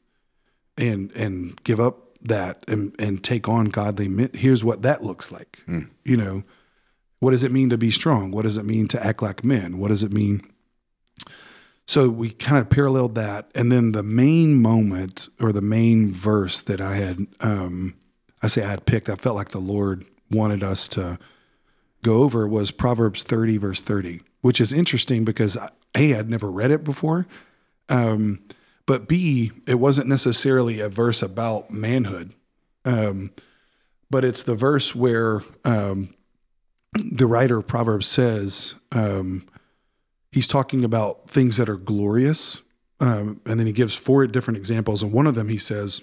and 0.77 1.12
and 1.15 1.62
give 1.63 1.79
up 1.79 2.17
that 2.21 2.63
and 2.67 2.95
and 2.99 3.23
take 3.23 3.47
on 3.49 3.65
godly 3.65 4.07
men, 4.07 4.29
here's 4.33 4.63
what 4.63 4.81
that 4.83 5.03
looks 5.03 5.31
like. 5.31 5.63
You 6.03 6.17
know, 6.17 6.43
what 7.19 7.32
does 7.32 7.43
it 7.43 7.51
mean 7.51 7.69
to 7.69 7.77
be 7.77 7.91
strong? 7.91 8.32
What 8.32 8.43
does 8.43 8.58
it 8.58 8.65
mean 8.65 8.88
to 8.89 9.06
act 9.06 9.21
like 9.21 9.43
men? 9.43 9.77
What 9.77 9.89
does 9.89 10.03
it 10.03 10.13
mean? 10.13 10.41
So 11.86 12.10
we 12.10 12.32
kind 12.32 12.60
of 12.60 12.69
paralleled 12.69 13.15
that, 13.15 13.49
and 13.56 13.71
then 13.71 13.93
the 13.93 14.03
main 14.03 14.62
moment 14.62 15.30
or 15.39 15.53
the 15.53 15.62
main 15.62 16.12
verse 16.12 16.62
that 16.62 16.82
I 16.82 16.95
had, 16.95 17.27
um, 17.39 17.95
I 18.43 18.47
say 18.47 18.63
I 18.63 18.71
had 18.71 18.86
picked, 18.86 19.10
I 19.10 19.15
felt 19.15 19.38
like 19.38 19.49
the 19.49 19.60
Lord 19.60 20.06
wanted 20.30 20.63
us 20.63 20.89
to 20.89 21.17
go 22.03 22.23
over 22.23 22.45
was 22.45 22.71
Proverbs 22.71 23.23
30, 23.23 23.58
verse 23.58 23.82
30, 23.82 24.21
which 24.41 24.60
is 24.60 24.73
interesting 24.73 25.23
because 25.23 25.58
A, 25.95 26.13
I'd 26.13 26.30
never 26.30 26.51
read 26.51 26.71
it 26.71 26.84
before. 26.84 27.25
Um, 27.88 28.41
but 28.86 29.08
B, 29.08 29.51
it 29.65 29.75
wasn't 29.75 30.08
necessarily 30.08 30.82
a 30.82 30.89
verse 30.89 31.21
about 31.21 31.71
manhood. 31.71 32.34
Um, 32.84 33.32
but 34.10 34.23
it's 34.23 34.43
the 34.43 34.56
verse 34.56 34.93
where 34.93 35.41
um, 35.65 36.13
the 36.97 37.27
writer 37.27 37.57
of 37.57 37.67
Proverbs 37.67 38.07
says 38.07 38.75
um, 38.91 39.47
he's 40.31 40.47
talking 40.47 40.83
about 40.83 41.29
things 41.29 41.57
that 41.57 41.69
are 41.69 41.77
glorious. 41.77 42.62
Um, 42.99 43.41
and 43.45 43.60
then 43.60 43.67
he 43.67 43.73
gives 43.73 43.95
four 43.95 44.25
different 44.27 44.57
examples. 44.57 45.03
And 45.03 45.12
one 45.12 45.27
of 45.27 45.36
them 45.36 45.49
he 45.49 45.57
says, 45.57 46.01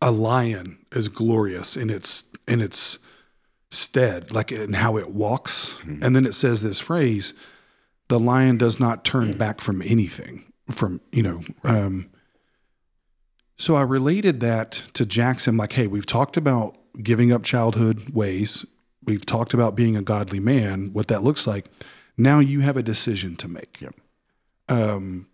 a 0.00 0.10
lion 0.10 0.78
is 0.92 1.08
glorious 1.08 1.76
in 1.76 1.90
its 1.90 2.24
in 2.46 2.60
its 2.60 2.98
stead, 3.70 4.30
like 4.30 4.52
in 4.52 4.74
how 4.74 4.96
it 4.96 5.10
walks. 5.10 5.76
And 6.02 6.14
then 6.14 6.26
it 6.26 6.34
says 6.34 6.62
this 6.62 6.78
phrase, 6.78 7.34
the 8.08 8.20
lion 8.20 8.58
does 8.58 8.78
not 8.78 9.04
turn 9.04 9.36
back 9.36 9.60
from 9.60 9.82
anything. 9.82 10.52
From, 10.70 11.00
you 11.10 11.22
know, 11.22 11.40
um, 11.62 12.10
so 13.56 13.74
I 13.76 13.82
related 13.82 14.40
that 14.40 14.82
to 14.94 15.04
Jackson, 15.06 15.56
like, 15.56 15.72
hey, 15.72 15.86
we've 15.86 16.06
talked 16.06 16.36
about 16.36 16.76
giving 17.02 17.32
up 17.32 17.42
childhood 17.42 18.10
ways. 18.10 18.64
We've 19.06 19.24
talked 19.26 19.54
about 19.54 19.74
being 19.74 19.96
a 19.96 20.02
godly 20.02 20.40
man, 20.40 20.92
what 20.92 21.08
that 21.08 21.22
looks 21.22 21.46
like. 21.46 21.66
Now 22.16 22.38
you 22.38 22.60
have 22.60 22.76
a 22.76 22.82
decision 22.82 23.36
to 23.36 23.48
make. 23.48 23.82
Um, 24.68 25.26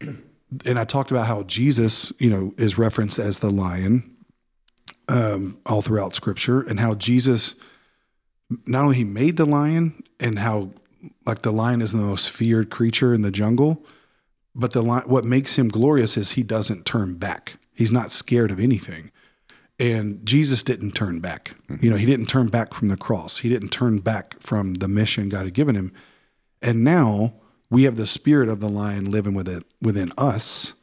and 0.00 0.78
I 0.78 0.84
talked 0.84 1.10
about 1.10 1.26
how 1.26 1.42
Jesus, 1.44 2.12
you 2.18 2.30
know, 2.30 2.54
is 2.56 2.78
referenced 2.78 3.18
as 3.18 3.38
the 3.38 3.50
lion 3.50 4.16
um, 5.08 5.58
all 5.66 5.82
throughout 5.82 6.14
Scripture, 6.14 6.60
and 6.60 6.78
how 6.78 6.94
Jesus 6.94 7.54
not 8.66 8.82
only 8.82 8.96
he 8.96 9.04
made 9.04 9.36
the 9.36 9.44
lion, 9.44 10.02
and 10.18 10.38
how 10.38 10.70
like 11.26 11.42
the 11.42 11.52
lion 11.52 11.80
is 11.80 11.92
the 11.92 11.98
most 11.98 12.30
feared 12.30 12.70
creature 12.70 13.14
in 13.14 13.22
the 13.22 13.30
jungle, 13.30 13.84
but 14.54 14.72
the 14.72 14.82
lion, 14.82 15.08
what 15.08 15.24
makes 15.24 15.56
him 15.56 15.68
glorious 15.68 16.16
is 16.16 16.32
he 16.32 16.42
doesn't 16.42 16.84
turn 16.84 17.14
back. 17.14 17.58
He's 17.74 17.92
not 17.92 18.10
scared 18.10 18.50
of 18.50 18.60
anything. 18.60 19.10
And 19.80 20.26
Jesus 20.26 20.62
didn't 20.62 20.92
turn 20.92 21.20
back. 21.20 21.56
You 21.80 21.88
know, 21.88 21.96
he 21.96 22.04
didn't 22.04 22.26
turn 22.26 22.48
back 22.48 22.74
from 22.74 22.88
the 22.88 22.98
cross. 22.98 23.38
He 23.38 23.48
didn't 23.48 23.70
turn 23.70 24.00
back 24.00 24.38
from 24.38 24.74
the 24.74 24.88
mission 24.88 25.30
God 25.30 25.46
had 25.46 25.54
given 25.54 25.74
him. 25.74 25.94
And 26.60 26.84
now 26.84 27.32
we 27.70 27.84
have 27.84 27.96
the 27.96 28.06
spirit 28.06 28.50
of 28.50 28.60
the 28.60 28.68
lion 28.68 29.10
living 29.10 29.32
within 29.32 29.62
within 29.80 30.10
us. 30.18 30.74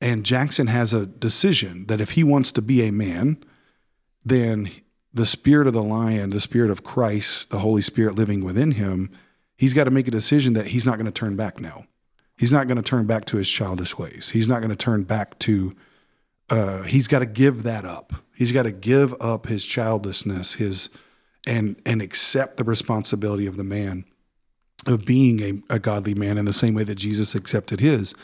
And 0.00 0.26
Jackson 0.26 0.66
has 0.66 0.92
a 0.92 1.06
decision 1.06 1.86
that 1.86 2.00
if 2.00 2.12
he 2.12 2.24
wants 2.24 2.50
to 2.52 2.62
be 2.62 2.82
a 2.82 2.90
man, 2.90 3.38
then 4.24 4.68
the 5.14 5.26
spirit 5.26 5.68
of 5.68 5.72
the 5.72 5.82
lion, 5.82 6.30
the 6.30 6.40
spirit 6.40 6.72
of 6.72 6.82
Christ, 6.82 7.50
the 7.50 7.60
Holy 7.60 7.82
Spirit 7.82 8.16
living 8.16 8.44
within 8.44 8.72
him, 8.72 9.12
he's 9.56 9.74
got 9.74 9.84
to 9.84 9.92
make 9.92 10.08
a 10.08 10.12
decision 10.12 10.54
that 10.54 10.68
he's 10.68 10.86
not 10.86 10.96
going 10.96 11.06
to 11.06 11.12
turn 11.12 11.36
back 11.36 11.60
now. 11.60 11.86
He's 12.36 12.52
not 12.52 12.66
going 12.66 12.76
to 12.76 12.82
turn 12.82 13.06
back 13.06 13.26
to 13.26 13.36
his 13.36 13.48
childish 13.48 13.96
ways. 13.96 14.30
He's 14.30 14.48
not 14.48 14.58
going 14.58 14.70
to 14.70 14.76
turn 14.76 15.04
back 15.04 15.38
to. 15.40 15.76
Uh, 16.50 16.82
he's 16.82 17.08
got 17.08 17.18
to 17.18 17.26
give 17.26 17.62
that 17.62 17.84
up. 17.84 18.12
He's 18.34 18.52
got 18.52 18.62
to 18.62 18.72
give 18.72 19.14
up 19.20 19.46
his 19.46 19.66
childlessness, 19.66 20.54
his 20.54 20.88
and 21.46 21.80
and 21.84 22.00
accept 22.00 22.56
the 22.56 22.64
responsibility 22.64 23.46
of 23.46 23.56
the 23.56 23.64
man 23.64 24.04
of 24.86 25.04
being 25.04 25.40
a, 25.40 25.74
a 25.74 25.78
godly 25.78 26.14
man 26.14 26.38
in 26.38 26.44
the 26.44 26.52
same 26.52 26.74
way 26.74 26.84
that 26.84 26.94
Jesus 26.94 27.34
accepted 27.34 27.80
his. 27.80 28.14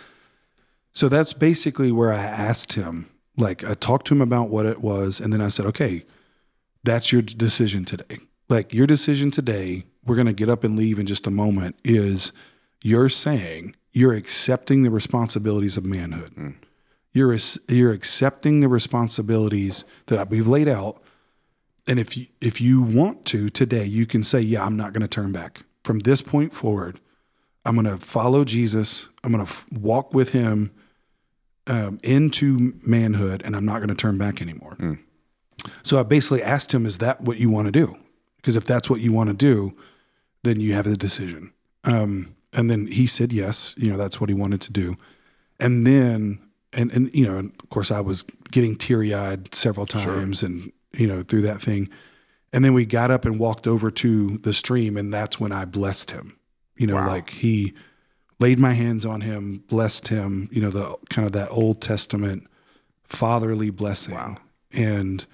So 0.93 1.09
that's 1.09 1.33
basically 1.33 1.91
where 1.91 2.13
I 2.13 2.23
asked 2.23 2.75
him. 2.75 3.11
Like 3.37 3.65
I 3.65 3.75
talked 3.75 4.07
to 4.09 4.15
him 4.15 4.21
about 4.21 4.49
what 4.49 4.67
it 4.67 4.81
was, 4.81 5.21
and 5.21 5.33
then 5.33 5.41
I 5.41 5.49
said, 5.49 5.67
"Okay, 5.67 6.05
that's 6.85 7.13
your 7.13 7.23
decision 7.23 7.85
today. 7.85 8.19
Like 8.49 8.73
your 8.73 8.87
decision 8.87 9.31
today. 9.31 9.85
We're 10.07 10.23
to 10.23 10.35
get 10.35 10.51
up 10.51 10.65
and 10.65 10.77
leave 10.77 10.99
in 10.99 11.07
just 11.07 11.27
a 11.27 11.31
moment. 11.31 11.77
Is 11.83 12.33
you're 12.83 13.09
saying 13.09 13.75
you're 13.93 14.13
accepting 14.13 14.83
the 14.83 14.91
responsibilities 14.91 15.77
of 15.79 15.85
manhood. 15.87 16.35
Mm. 16.37 16.55
You're 17.15 17.39
you're 17.69 17.93
accepting 17.93 18.61
the 18.61 18.69
responsibilities 18.69 19.85
that 20.07 20.29
we've 20.29 20.49
laid 20.49 20.69
out. 20.69 21.01
And 21.87 21.99
if 21.99 22.17
you 22.17 22.27
if 22.41 22.61
you 22.61 22.83
want 22.83 23.25
to 23.27 23.49
today, 23.49 23.85
you 23.85 24.05
can 24.05 24.23
say, 24.25 24.41
"Yeah, 24.41 24.65
I'm 24.65 24.77
not 24.77 24.93
going 24.93 25.03
to 25.03 25.09
turn 25.09 25.33
back 25.33 25.63
from 25.85 26.01
this 26.01 26.21
point 26.21 26.55
forward. 26.55 27.01
I'm 27.65 27.77
going 27.77 27.87
to 27.87 28.05
follow 28.05 28.45
Jesus. 28.45 29.09
I'm 29.23 29.33
going 29.33 29.45
to 29.45 29.51
f- 29.51 29.65
walk 29.73 30.13
with 30.13 30.31
Him 30.31 30.73
um, 31.67 32.01
into 32.03 32.75
manhood, 32.87 33.43
and 33.45 33.55
I'm 33.55 33.65
not 33.65 33.79
going 33.79 33.89
to 33.89 33.95
turn 33.95 34.19
back 34.19 34.43
anymore." 34.43 34.77
Mm. 34.81 34.99
So 35.83 35.99
I 35.99 36.03
basically 36.03 36.43
asked 36.43 36.75
him, 36.75 36.85
"Is 36.85 36.99
that 36.99 37.21
what 37.21 37.39
you 37.39 37.49
want 37.49 37.67
to 37.67 37.73
do?" 37.73 37.97
Because 38.37 38.57
if 38.57 38.65
that's 38.65 38.91
what 38.91 39.01
you 39.01 39.13
want 39.13 39.29
to 39.29 39.35
do, 39.35 39.75
then 40.43 40.61
you 40.61 40.75
have 40.75 40.85
the 40.85 40.97
decision. 40.97 41.53
Um, 41.85 42.35
and 42.53 42.71
then 42.71 42.87
he 42.87 43.07
said 43.07 43.33
yes. 43.33 43.75
You 43.79 43.91
know, 43.91 43.97
that's 43.97 44.21
what 44.21 44.29
he 44.29 44.35
wanted 44.35 44.61
to 44.63 44.73
do. 44.73 44.97
And 45.61 45.87
then, 45.87 46.41
and 46.77 46.93
and 46.93 47.15
you 47.15 47.27
know, 47.27 47.39
of 47.39 47.71
course, 47.71 47.91
I 47.91 48.01
was 48.01 48.23
getting 48.51 48.77
teary 48.77 49.15
eyed 49.15 49.55
several 49.55 49.87
times, 49.87 50.41
sure. 50.41 50.49
and 50.49 50.73
you 50.93 51.07
know, 51.07 51.23
through 51.23 51.43
that 51.43 51.61
thing. 51.61 51.89
And 52.53 52.65
then 52.65 52.73
we 52.73 52.87
got 52.87 53.11
up 53.11 53.25
and 53.25 53.39
walked 53.39 53.67
over 53.67 53.91
to 53.91 54.39
the 54.39 54.53
stream, 54.53 54.97
and 54.97 55.13
that's 55.13 55.41
when 55.41 55.51
I 55.51 55.65
blessed 55.65 56.13
him. 56.13 56.37
You 56.77 56.87
know, 56.87 56.95
wow. 56.95 57.09
like 57.09 57.31
he 57.31 57.75
laid 58.39 58.59
my 58.59 58.73
hands 58.75 59.05
on 59.05 59.23
him, 59.23 59.65
blessed 59.69 60.09
him. 60.09 60.49
You 60.53 60.63
know, 60.63 60.71
the 60.71 60.97
kind 61.11 61.27
of 61.27 61.33
that 61.33 61.51
Old 61.51 61.81
Testament 61.81 62.47
fatherly 63.05 63.71
blessing, 63.71 64.15
wow. 64.15 64.37
and 64.73 65.27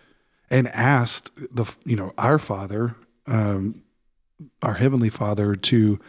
and 0.50 0.68
asked 0.68 1.31
the 1.55 1.66
you 1.85 1.96
know 1.96 2.12
our 2.16 2.38
Father, 2.38 2.96
um, 3.26 3.83
our 4.62 4.74
heavenly 4.74 5.11
Father, 5.11 5.55
to 5.57 6.00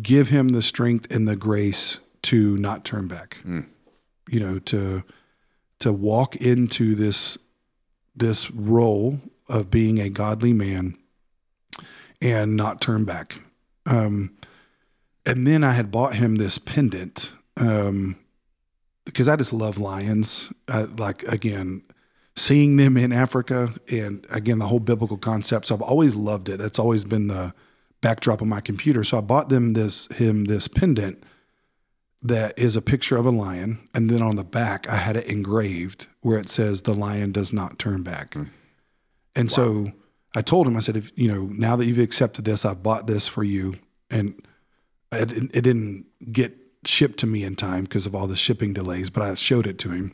give 0.00 0.28
him 0.28 0.50
the 0.50 0.62
strength 0.62 1.12
and 1.12 1.26
the 1.26 1.36
grace 1.36 1.98
to 2.22 2.56
not 2.56 2.84
turn 2.84 3.08
back. 3.08 3.38
Mm. 3.44 3.66
You 4.30 4.40
know, 4.40 4.58
to 4.60 5.02
to 5.80 5.92
walk 5.92 6.36
into 6.36 6.94
this 6.94 7.36
this 8.14 8.50
role 8.50 9.20
of 9.48 9.70
being 9.70 9.98
a 9.98 10.08
godly 10.08 10.52
man 10.52 10.96
and 12.22 12.56
not 12.56 12.80
turn 12.80 13.04
back. 13.04 13.40
Um, 13.86 14.36
and 15.26 15.46
then 15.46 15.64
I 15.64 15.72
had 15.72 15.90
bought 15.90 16.14
him 16.14 16.36
this 16.36 16.58
pendant 16.58 17.32
um, 17.56 18.16
because 19.04 19.28
I 19.28 19.36
just 19.36 19.52
love 19.52 19.78
lions. 19.78 20.52
I, 20.68 20.82
like 20.82 21.22
again, 21.24 21.82
seeing 22.36 22.76
them 22.76 22.96
in 22.96 23.12
Africa, 23.12 23.74
and 23.90 24.26
again 24.30 24.58
the 24.58 24.66
whole 24.66 24.80
biblical 24.80 25.16
concepts. 25.16 25.70
I've 25.70 25.82
always 25.82 26.14
loved 26.14 26.48
it. 26.48 26.58
That's 26.58 26.78
always 26.78 27.04
been 27.04 27.28
the 27.28 27.54
backdrop 28.00 28.40
of 28.40 28.46
my 28.46 28.60
computer. 28.60 29.04
So 29.04 29.18
I 29.18 29.20
bought 29.20 29.48
them 29.48 29.74
this 29.74 30.06
him 30.08 30.44
this 30.44 30.68
pendant 30.68 31.22
that 32.22 32.58
is 32.58 32.76
a 32.76 32.82
picture 32.82 33.16
of 33.16 33.26
a 33.26 33.30
lion, 33.30 33.88
and 33.94 34.10
then 34.10 34.22
on 34.22 34.36
the 34.36 34.44
back 34.44 34.88
I 34.88 34.96
had 34.96 35.16
it 35.16 35.26
engraved 35.26 36.06
where 36.20 36.38
it 36.38 36.48
says 36.48 36.82
"The 36.82 36.94
lion 36.94 37.32
does 37.32 37.52
not 37.52 37.78
turn 37.78 38.02
back." 38.02 38.32
Mm. 38.32 38.48
And 39.36 39.48
wow. 39.50 39.54
so 39.54 39.92
I 40.34 40.42
told 40.42 40.66
him, 40.66 40.76
I 40.76 40.80
said, 40.80 40.96
"If 40.96 41.12
you 41.16 41.28
know, 41.28 41.46
now 41.46 41.76
that 41.76 41.86
you've 41.86 41.98
accepted 41.98 42.44
this, 42.44 42.64
I 42.64 42.74
bought 42.74 43.06
this 43.06 43.26
for 43.26 43.42
you." 43.42 43.76
And 44.10 44.42
it, 45.12 45.30
it 45.54 45.62
didn't 45.62 46.06
get 46.32 46.56
shipped 46.84 47.18
to 47.20 47.26
me 47.26 47.44
in 47.44 47.56
time 47.56 47.84
because 47.84 48.06
of 48.06 48.14
all 48.14 48.26
the 48.26 48.36
shipping 48.36 48.72
delays, 48.72 49.10
but 49.10 49.22
I 49.22 49.34
showed 49.34 49.66
it 49.66 49.78
to 49.80 49.90
him. 49.90 50.12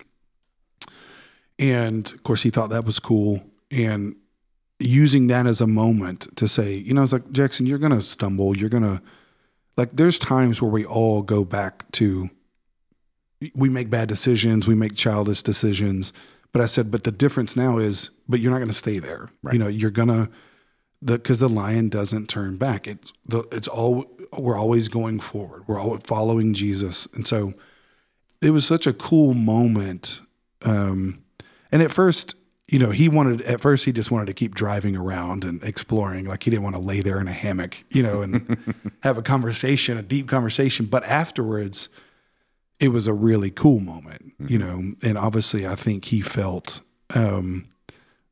And 1.59 2.13
of 2.13 2.23
course, 2.23 2.43
he 2.43 2.51
thought 2.51 2.71
that 2.71 2.85
was 2.85 2.99
cool. 2.99 3.43
And 3.71 4.17
using 4.79 5.27
that 5.29 5.47
as 5.47 5.61
a 5.61 5.67
moment 5.67 6.37
to 6.37 6.49
say, 6.49 6.75
you 6.75 6.93
know, 6.93 7.03
it's 7.03 7.13
like, 7.13 7.31
Jackson, 7.31 7.67
you're 7.67 7.79
going 7.79 7.93
to 7.93 8.03
stumble. 8.03 8.57
You're 8.57 8.69
going 8.69 8.83
to, 8.83 9.03
like, 9.77 9.91
there's 9.93 10.19
times 10.19 10.61
where 10.61 10.71
we 10.71 10.85
all 10.85 11.23
go 11.23 11.45
back 11.45 11.91
to, 11.93 12.31
we 13.55 13.69
make 13.69 13.91
bad 13.91 14.09
decisions, 14.09 14.67
we 14.67 14.75
make 14.75 14.95
childish 14.95 15.43
decisions. 15.43 16.13
But 16.53 16.63
I 16.63 16.67
said, 16.67 16.91
but 16.91 17.05
the 17.05 17.13
difference 17.13 17.57
now 17.57 17.79
is, 17.79 18.11
but 18.29 18.41
you're 18.41 18.51
not 18.51 18.59
going 18.59 18.69
to 18.69 18.75
stay 18.75 18.99
there. 18.99 19.29
Right. 19.43 19.53
You 19.53 19.59
know, 19.59 19.69
you're 19.69 19.91
to, 19.91 20.31
the 21.03 21.19
because 21.19 21.39
the 21.39 21.49
lion 21.49 21.89
doesn't 21.89 22.29
turn 22.29 22.57
back. 22.57 22.87
It's 22.87 23.13
the 23.27 23.45
it's 23.53 23.69
all 23.69 24.07
we're 24.37 24.59
always 24.59 24.89
going 24.89 25.21
forward. 25.21 25.65
We're 25.67 25.81
all 25.81 25.99
following 25.99 26.55
Jesus, 26.55 27.07
and 27.15 27.27
so 27.27 27.55
it 28.43 28.51
was 28.51 28.67
such 28.67 28.87
a 28.87 28.93
cool 28.93 29.35
moment. 29.35 30.21
Um, 30.65 31.23
and 31.71 31.83
at 31.83 31.93
first, 31.93 32.35
you 32.69 32.81
know, 32.81 32.91
he 32.91 33.09
wanted 33.09 33.43
at 33.43 33.61
first 33.61 33.85
he 33.85 33.93
just 33.93 34.11
wanted 34.11 34.27
to 34.27 34.33
keep 34.33 34.55
driving 34.55 34.97
around 34.97 35.45
and 35.45 35.63
exploring. 35.63 36.27
Like 36.27 36.43
he 36.43 36.51
didn't 36.51 36.65
want 36.65 36.75
to 36.75 36.83
lay 36.83 37.01
there 37.01 37.21
in 37.21 37.29
a 37.29 37.33
hammock, 37.33 37.85
you 37.91 38.03
know, 38.03 38.23
and 38.23 38.75
have 39.03 39.17
a 39.17 39.23
conversation, 39.23 39.97
a 39.97 40.03
deep 40.03 40.29
conversation. 40.29 40.87
But 40.87 41.05
afterwards, 41.05 41.89
it 42.81 42.89
was 42.89 43.07
a 43.07 43.13
really 43.13 43.51
cool 43.51 43.79
moment, 43.79 44.35
mm-hmm. 44.35 44.53
you 44.53 44.59
know. 44.59 44.95
And 45.03 45.17
obviously, 45.17 45.67
I 45.67 45.77
think 45.77 46.07
he 46.07 46.21
felt 46.21 46.81
um, 47.15 47.69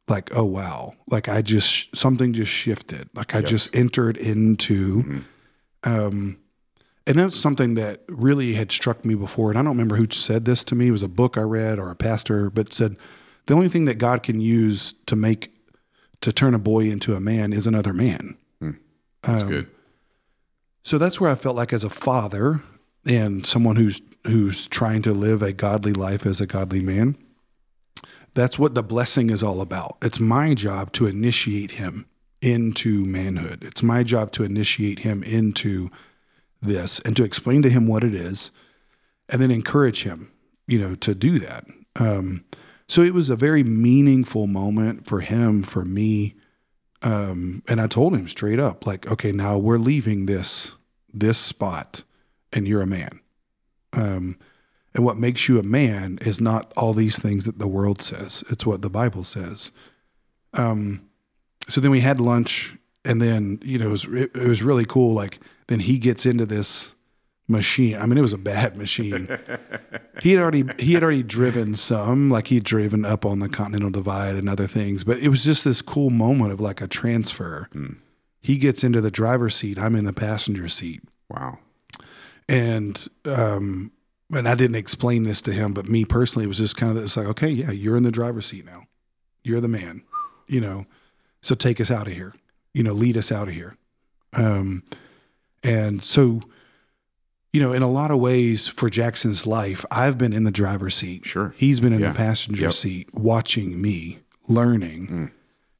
like, 0.08 0.36
oh 0.36 0.44
wow, 0.44 0.94
like 1.06 1.28
I 1.28 1.40
just 1.40 1.94
something 1.94 2.32
just 2.32 2.50
shifted. 2.50 3.08
Like 3.14 3.36
I 3.36 3.38
yes. 3.38 3.50
just 3.50 3.76
entered 3.76 4.16
into. 4.16 5.02
Mm-hmm. 5.02 5.18
Um, 5.84 6.38
and 7.06 7.18
that's 7.18 7.38
something 7.38 7.74
that 7.74 8.00
really 8.08 8.54
had 8.54 8.72
struck 8.72 9.04
me 9.04 9.14
before. 9.14 9.50
And 9.50 9.58
I 9.58 9.62
don't 9.62 9.72
remember 9.72 9.96
who 9.96 10.06
said 10.10 10.46
this 10.46 10.64
to 10.64 10.74
me. 10.74 10.88
It 10.88 10.92
was 10.92 11.02
a 11.02 11.08
book 11.08 11.36
I 11.36 11.42
read 11.42 11.78
or 11.78 11.90
a 11.90 11.94
pastor, 11.94 12.48
but 12.48 12.72
said 12.72 12.96
the 13.46 13.54
only 13.54 13.68
thing 13.68 13.84
that 13.86 13.98
God 13.98 14.22
can 14.22 14.40
use 14.40 14.94
to 15.06 15.16
make 15.16 15.50
to 16.20 16.32
turn 16.32 16.54
a 16.54 16.58
boy 16.58 16.90
into 16.90 17.14
a 17.14 17.20
man 17.20 17.52
is 17.52 17.66
another 17.66 17.92
man. 17.92 18.36
Hmm. 18.60 18.70
That's 19.22 19.42
um, 19.42 19.48
good. 19.48 19.70
So 20.82 20.98
that's 20.98 21.20
where 21.20 21.30
I 21.30 21.34
felt 21.34 21.56
like 21.56 21.72
as 21.72 21.84
a 21.84 21.90
father 21.90 22.62
and 23.06 23.46
someone 23.46 23.76
who's 23.76 24.00
who's 24.26 24.66
trying 24.66 25.02
to 25.02 25.12
live 25.12 25.42
a 25.42 25.52
godly 25.52 25.92
life 25.92 26.24
as 26.24 26.40
a 26.40 26.46
godly 26.46 26.80
man, 26.80 27.16
that's 28.32 28.58
what 28.58 28.74
the 28.74 28.82
blessing 28.82 29.30
is 29.30 29.42
all 29.42 29.60
about. 29.60 29.98
It's 30.02 30.18
my 30.18 30.54
job 30.54 30.92
to 30.94 31.06
initiate 31.06 31.72
him 31.72 32.06
into 32.40 33.04
manhood. 33.04 33.64
It's 33.64 33.82
my 33.82 34.02
job 34.02 34.32
to 34.32 34.44
initiate 34.44 35.00
him 35.00 35.22
into 35.22 35.90
this 36.60 37.00
and 37.00 37.16
to 37.16 37.24
explain 37.24 37.62
to 37.62 37.70
him 37.70 37.86
what 37.86 38.04
it 38.04 38.14
is 38.14 38.50
and 39.28 39.40
then 39.40 39.50
encourage 39.50 40.02
him, 40.02 40.30
you 40.66 40.78
know, 40.78 40.94
to 40.96 41.14
do 41.14 41.38
that. 41.38 41.64
Um, 41.96 42.44
so 42.88 43.02
it 43.02 43.14
was 43.14 43.30
a 43.30 43.36
very 43.36 43.62
meaningful 43.62 44.46
moment 44.46 45.06
for 45.06 45.20
him, 45.20 45.62
for 45.62 45.84
me. 45.84 46.34
Um, 47.02 47.62
and 47.68 47.80
I 47.80 47.86
told 47.86 48.14
him 48.14 48.28
straight 48.28 48.60
up, 48.60 48.86
like, 48.86 49.10
okay, 49.10 49.32
now 49.32 49.58
we're 49.58 49.78
leaving 49.78 50.26
this 50.26 50.72
this 51.12 51.38
spot, 51.38 52.02
and 52.52 52.66
you're 52.66 52.82
a 52.82 52.86
man. 52.86 53.20
Um, 53.92 54.36
and 54.94 55.04
what 55.04 55.16
makes 55.16 55.48
you 55.48 55.58
a 55.58 55.62
man 55.62 56.18
is 56.22 56.40
not 56.40 56.72
all 56.76 56.92
these 56.92 57.18
things 57.18 57.44
that 57.44 57.58
the 57.58 57.68
world 57.68 58.02
says; 58.02 58.42
it's 58.48 58.66
what 58.66 58.82
the 58.82 58.90
Bible 58.90 59.22
says. 59.22 59.70
Um, 60.54 61.08
so 61.68 61.80
then 61.80 61.90
we 61.90 62.00
had 62.00 62.20
lunch, 62.20 62.76
and 63.04 63.20
then 63.20 63.58
you 63.62 63.78
know 63.78 63.86
it 63.86 63.90
was 63.90 64.04
it, 64.04 64.30
it 64.34 64.48
was 64.48 64.62
really 64.62 64.84
cool. 64.84 65.14
Like 65.14 65.40
then 65.68 65.80
he 65.80 65.98
gets 65.98 66.26
into 66.26 66.46
this 66.46 66.94
machine. 67.48 67.96
I 67.96 68.06
mean, 68.06 68.18
it 68.18 68.22
was 68.22 68.32
a 68.32 68.38
bad 68.38 68.76
machine. 68.78 69.28
he 70.22 70.32
had 70.32 70.40
already 70.40 70.64
he 70.78 70.94
had 70.94 71.02
already 71.02 71.22
driven 71.22 71.74
some, 71.74 72.30
like 72.30 72.48
he'd 72.48 72.64
driven 72.64 73.04
up 73.04 73.24
on 73.24 73.40
the 73.40 73.48
Continental 73.48 73.90
Divide 73.90 74.36
and 74.36 74.48
other 74.48 74.66
things. 74.66 75.04
But 75.04 75.18
it 75.18 75.28
was 75.28 75.44
just 75.44 75.64
this 75.64 75.82
cool 75.82 76.10
moment 76.10 76.52
of 76.52 76.60
like 76.60 76.80
a 76.80 76.88
transfer. 76.88 77.68
Mm. 77.74 77.98
He 78.40 78.58
gets 78.58 78.84
into 78.84 79.00
the 79.00 79.10
driver's 79.10 79.54
seat. 79.54 79.78
I'm 79.78 79.96
in 79.96 80.04
the 80.04 80.12
passenger 80.12 80.68
seat. 80.68 81.02
Wow. 81.28 81.58
And 82.48 83.08
um, 83.24 83.92
and 84.32 84.48
I 84.48 84.54
didn't 84.54 84.76
explain 84.76 85.22
this 85.22 85.40
to 85.42 85.52
him, 85.52 85.72
but 85.72 85.88
me 85.88 86.04
personally, 86.04 86.44
it 86.44 86.48
was 86.48 86.58
just 86.58 86.76
kind 86.76 86.96
of 86.96 87.02
it's 87.02 87.16
like, 87.16 87.26
okay, 87.26 87.48
yeah, 87.48 87.70
you're 87.70 87.96
in 87.96 88.02
the 88.02 88.10
driver's 88.10 88.46
seat 88.46 88.64
now. 88.64 88.84
You're 89.42 89.60
the 89.60 89.68
man, 89.68 90.02
you 90.46 90.60
know. 90.60 90.86
So 91.40 91.54
take 91.54 91.80
us 91.80 91.90
out 91.90 92.06
of 92.06 92.14
here. 92.14 92.34
You 92.72 92.82
know, 92.82 92.92
lead 92.92 93.16
us 93.16 93.30
out 93.30 93.48
of 93.48 93.54
here. 93.54 93.76
Um, 94.32 94.82
and 95.62 96.02
so 96.02 96.42
you 97.54 97.60
know, 97.60 97.72
in 97.72 97.82
a 97.82 97.88
lot 97.88 98.10
of 98.10 98.18
ways 98.18 98.66
for 98.66 98.90
Jackson's 98.90 99.46
life, 99.46 99.86
I've 99.88 100.18
been 100.18 100.32
in 100.32 100.42
the 100.42 100.50
driver's 100.50 100.96
seat. 100.96 101.24
Sure. 101.24 101.54
He's 101.56 101.78
been 101.78 101.92
in 101.92 102.00
yeah. 102.00 102.10
the 102.10 102.16
passenger 102.16 102.64
yep. 102.64 102.72
seat 102.72 103.14
watching 103.14 103.80
me, 103.80 104.18
learning. 104.48 105.06
Mm. 105.06 105.30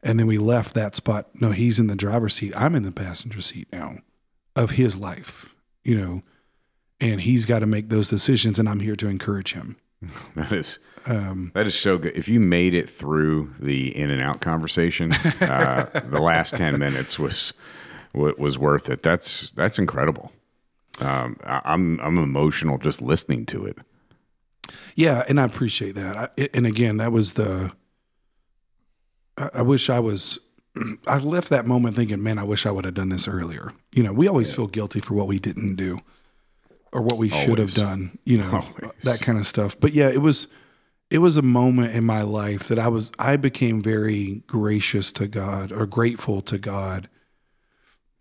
And 0.05 0.21
then 0.21 0.29
we 0.29 0.39
left 0.39 0.77
that 0.77 0.95
spot. 0.95 1.31
No, 1.35 1.51
he's 1.51 1.81
in 1.81 1.89
the 1.89 1.97
driver's 1.97 2.35
seat. 2.35 2.53
I'm 2.57 2.77
in 2.77 2.85
the 2.85 2.93
passenger 2.93 3.41
seat 3.41 3.67
now 3.73 3.97
of 4.55 4.71
his 4.71 4.97
life, 4.97 5.53
you 5.83 5.99
know. 5.99 6.23
and 7.01 7.23
he's 7.23 7.45
got 7.45 7.59
to 7.59 7.67
make 7.67 7.89
those 7.89 8.09
decisions, 8.09 8.61
and 8.61 8.69
I'm 8.69 8.79
here 8.79 8.95
to 8.95 9.09
encourage 9.09 9.55
him. 9.55 9.77
That 10.37 10.53
is 10.53 10.79
Um, 11.07 11.51
that 11.55 11.67
is 11.67 11.77
so 11.77 11.99
good. 11.99 12.13
If 12.15 12.29
you 12.29 12.39
made 12.39 12.77
it 12.77 12.89
through 12.89 13.51
the 13.59 13.97
In-N-Out 13.97 14.41
conversation, 14.41 15.13
uh, 15.41 15.87
the 16.09 16.23
last 16.23 16.57
ten 16.57 16.79
minutes 16.79 17.19
was 17.19 17.53
was 18.13 18.57
worth 18.57 18.89
it. 18.91 19.03
That's 19.03 19.51
that's 19.51 19.77
incredible. 19.77 20.31
Um, 21.01 21.39
I, 21.45 21.61
I'm 21.65 21.99
I'm 22.01 22.19
emotional 22.19 22.79
just 22.79 23.03
listening 23.03 23.47
to 23.47 23.67
it. 23.67 23.79
Yeah, 24.95 25.25
and 25.29 25.41
I 25.41 25.45
appreciate 25.45 25.95
that. 25.97 26.17
I, 26.39 26.49
and 26.55 26.67
again, 26.67 26.99
that 26.99 27.13
was 27.13 27.35
the. 27.35 27.73
I, 29.37 29.51
I 29.55 29.63
wish 29.63 29.91
I 29.91 30.01
was. 30.01 30.39
I 31.07 31.19
left 31.19 31.51
that 31.51 31.67
moment 31.67 31.97
thinking, 31.97 32.23
man, 32.23 32.39
I 32.39 32.45
wish 32.45 32.67
I 32.67 32.71
would 32.71 32.85
have 32.85 32.95
done 32.95 33.09
this 33.09 33.29
earlier. 33.29 33.73
You 33.93 34.03
know, 34.03 34.13
we 34.13 34.29
always 34.29 34.53
feel 34.53 34.67
guilty 34.67 35.01
for 35.01 35.15
what 35.15 35.27
we 35.27 35.39
didn't 35.39 35.77
do, 35.77 36.01
or 36.93 37.03
what 37.03 37.19
we 37.19 37.29
should 37.29 37.59
have 37.59 37.75
done. 37.75 38.19
You 38.25 38.39
know, 38.39 38.53
Always. 38.53 38.93
that 39.03 39.21
kind 39.21 39.39
of 39.39 39.47
stuff. 39.47 39.79
But 39.79 39.93
yeah, 39.93 40.09
it 40.09 40.21
was. 40.21 40.47
It 41.11 41.19
was 41.19 41.37
a 41.37 41.43
moment 41.43 41.95
in 41.95 42.03
my 42.03 42.23
life 42.23 42.67
that 42.69 42.79
I 42.79 42.89
was. 42.89 43.13
I 43.19 43.37
became 43.37 43.83
very 43.83 44.43
gracious 44.47 45.13
to 45.13 45.29
God 45.29 45.71
or 45.71 45.87
grateful 45.87 46.41
to 46.41 46.59
God 46.59 47.09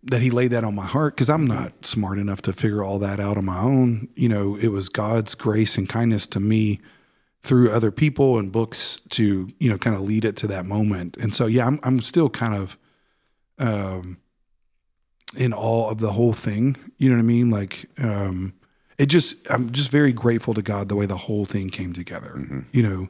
that 0.05 0.21
he 0.21 0.29
laid 0.29 0.51
that 0.51 0.63
on 0.63 0.75
my 0.75 0.85
heart 0.85 1.15
because 1.15 1.29
I'm 1.29 1.47
not 1.47 1.85
smart 1.85 2.19
enough 2.19 2.41
to 2.43 2.53
figure 2.53 2.83
all 2.83 2.99
that 2.99 3.19
out 3.19 3.37
on 3.37 3.45
my 3.45 3.59
own. 3.59 4.09
You 4.15 4.29
know, 4.29 4.55
it 4.55 4.67
was 4.67 4.89
God's 4.89 5.33
grace 5.35 5.77
and 5.77 5.87
kindness 5.87 6.27
to 6.27 6.39
me 6.39 6.81
through 7.41 7.71
other 7.71 7.91
people 7.91 8.37
and 8.37 8.51
books 8.51 9.01
to, 9.09 9.49
you 9.59 9.69
know, 9.69 9.77
kind 9.77 9.95
of 9.95 10.01
lead 10.01 10.25
it 10.25 10.35
to 10.37 10.47
that 10.47 10.65
moment. 10.65 11.17
And 11.17 11.33
so, 11.33 11.45
yeah, 11.45 11.67
I'm, 11.67 11.79
I'm 11.83 11.99
still 12.01 12.29
kind 12.29 12.55
of 12.55 12.77
um, 13.59 14.17
in 15.35 15.53
awe 15.53 15.89
of 15.89 15.99
the 15.99 16.13
whole 16.13 16.33
thing. 16.33 16.77
You 16.97 17.09
know 17.09 17.15
what 17.15 17.21
I 17.21 17.25
mean? 17.25 17.49
Like, 17.49 17.89
um, 18.01 18.53
it 18.97 19.07
just, 19.07 19.35
I'm 19.49 19.71
just 19.71 19.89
very 19.89 20.13
grateful 20.13 20.53
to 20.53 20.61
God 20.61 20.87
the 20.87 20.95
way 20.95 21.05
the 21.05 21.17
whole 21.17 21.45
thing 21.45 21.69
came 21.69 21.93
together. 21.93 22.65
You 22.71 22.83
know, 22.83 23.07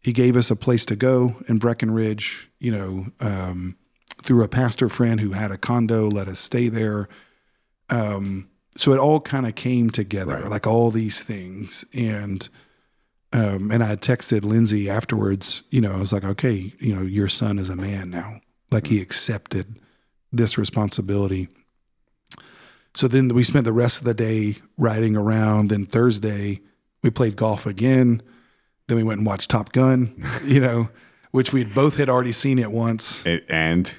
he 0.00 0.12
gave 0.12 0.36
us 0.36 0.50
a 0.50 0.56
place 0.56 0.84
to 0.86 0.96
go 0.96 1.36
in 1.48 1.58
Breckenridge, 1.58 2.50
you 2.58 2.70
know, 2.70 3.06
um, 3.20 3.76
through 4.24 4.42
a 4.42 4.48
pastor 4.48 4.88
friend 4.88 5.20
who 5.20 5.30
had 5.32 5.50
a 5.52 5.58
condo, 5.58 6.08
let 6.08 6.26
us 6.28 6.40
stay 6.40 6.68
there. 6.68 7.08
Um, 7.90 8.48
so 8.76 8.92
it 8.92 8.98
all 8.98 9.20
kind 9.20 9.46
of 9.46 9.54
came 9.54 9.90
together, 9.90 10.40
Right. 10.40 10.50
like 10.50 10.66
all 10.66 10.90
these 10.90 11.22
things. 11.22 11.84
And, 11.94 12.48
um, 13.32 13.70
and 13.70 13.84
I 13.84 13.94
texted 13.96 14.44
Lindsay 14.44 14.90
afterwards, 14.90 15.62
you 15.70 15.80
know, 15.80 15.92
I 15.92 15.98
was 15.98 16.12
like, 16.12 16.24
okay, 16.24 16.72
you 16.80 16.94
know, 16.96 17.02
your 17.02 17.28
son 17.28 17.58
is 17.58 17.68
a 17.68 17.76
man 17.76 18.10
now. 18.10 18.40
Like 18.72 18.88
he 18.88 19.00
accepted 19.00 19.78
this 20.32 20.58
responsibility. 20.58 21.48
So 22.94 23.08
then 23.08 23.28
we 23.28 23.44
spent 23.44 23.64
the 23.64 23.72
rest 23.72 23.98
of 23.98 24.04
the 24.04 24.14
day 24.14 24.56
riding 24.78 25.16
around. 25.16 25.68
Then 25.70 25.84
Thursday, 25.84 26.60
we 27.02 27.10
played 27.10 27.36
golf 27.36 27.66
again. 27.66 28.22
Then 28.86 28.96
we 28.96 29.02
went 29.02 29.18
and 29.18 29.26
watched 29.26 29.50
Top 29.50 29.72
Gun, 29.72 30.24
you 30.44 30.60
know, 30.60 30.88
which 31.30 31.52
we 31.52 31.64
both 31.64 31.96
had 31.96 32.08
already 32.08 32.32
seen 32.32 32.58
it 32.58 32.70
once. 32.72 33.24
It, 33.26 33.44
and 33.48 33.92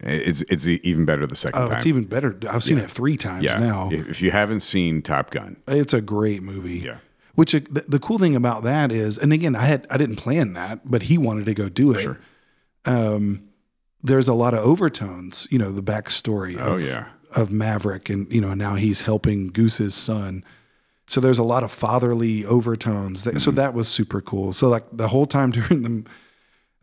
it's 0.00 0.42
it's 0.42 0.66
even 0.66 1.04
better 1.04 1.26
the 1.26 1.34
second 1.36 1.60
Oh, 1.62 1.66
time. 1.68 1.76
it's 1.76 1.86
even 1.86 2.04
better. 2.04 2.38
I've 2.48 2.62
seen 2.62 2.78
it 2.78 2.90
three 2.90 3.16
times 3.16 3.44
yeah. 3.44 3.58
now. 3.58 3.90
If 3.92 4.08
if 4.08 4.22
you 4.22 4.30
haven't 4.30 4.60
seen 4.60 5.02
Top 5.02 5.30
Gun, 5.30 5.56
It's 5.66 5.92
a 5.92 6.00
great 6.00 6.42
movie. 6.42 6.78
Yeah. 6.78 6.98
Which 7.34 7.54
uh, 7.54 7.60
the, 7.70 7.80
the 7.82 7.98
cool 8.00 8.18
thing 8.18 8.34
about 8.34 8.62
that 8.64 8.90
is, 8.90 9.16
and 9.18 9.32
again, 9.32 9.54
I 9.56 9.66
had 9.66 9.86
I 9.90 9.96
didn't 9.96 10.16
plan 10.16 10.52
that, 10.54 10.88
but 10.90 11.02
he 11.02 11.18
wanted 11.18 11.46
to 11.46 11.54
go 11.54 11.68
do 11.68 11.92
it. 11.92 12.00
Sure. 12.02 12.18
Um, 12.84 13.48
there's 14.02 14.28
a 14.28 14.34
lot 14.34 14.54
of 14.54 14.60
overtones, 14.60 15.46
you 15.50 15.58
know, 15.58 15.70
the 15.72 15.82
backstory. 15.82 16.56
oh 16.60 16.76
of, 16.76 16.82
yeah, 16.82 17.06
of 17.36 17.50
Maverick, 17.50 18.08
and 18.08 18.32
you 18.32 18.40
know 18.40 18.54
now 18.54 18.74
he's 18.76 19.02
helping 19.02 19.48
Goose's 19.48 19.94
son. 19.94 20.44
So 21.06 21.20
there's 21.20 21.38
a 21.38 21.42
lot 21.44 21.64
of 21.64 21.72
fatherly 21.72 22.44
overtones. 22.44 23.24
That, 23.24 23.30
Mm-hmm. 23.34 23.38
So 23.38 23.50
that 23.52 23.72
was 23.74 23.88
super 23.88 24.20
cool. 24.20 24.52
So 24.52 24.68
like 24.68 24.84
the 24.92 25.08
whole 25.08 25.26
time 25.26 25.50
during 25.58 25.82
the 25.82 26.04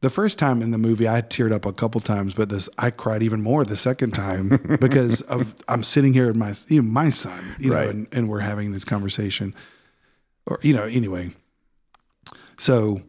the 0.01 0.09
first 0.09 0.37
time 0.37 0.61
in 0.61 0.71
the 0.71 0.77
movie, 0.77 1.07
I 1.07 1.21
teared 1.21 1.51
up 1.51 1.65
a 1.65 1.73
couple 1.73 1.99
times, 2.01 2.33
but 2.33 2.49
this 2.49 2.69
I 2.77 2.91
cried 2.91 3.23
even 3.23 3.41
more 3.41 3.63
the 3.65 3.75
second 3.75 4.11
time 4.11 4.49
because 4.79 5.21
of 5.23 5.55
I'm 5.67 5.83
sitting 5.83 6.13
here 6.13 6.27
with 6.27 6.35
my 6.35 6.53
you 6.67 6.81
know, 6.81 6.87
my 6.89 7.09
son, 7.09 7.55
you 7.59 7.73
Right. 7.73 7.85
know, 7.85 7.89
and, 7.91 8.07
and 8.11 8.29
we're 8.29 8.41
having 8.41 8.71
this 8.71 8.85
conversation, 8.85 9.55
or 10.45 10.59
you 10.61 10.73
know, 10.73 10.83
anyway. 10.83 11.31
So 12.57 13.01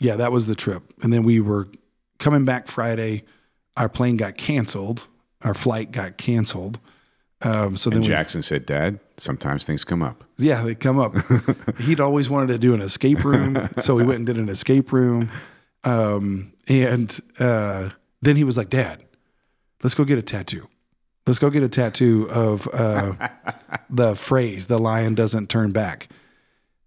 yeah, 0.00 0.16
that 0.16 0.32
was 0.32 0.46
the 0.46 0.54
trip, 0.54 0.82
and 1.02 1.12
then 1.12 1.22
we 1.24 1.40
were 1.40 1.68
coming 2.18 2.44
back 2.44 2.68
Friday. 2.68 3.24
Our 3.76 3.88
plane 3.88 4.16
got 4.16 4.36
canceled. 4.36 5.06
Our 5.42 5.54
flight 5.54 5.90
got 5.92 6.16
canceled. 6.18 6.78
Um, 7.42 7.76
so 7.78 7.88
then 7.88 8.02
we, 8.02 8.08
Jackson 8.08 8.42
said, 8.42 8.66
"Dad, 8.66 9.00
sometimes 9.16 9.64
things 9.64 9.84
come 9.84 10.02
up." 10.02 10.24
yeah, 10.38 10.62
they 10.62 10.74
come 10.74 10.98
up. 10.98 11.14
He'd 11.80 12.00
always 12.00 12.28
wanted 12.28 12.48
to 12.48 12.58
do 12.58 12.74
an 12.74 12.80
escape 12.82 13.24
room, 13.24 13.68
so 13.78 13.94
we 13.94 14.02
went 14.04 14.18
and 14.18 14.26
did 14.26 14.36
an 14.36 14.48
escape 14.48 14.92
room. 14.92 15.30
Um, 15.84 16.52
and 16.68 17.18
uh, 17.38 17.90
then 18.20 18.36
he 18.36 18.44
was 18.44 18.56
like, 18.56 18.70
"Dad, 18.70 19.04
let's 19.82 19.94
go 19.94 20.04
get 20.04 20.18
a 20.18 20.22
tattoo. 20.22 20.68
Let's 21.26 21.38
go 21.38 21.50
get 21.50 21.62
a 21.62 21.68
tattoo 21.68 22.28
of 22.30 22.68
uh, 22.72 23.28
the 23.90 24.14
phrase 24.14 24.66
"the 24.66 24.78
lion 24.78 25.14
doesn't 25.14 25.48
turn 25.48 25.72
back." 25.72 26.08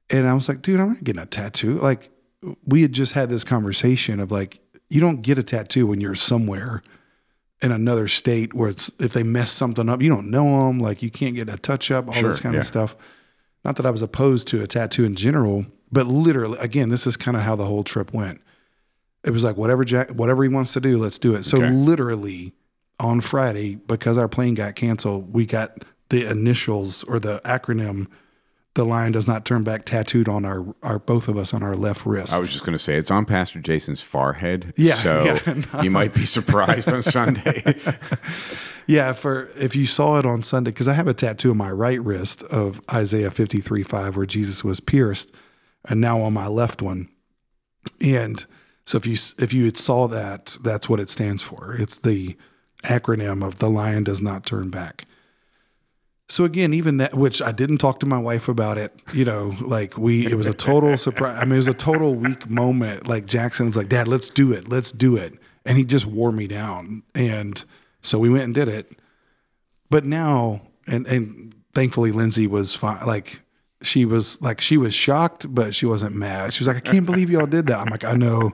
And 0.09 0.27
I 0.27 0.33
was 0.33 0.47
like, 0.47 0.61
"Dude, 0.61 0.79
I'm 0.79 0.89
not 0.89 1.03
getting 1.03 1.21
a 1.21 1.25
tattoo." 1.25 1.79
Like, 1.79 2.09
we 2.65 2.81
had 2.81 2.93
just 2.93 3.13
had 3.13 3.29
this 3.29 3.43
conversation 3.43 4.19
of 4.19 4.31
like, 4.31 4.59
you 4.89 4.99
don't 4.99 5.21
get 5.21 5.37
a 5.37 5.43
tattoo 5.43 5.87
when 5.87 6.01
you're 6.01 6.15
somewhere 6.15 6.83
in 7.61 7.71
another 7.71 8.07
state 8.07 8.53
where 8.53 8.69
it's 8.69 8.91
if 8.99 9.13
they 9.13 9.23
mess 9.23 9.51
something 9.51 9.89
up, 9.89 10.01
you 10.01 10.09
don't 10.09 10.29
know 10.29 10.67
them. 10.67 10.79
Like, 10.79 11.01
you 11.01 11.09
can't 11.09 11.35
get 11.35 11.49
a 11.49 11.57
touch 11.57 11.89
up, 11.89 12.07
all 12.07 12.13
Sure, 12.13 12.29
this 12.29 12.39
kind 12.39 12.53
yeah. 12.53 12.61
of 12.61 12.67
stuff. 12.67 12.95
Not 13.63 13.77
that 13.77 13.85
I 13.85 13.89
was 13.91 14.01
opposed 14.01 14.47
to 14.49 14.61
a 14.61 14.67
tattoo 14.67 15.05
in 15.05 15.15
general, 15.15 15.65
but 15.91 16.05
literally, 16.05 16.59
again, 16.59 16.89
this 16.89 17.07
is 17.07 17.15
kind 17.15 17.37
of 17.37 17.43
how 17.43 17.55
the 17.55 17.65
whole 17.65 17.83
trip 17.83 18.13
went. 18.13 18.41
It 19.23 19.31
was 19.31 19.43
like 19.43 19.57
whatever 19.57 19.85
Jack, 19.85 20.09
whatever 20.11 20.43
he 20.43 20.49
wants 20.49 20.73
to 20.73 20.81
do, 20.81 20.97
let's 20.97 21.17
do 21.19 21.33
it. 21.35 21.43
So 21.45 21.57
Okay. 21.57 21.69
literally 21.69 22.53
on 22.99 23.21
Friday, 23.21 23.75
because 23.75 24.17
our 24.17 24.27
plane 24.27 24.53
got 24.53 24.75
canceled, 24.75 25.33
we 25.33 25.45
got 25.45 25.83
the 26.09 26.29
initials 26.29 27.03
or 27.05 27.19
the 27.19 27.41
acronym 27.43 28.07
"The 28.75 28.83
Lion 28.85 29.11
Does 29.13 29.27
Not 29.27 29.45
Turn 29.45 29.63
Back" 29.63 29.85
tattooed 29.85 30.27
on 30.27 30.45
our 30.45 30.65
our 30.83 30.99
both 30.99 31.27
of 31.27 31.37
us 31.37 31.53
on 31.53 31.63
our 31.63 31.75
left 31.75 32.05
wrist. 32.05 32.33
I 32.33 32.39
was 32.39 32.49
just 32.49 32.61
going 32.65 32.73
to 32.73 32.79
say 32.79 32.95
it's 32.97 33.09
on 33.11 33.25
Pastor 33.25 33.59
Jason's 33.59 34.01
forehead. 34.01 34.73
Yeah, 34.77 34.95
so 34.95 35.23
yeah, 35.45 35.81
you 35.81 35.89
might 35.91 36.13
be 36.13 36.25
surprised 36.37 36.89
on 36.89 37.01
Sunday. 37.03 37.75
Yeah, 38.85 39.13
for 39.13 39.47
if 39.57 39.77
you 39.77 39.85
saw 39.85 40.19
it 40.19 40.25
on 40.25 40.43
Sunday, 40.43 40.71
because 40.71 40.89
I 40.89 40.93
have 40.93 41.07
a 41.07 41.13
tattoo 41.13 41.51
on 41.51 41.57
my 41.57 41.71
right 41.71 42.03
wrist 42.03 42.43
of 42.43 42.81
Isaiah 42.91 43.31
53 43.31 43.81
5, 43.81 44.17
where 44.17 44.25
Jesus 44.25 44.61
was 44.61 44.81
pierced, 44.81 45.33
and 45.85 46.01
now 46.01 46.21
on 46.21 46.33
my 46.33 46.47
left 46.47 46.81
one. 46.81 47.07
And 48.01 48.45
so 48.85 48.97
if 48.97 49.05
you 49.05 49.17
if 49.39 49.53
you 49.53 49.69
saw 49.71 50.07
that, 50.07 50.57
that's 50.61 50.89
what 50.89 50.99
it 50.99 51.09
stands 51.09 51.41
for. 51.41 51.75
It's 51.77 51.97
the 51.97 52.35
acronym 52.83 53.45
of 53.45 53.59
the 53.59 53.69
lion 53.69 54.03
does 54.03 54.21
not 54.21 54.45
turn 54.45 54.69
back. 54.69 55.05
So 56.29 56.45
again, 56.45 56.73
even 56.73 56.97
that, 56.97 57.13
which 57.13 57.41
I 57.41 57.51
didn't 57.51 57.77
talk 57.77 57.99
to 57.99 58.05
my 58.05 58.17
wife 58.17 58.47
about 58.47 58.77
it, 58.77 58.93
you 59.13 59.25
know, 59.25 59.55
like 59.61 59.97
we, 59.97 60.25
it 60.25 60.35
was 60.35 60.47
a 60.47 60.53
total 60.53 60.97
surprise. 60.97 61.37
I 61.39 61.45
mean, 61.45 61.53
it 61.53 61.57
was 61.57 61.67
a 61.67 61.73
total 61.73 62.15
weak 62.15 62.49
moment. 62.49 63.07
Like 63.07 63.25
Jackson's 63.25 63.77
like, 63.77 63.89
Dad, 63.89 64.07
let's 64.07 64.29
do 64.29 64.51
it, 64.51 64.67
let's 64.67 64.91
do 64.91 65.15
it, 65.15 65.33
and 65.65 65.77
he 65.77 65.83
just 65.83 66.05
wore 66.05 66.31
me 66.31 66.47
down. 66.47 67.03
And 67.13 67.63
so 68.01 68.17
we 68.17 68.29
went 68.29 68.45
and 68.45 68.55
did 68.55 68.67
it. 68.67 68.91
But 69.89 70.05
now, 70.05 70.61
and 70.87 71.05
and 71.05 71.53
thankfully, 71.73 72.11
Lindsay 72.11 72.47
was 72.47 72.73
fine. 72.73 73.05
Like 73.05 73.41
she 73.83 74.05
was 74.05 74.41
like 74.41 74.59
she 74.61 74.77
was 74.77 74.93
shocked, 74.93 75.53
but 75.53 75.75
she 75.75 75.85
wasn't 75.85 76.15
mad. 76.15 76.53
She 76.53 76.61
was 76.63 76.67
like, 76.67 76.77
I 76.77 76.79
can't 76.91 77.05
believe 77.05 77.29
y'all 77.29 77.45
did 77.45 77.67
that. 77.67 77.79
I'm 77.79 77.89
like, 77.89 78.03
I 78.03 78.13
know. 78.13 78.53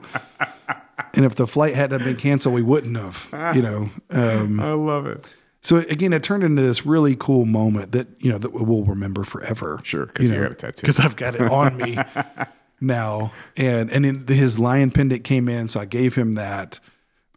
And 1.16 1.26
if 1.26 1.36
the 1.36 1.48
flight 1.48 1.76
hadn't 1.76 2.04
been 2.04 2.16
canceled, 2.18 2.54
we 2.56 2.62
wouldn't 2.62 2.96
have, 2.98 3.56
you 3.56 3.62
know. 3.62 3.90
Um, 4.12 4.60
I 4.60 4.74
love 4.74 5.06
it. 5.08 5.28
so 5.62 5.78
again, 5.78 6.14
it 6.14 6.22
turned 6.24 6.44
into 6.44 6.62
this 6.62 6.86
really 6.86 7.16
cool 7.16 7.46
moment 7.46 7.94
that 7.94 8.08
you 8.20 8.32
know 8.32 8.38
that 8.38 8.52
we'll 8.54 8.84
remember 8.84 9.24
forever. 9.24 9.80
Sure, 9.84 10.06
'cause 10.08 10.28
you 10.30 10.40
got 10.40 10.52
a 10.52 10.56
tattoo. 10.56 10.82
Because 10.82 11.00
I've 11.00 11.16
got 11.16 11.36
it 11.36 11.42
on 11.42 11.78
me 11.78 11.98
now, 12.82 13.32
and 13.58 13.90
and 13.92 14.06
then 14.06 14.26
his 14.28 14.60
lion 14.60 14.92
pendant 14.92 15.24
came 15.24 15.48
in, 15.50 15.68
so 15.68 15.80
I 15.80 15.86
gave 15.86 16.16
him 16.16 16.34
that. 16.34 16.80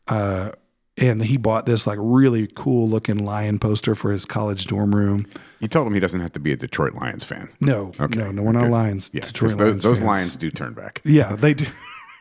Uh, 0.09 0.51
and 0.99 1.23
he 1.25 1.37
bought 1.37 1.67
this 1.67 1.87
like 1.87 1.99
really 2.01 2.47
cool 2.55 2.89
looking 2.89 3.25
lion 3.25 3.59
poster 3.59 3.95
for 3.95 4.13
his 4.13 4.25
college 4.27 4.67
dorm 4.67 4.95
room. 4.95 5.27
You 5.61 5.69
told 5.69 5.87
him 5.87 5.95
he 5.95 6.01
doesn't 6.01 6.21
have 6.21 6.33
to 6.33 6.41
be 6.41 6.53
a 6.53 6.57
Detroit 6.57 6.95
Lions 6.95 7.25
fan. 7.25 7.49
No, 7.61 7.93
no, 7.99 8.31
no, 8.33 8.43
we're 8.43 8.53
not 8.53 8.69
lions. 8.69 9.11
Yeah, 9.13 9.21
Detroit 9.21 9.53
those, 9.53 9.61
Lions 9.61 9.83
those 9.85 9.99
fans. 9.99 10.07
lions 10.09 10.37
do 10.37 10.51
turn 10.51 10.73
back. 10.75 11.01
Yeah, 11.05 11.37
they 11.37 11.55
do. 11.55 11.67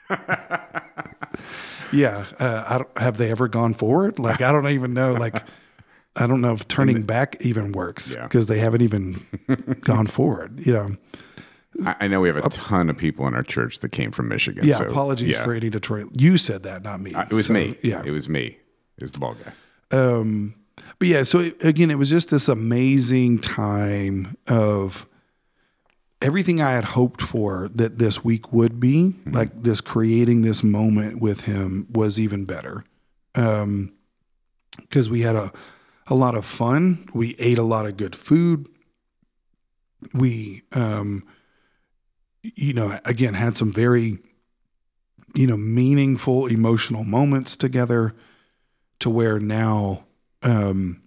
yeah, 1.91 2.25
uh, 2.39 2.63
I 2.67 2.77
don't, 2.79 2.97
have 2.97 3.17
they 3.17 3.31
ever 3.31 3.47
gone 3.47 3.73
forward? 3.73 4.19
Like 4.19 4.41
I 4.41 4.51
don't 4.51 4.67
even 4.69 4.93
know. 4.93 5.13
Like 5.13 5.43
I 6.15 6.27
don't 6.27 6.41
know 6.41 6.53
if 6.53 6.67
turning 6.67 7.03
back 7.03 7.37
even 7.41 7.71
works 7.71 8.13
Yeah. 8.15 8.23
because 8.23 8.45
they 8.47 8.59
haven't 8.59 8.81
even 8.81 9.25
gone 9.81 10.07
forward. 10.07 10.65
You 10.65 10.73
know. 10.73 10.97
I, 11.85 11.95
I 12.01 12.07
know 12.07 12.19
we 12.21 12.27
have 12.27 12.37
a 12.37 12.49
ton 12.49 12.89
of 12.89 12.97
people 12.97 13.27
in 13.27 13.33
our 13.33 13.43
church 13.43 13.79
that 13.79 13.89
came 13.89 14.11
from 14.11 14.27
Michigan. 14.27 14.65
Yeah. 14.67 14.75
so, 14.75 14.85
apologies 14.87 15.35
yeah. 15.37 15.43
for 15.43 15.53
any 15.53 15.69
Detroit. 15.69 16.09
You 16.19 16.37
said 16.37 16.63
that, 16.63 16.83
not 16.83 16.99
me. 17.01 17.13
Uh, 17.13 17.23
It 17.23 17.33
was 17.33 17.45
So, 17.47 17.53
me. 17.53 17.77
Yeah. 17.81 18.03
it 18.05 18.11
was 18.11 18.27
me. 18.27 18.57
Was 19.01 19.11
the 19.11 19.19
ball 19.19 19.35
guy. 19.35 19.97
Um, 19.97 20.55
but 20.99 21.07
yeah, 21.07 21.23
so 21.23 21.39
it, 21.39 21.63
again, 21.63 21.91
it 21.91 21.97
was 21.97 22.09
just 22.09 22.29
this 22.29 22.47
amazing 22.47 23.39
time 23.39 24.37
of 24.47 25.05
everything 26.21 26.61
I 26.61 26.71
had 26.71 26.85
hoped 26.85 27.21
for 27.21 27.69
that 27.75 27.99
this 27.99 28.23
week 28.23 28.53
would 28.53 28.79
be, 28.79 29.15
like 29.25 29.63
this 29.63 29.81
creating 29.81 30.43
this 30.43 30.63
moment 30.63 31.21
with 31.21 31.41
him 31.41 31.87
was 31.91 32.19
even 32.19 32.45
better. 32.45 32.83
Um, 33.35 33.93
because 34.77 35.09
we 35.09 35.21
had 35.21 35.35
a 35.35 35.51
a 36.07 36.15
lot 36.15 36.35
of 36.35 36.45
fun. 36.45 37.05
We 37.13 37.35
ate 37.39 37.57
a 37.57 37.63
lot 37.63 37.85
of 37.85 37.97
good 37.97 38.15
food. 38.15 38.67
We 40.13 40.63
um 40.73 41.23
you 42.43 42.73
know, 42.73 42.99
again 43.05 43.35
had 43.35 43.55
some 43.57 43.71
very 43.71 44.19
you 45.35 45.47
know, 45.47 45.57
meaningful 45.57 46.47
emotional 46.47 47.03
moments 47.03 47.55
together 47.55 48.13
to 49.01 49.09
where 49.09 49.39
now 49.39 50.03
um 50.43 51.01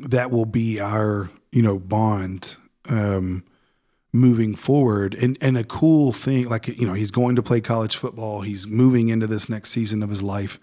that 0.00 0.30
will 0.30 0.46
be 0.46 0.80
our, 0.80 1.30
you 1.52 1.62
know, 1.62 1.78
bond 1.78 2.56
um 2.88 3.44
moving 4.12 4.54
forward. 4.54 5.14
And 5.14 5.36
and 5.40 5.56
a 5.56 5.64
cool 5.64 6.12
thing 6.12 6.48
like 6.48 6.68
you 6.68 6.86
know 6.86 6.94
he's 6.94 7.10
going 7.10 7.36
to 7.36 7.42
play 7.42 7.60
college 7.60 7.96
football. 7.96 8.42
He's 8.42 8.66
moving 8.66 9.08
into 9.08 9.26
this 9.26 9.48
next 9.48 9.70
season 9.70 10.02
of 10.02 10.10
his 10.10 10.22
life 10.22 10.58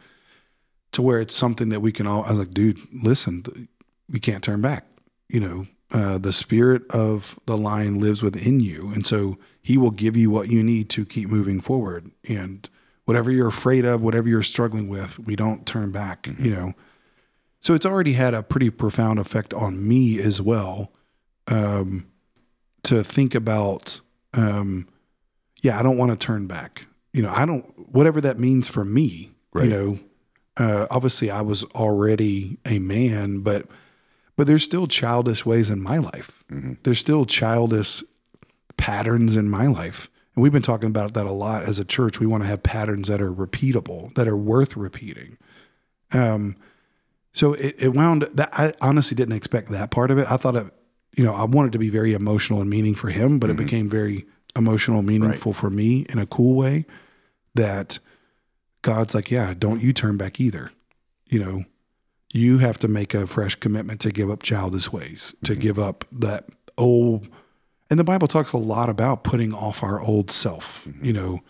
to 0.92 1.02
where 1.02 1.20
it's 1.20 1.36
something 1.36 1.70
that 1.70 1.80
we 1.80 1.92
can 1.92 2.06
all 2.06 2.24
i 2.26 2.30
was 2.30 2.38
like 2.38 2.52
dude 2.52 2.80
listen 3.04 3.68
we 4.08 4.20
can't 4.20 4.44
turn 4.44 4.62
back. 4.62 4.86
You 5.28 5.40
know 5.40 5.68
uh, 5.94 6.18
the 6.18 6.34
spirit 6.34 6.90
of 6.90 7.40
the 7.46 7.56
lion 7.56 8.00
lives 8.00 8.24
within 8.24 8.60
you. 8.60 8.92
And 8.94 9.06
so 9.06 9.38
he 9.62 9.78
will 9.78 9.92
give 9.92 10.18
you 10.18 10.32
what 10.32 10.50
you 10.50 10.64
need 10.64 10.90
to 10.90 11.06
keep 11.06 11.30
moving 11.30 11.62
forward. 11.62 12.10
And 12.28 12.68
whatever 13.06 13.30
you're 13.32 13.48
afraid 13.48 13.86
of 13.86 14.02
whatever 14.02 14.28
you're 14.30 14.44
struggling 14.44 14.88
with 14.88 15.20
we 15.20 15.36
don't 15.36 15.66
turn 15.66 15.92
back 15.92 16.30
you 16.40 16.52
know? 16.52 16.74
So 17.60 17.74
it's 17.74 17.86
already 17.86 18.14
had 18.14 18.34
a 18.34 18.44
pretty 18.44 18.70
profound 18.70 19.20
effect 19.20 19.54
on 19.54 19.88
me 19.88 20.20
as 20.20 20.42
well 20.42 20.92
um, 21.48 22.08
to 22.84 23.04
think 23.04 23.36
about 23.36 24.02
um 24.34 24.88
yeah 25.62 25.80
i 25.80 25.84
don't 25.84 25.98
want 25.98 26.12
to 26.12 26.18
turn 26.18 26.48
back. 26.48 26.88
You 27.14 27.22
know 27.22 27.32
i 27.34 27.46
don't 27.46 27.64
whatever 27.94 28.20
that 28.22 28.40
means 28.40 28.68
for 28.68 28.84
me 28.84 29.30
Right. 29.54 29.66
you 29.66 29.70
know 29.70 30.00
uh 30.58 30.88
obviously 30.90 31.30
i 31.30 31.42
was 31.42 31.64
already 31.76 32.58
a 32.66 32.80
man 32.80 33.40
but 33.42 33.68
but 34.36 34.48
there's 34.48 34.64
still 34.64 34.88
childish 34.88 35.46
ways 35.46 35.70
in 35.70 35.80
my 35.80 36.00
life. 36.00 36.44
There's 36.82 36.98
still 37.00 37.26
childish 37.28 38.04
patterns 38.78 39.36
in 39.36 39.48
my 39.48 39.68
life 39.68 40.10
and 40.36 40.42
we've 40.42 40.52
been 40.52 40.62
talking 40.62 40.88
about 40.88 41.14
that 41.14 41.26
a 41.26 41.32
lot 41.32 41.64
as 41.64 41.80
a 41.80 41.86
church 41.86 42.20
we 42.20 42.26
want 42.26 42.44
to 42.44 42.48
have 42.48 42.64
patterns 42.64 43.08
that 43.08 43.22
are 43.22 43.32
repeatable 43.32 44.14
that 44.16 44.28
are 44.28 44.38
worth 44.38 44.76
repeating 44.76 45.38
um 46.14 46.56
so 47.34 47.54
it, 47.54 47.76
it 47.80 47.90
wound 47.90 48.30
that 48.34 48.50
I 48.54 48.74
honestly 48.80 49.16
didn't 49.16 49.36
expect 49.36 49.70
that 49.72 49.92
part 49.92 50.12
of 50.12 50.20
it. 50.20 50.32
I 50.32 50.38
thought 50.38 50.56
it, 50.56 50.68
you 51.18 51.24
know, 51.24 51.34
I 51.34 51.44
wanted 51.44 51.72
to 51.74 51.80
be 51.80 51.90
very 51.90 52.14
emotional 52.14 52.62
and 52.62 52.70
meaning 52.70 52.94
for 52.94 53.10
him, 53.10 53.40
but 53.40 53.50
it 53.50 53.58
became 53.58 53.90
very 53.90 54.26
emotional, 54.56 55.02
meaningful 55.02 55.52
for 55.52 55.70
me 55.70 56.06
in 56.10 56.20
a 56.20 56.28
cool 56.28 56.56
way. 56.56 56.86
That 57.56 58.00
God's 58.84 59.14
like, 59.16 59.32
yeah, 59.32 59.54
don't 59.58 59.82
you 59.82 59.94
turn 59.94 60.16
back 60.16 60.40
either. 60.40 60.72
You 61.26 61.40
know, 61.40 61.64
you 62.32 62.60
have 62.60 62.78
to 62.80 62.88
make 62.88 63.14
a 63.14 63.28
fresh 63.28 63.56
commitment 63.56 64.00
to 64.02 64.12
give 64.12 64.30
up 64.30 64.44
childish 64.44 64.92
ways, 64.92 65.34
to 65.44 65.56
give 65.56 65.80
up 65.80 66.06
that 66.12 66.46
old. 66.78 67.28
And 67.94 68.00
the 68.00 68.04
Bible 68.04 68.28
talks 68.28 68.54
a 68.54 68.58
lot 68.58 68.90
about 68.90 69.24
putting 69.24 69.54
off 69.54 69.84
our 69.84 70.02
old 70.02 70.32
self. 70.32 70.88
You 71.00 71.14
know, 71.14 71.42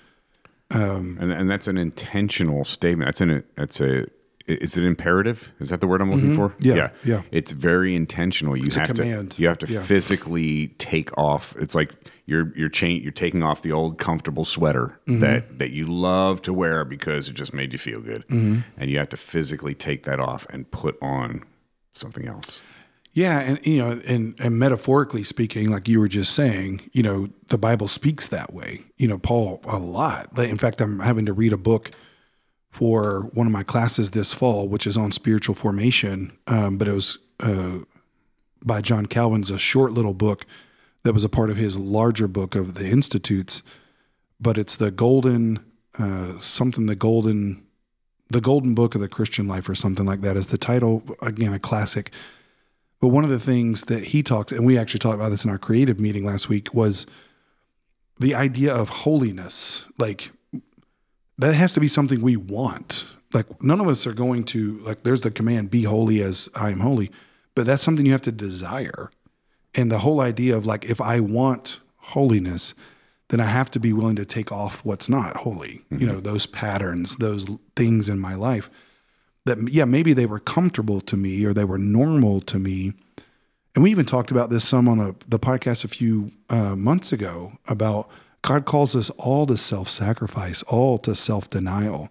and 0.70 1.32
and 1.32 1.50
that's 1.50 1.68
an 1.68 1.78
intentional 1.78 2.66
statement. 2.66 3.08
That's 3.08 3.22
an 3.22 3.44
that's 3.56 3.80
a 3.80 4.08
is 4.46 4.76
it 4.76 4.84
imperative? 4.84 5.54
Is 5.62 5.70
that 5.70 5.80
the 5.80 5.88
word 5.88 6.02
I'm 6.02 6.12
looking 6.12 6.36
for? 6.36 6.50
Mm-hmm. 6.50 6.64
Yeah, 6.78 6.90
yeah. 7.06 7.22
It's 7.32 7.54
very 7.54 7.96
intentional. 7.96 8.58
You 8.58 8.68
a 8.76 8.80
have 8.80 8.94
to 8.96 9.06
you 9.38 9.48
have 9.48 9.58
to 9.60 9.68
Yeah. 9.72 9.82
physically 9.84 10.68
take 10.80 11.18
off. 11.18 11.56
It's 11.58 11.76
like 11.76 11.94
you're 12.26 12.52
you're 12.58 12.68
cha- 12.68 12.88
you're 12.88 13.14
taking 13.14 13.42
off 13.42 13.62
the 13.62 13.72
old 13.72 13.98
comfortable 13.98 14.44
sweater 14.44 15.00
Mm-hmm. 15.08 15.22
that 15.22 15.60
that 15.60 15.72
you 15.72 15.86
love 15.86 16.42
to 16.42 16.52
wear 16.52 16.84
because 16.84 17.30
it 17.30 17.36
just 17.36 17.54
made 17.54 17.72
you 17.72 17.80
feel 17.80 18.02
good, 18.02 18.28
Mm-hmm. 18.28 18.60
and 18.78 18.92
you 18.92 18.98
have 18.98 19.08
to 19.10 19.18
physically 19.18 19.76
take 19.76 20.04
that 20.04 20.20
off 20.20 20.46
and 20.50 20.70
put 20.72 20.98
on 21.02 21.44
something 21.94 22.28
else. 22.28 22.60
Yeah, 23.14 23.42
and 23.42 23.66
you 23.66 23.78
know, 23.78 24.02
and 24.08 24.36
and 24.40 24.58
metaphorically 24.58 25.24
speaking, 25.24 25.70
like 25.70 25.88
you 25.88 26.00
were 26.00 26.08
just 26.08 26.34
saying, 26.34 26.90
you 26.94 27.04
know, 27.04 27.30
the 27.50 27.60
Bible 27.60 27.88
speaks 27.88 28.28
that 28.30 28.54
way. 28.54 28.82
You 28.98 29.08
know, 29.08 29.20
Paul 29.20 29.62
a 29.66 29.78
lot. 29.78 30.38
In 30.40 30.58
fact, 30.58 30.82
I'm 30.82 31.00
having 31.00 31.28
to 31.28 31.34
read 31.34 31.54
a 31.54 31.58
book 31.58 31.92
for 32.72 33.30
one 33.34 33.46
of 33.46 33.54
my 33.54 33.62
classes 33.62 34.12
this 34.12 34.34
fall, 34.34 34.68
which 34.68 34.88
is 34.88 34.98
on 34.98 35.12
spiritual 35.12 35.54
formation. 35.54 36.36
Um, 36.48 36.80
but 36.80 36.88
it 36.88 36.94
was 36.94 37.20
uh, 37.40 37.80
by 38.66 38.82
John 38.82 39.06
Calvin's 39.06 39.52
a 39.52 39.60
short 39.60 39.92
little 39.92 40.16
book 40.16 40.48
that 41.04 41.14
was 41.14 41.24
a 41.24 41.30
part 41.30 41.52
of 41.52 41.58
his 41.58 41.78
larger 41.78 42.28
book 42.28 42.56
of 42.56 42.74
the 42.74 42.88
Institutes. 42.88 43.62
But 44.40 44.58
it's 44.58 44.76
the 44.76 44.90
golden 44.90 45.60
uh, 46.00 46.40
something 46.40 46.88
the 46.88 46.96
golden 46.96 47.64
the 48.32 48.42
golden 48.42 48.74
book 48.74 48.96
of 48.96 49.02
the 49.02 49.08
Christian 49.08 49.48
life 49.48 49.70
or 49.70 49.76
something 49.76 50.08
like 50.08 50.22
that 50.22 50.36
is 50.36 50.48
the 50.48 50.58
title. 50.58 51.04
Again, 51.22 51.54
a 51.54 51.60
classic. 51.60 52.12
But 53.04 53.10
one 53.10 53.26
of 53.26 53.30
the 53.30 53.38
things 53.38 53.84
that 53.88 54.02
he 54.06 54.24
talks, 54.24 54.54
and 54.54 54.66
we 54.66 54.78
actually 54.78 55.00
talked 55.00 55.16
about 55.16 55.28
this 55.28 55.44
in 55.44 55.50
our 55.50 55.58
creative 55.58 56.00
meeting 56.00 56.24
last 56.26 56.48
week, 56.48 56.74
was 56.74 57.06
the 58.18 58.34
idea 58.34 58.74
of 58.74 58.88
holiness. 58.88 59.86
Like 59.98 60.32
that 61.38 61.54
has 61.54 61.74
to 61.74 61.82
be 61.82 61.90
something 61.90 62.22
we 62.22 62.38
want. 62.38 63.08
Like 63.34 63.62
none 63.62 63.82
of 63.82 63.90
us 63.90 64.08
are 64.08 64.14
going 64.14 64.46
to 64.46 64.78
like. 64.78 65.04
There's 65.04 65.20
the 65.20 65.32
command, 65.32 65.70
"Be 65.70 65.84
holy 65.84 66.22
as 66.22 66.48
I 66.56 66.70
am 66.70 66.80
holy," 66.80 67.12
but 67.56 67.66
that's 67.66 67.84
something 67.84 68.06
you 68.06 68.14
have 68.14 68.22
to 68.22 68.32
desire. 68.32 69.12
And 69.76 69.92
the 69.92 70.00
whole 70.00 70.22
idea 70.22 70.56
of 70.56 70.66
like, 70.66 70.86
if 70.86 71.02
I 71.02 71.20
want 71.20 71.82
holiness, 71.98 72.74
then 73.28 73.42
I 73.42 73.48
have 73.48 73.70
to 73.72 73.82
be 73.82 73.92
willing 73.92 74.16
to 74.16 74.26
take 74.26 74.50
off 74.50 74.80
what's 74.86 75.10
not 75.10 75.36
holy. 75.36 75.82
You 75.90 75.98
mm-hmm. 75.98 76.08
know, 76.08 76.20
those 76.22 76.46
patterns, 76.46 77.18
those 77.18 77.48
things 77.76 78.08
in 78.08 78.18
my 78.18 78.36
life 78.36 78.70
that 79.46 79.58
yeah 79.70 79.86
maybe 79.86 80.14
they 80.14 80.26
were 80.26 80.40
comfortable 80.40 81.02
to 81.02 81.18
me 81.18 81.46
or 81.46 81.54
they 81.54 81.66
were 81.66 81.78
normal 81.78 82.42
to 82.42 82.60
me. 82.60 82.94
And 83.76 83.84
we 83.84 83.90
even 83.90 84.06
talked 84.06 84.30
about 84.30 84.52
this 84.52 84.68
some 84.68 84.88
on 84.88 85.00
a, 85.00 85.16
the 85.28 85.40
podcast 85.40 85.84
a 85.84 85.88
few 85.88 86.32
uh, 86.50 86.76
months 86.76 87.12
ago 87.12 87.54
about 87.68 88.10
god 88.42 88.66
calls 88.66 88.96
us 88.96 89.10
all 89.12 89.46
to 89.48 89.58
self-sacrifice 89.58 90.64
all 90.64 90.98
to 91.00 91.16
self-denial. 91.16 92.10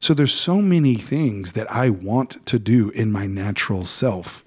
So 0.00 0.14
there's 0.14 0.34
so 0.34 0.60
many 0.60 0.94
things 0.94 1.52
that 1.52 1.70
i 1.70 1.90
want 1.90 2.44
to 2.46 2.58
do 2.58 2.90
in 2.90 3.12
my 3.12 3.26
natural 3.26 3.84
self 3.84 4.44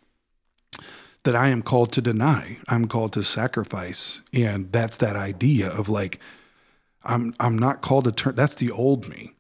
that 1.24 1.36
i 1.36 1.50
am 1.50 1.62
called 1.62 1.92
to 1.94 2.02
deny. 2.02 2.58
I'm 2.68 2.88
called 2.88 3.14
to 3.14 3.24
sacrifice. 3.24 4.22
And 4.34 4.72
that's 4.72 4.98
that 4.98 5.16
idea 5.16 5.70
of 5.70 5.90
like 5.90 6.20
i'm 7.04 7.36
i'm 7.40 7.58
not 7.58 7.82
called 7.82 8.06
to 8.06 8.12
turn 8.12 8.36
that's 8.36 8.56
the 8.56 8.72
old 8.72 9.08
me. 9.08 9.34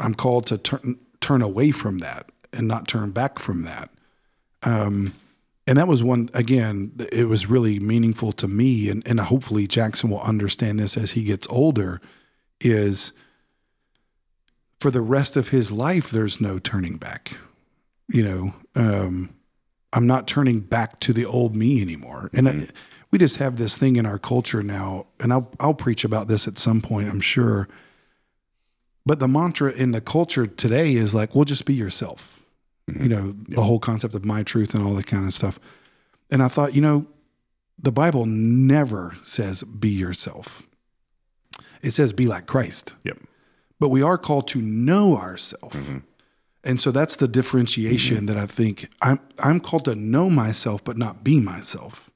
I'm 0.00 0.14
called 0.14 0.46
to 0.46 0.58
turn 0.58 0.98
turn 1.24 1.40
away 1.40 1.70
from 1.70 1.98
that 1.98 2.28
and 2.52 2.68
not 2.68 2.86
turn 2.86 3.10
back 3.10 3.38
from 3.38 3.62
that. 3.62 3.88
Um, 4.62 5.14
and 5.66 5.78
that 5.78 5.88
was 5.88 6.02
one 6.02 6.28
again. 6.34 6.92
It 7.10 7.26
was 7.26 7.48
really 7.48 7.80
meaningful 7.80 8.32
to 8.32 8.46
me, 8.46 8.90
and 8.90 9.06
and 9.08 9.18
hopefully 9.18 9.66
Jackson 9.66 10.10
will 10.10 10.20
understand 10.20 10.78
this 10.78 10.96
as 10.96 11.12
he 11.12 11.24
gets 11.24 11.46
older. 11.48 12.02
Is 12.60 13.12
for 14.78 14.90
the 14.90 15.00
rest 15.00 15.36
of 15.36 15.48
his 15.48 15.72
life, 15.72 16.10
there's 16.10 16.40
no 16.40 16.58
turning 16.58 16.98
back. 16.98 17.38
You 18.08 18.22
know, 18.22 18.54
um, 18.74 19.34
I'm 19.94 20.06
not 20.06 20.28
turning 20.28 20.60
back 20.60 21.00
to 21.00 21.14
the 21.14 21.24
old 21.24 21.56
me 21.56 21.80
anymore, 21.80 22.28
and 22.34 22.46
I, 22.46 22.66
we 23.10 23.18
just 23.18 23.38
have 23.38 23.56
this 23.56 23.78
thing 23.78 23.96
in 23.96 24.04
our 24.04 24.18
culture 24.18 24.62
now. 24.62 25.06
And 25.18 25.32
I'll 25.32 25.50
I'll 25.58 25.72
preach 25.72 26.04
about 26.04 26.28
this 26.28 26.46
at 26.46 26.58
some 26.58 26.82
point, 26.82 27.08
I'm 27.08 27.20
sure. 27.20 27.68
But 29.06 29.20
the 29.20 29.28
mantra 29.28 29.72
in 29.72 29.92
the 29.92 30.00
culture 30.00 30.46
today 30.46 30.94
is 30.94 31.14
like, 31.14 31.34
well, 31.34 31.44
just 31.44 31.66
be 31.66 31.74
yourself. 31.74 32.42
Mm-hmm. 32.90 33.02
You 33.02 33.08
know, 33.08 33.34
the 33.48 33.62
whole 33.62 33.78
concept 33.78 34.14
of 34.14 34.24
my 34.24 34.42
truth 34.42 34.74
and 34.74 34.84
all 34.84 34.94
that 34.94 35.06
kind 35.06 35.26
of 35.26 35.34
stuff. 35.34 35.58
And 36.30 36.42
I 36.42 36.48
thought, 36.48 36.74
you 36.74 36.80
know, 36.80 37.06
the 37.78 37.92
Bible 37.92 38.24
never 38.26 39.16
says 39.22 39.62
be 39.62 39.88
yourself. 39.88 40.62
It 41.82 41.90
says 41.90 42.12
be 42.12 42.26
like 42.26 42.46
Christ. 42.46 42.94
Yep. 43.04 43.18
But 43.78 43.90
we 43.90 44.02
are 44.02 44.16
called 44.16 44.48
to 44.48 44.62
know 44.62 45.16
ourselves. 45.16 45.76
Mm-hmm. 45.76 45.98
And 46.62 46.80
so 46.80 46.90
that's 46.90 47.16
the 47.16 47.28
differentiation 47.28 48.18
mm-hmm. 48.18 48.26
that 48.26 48.36
I 48.36 48.46
think 48.46 48.88
I'm 49.02 49.20
I'm 49.38 49.60
called 49.60 49.84
to 49.84 49.94
know 49.94 50.30
myself 50.30 50.82
but 50.82 50.96
not 50.96 51.22
be 51.22 51.40
myself. 51.40 52.10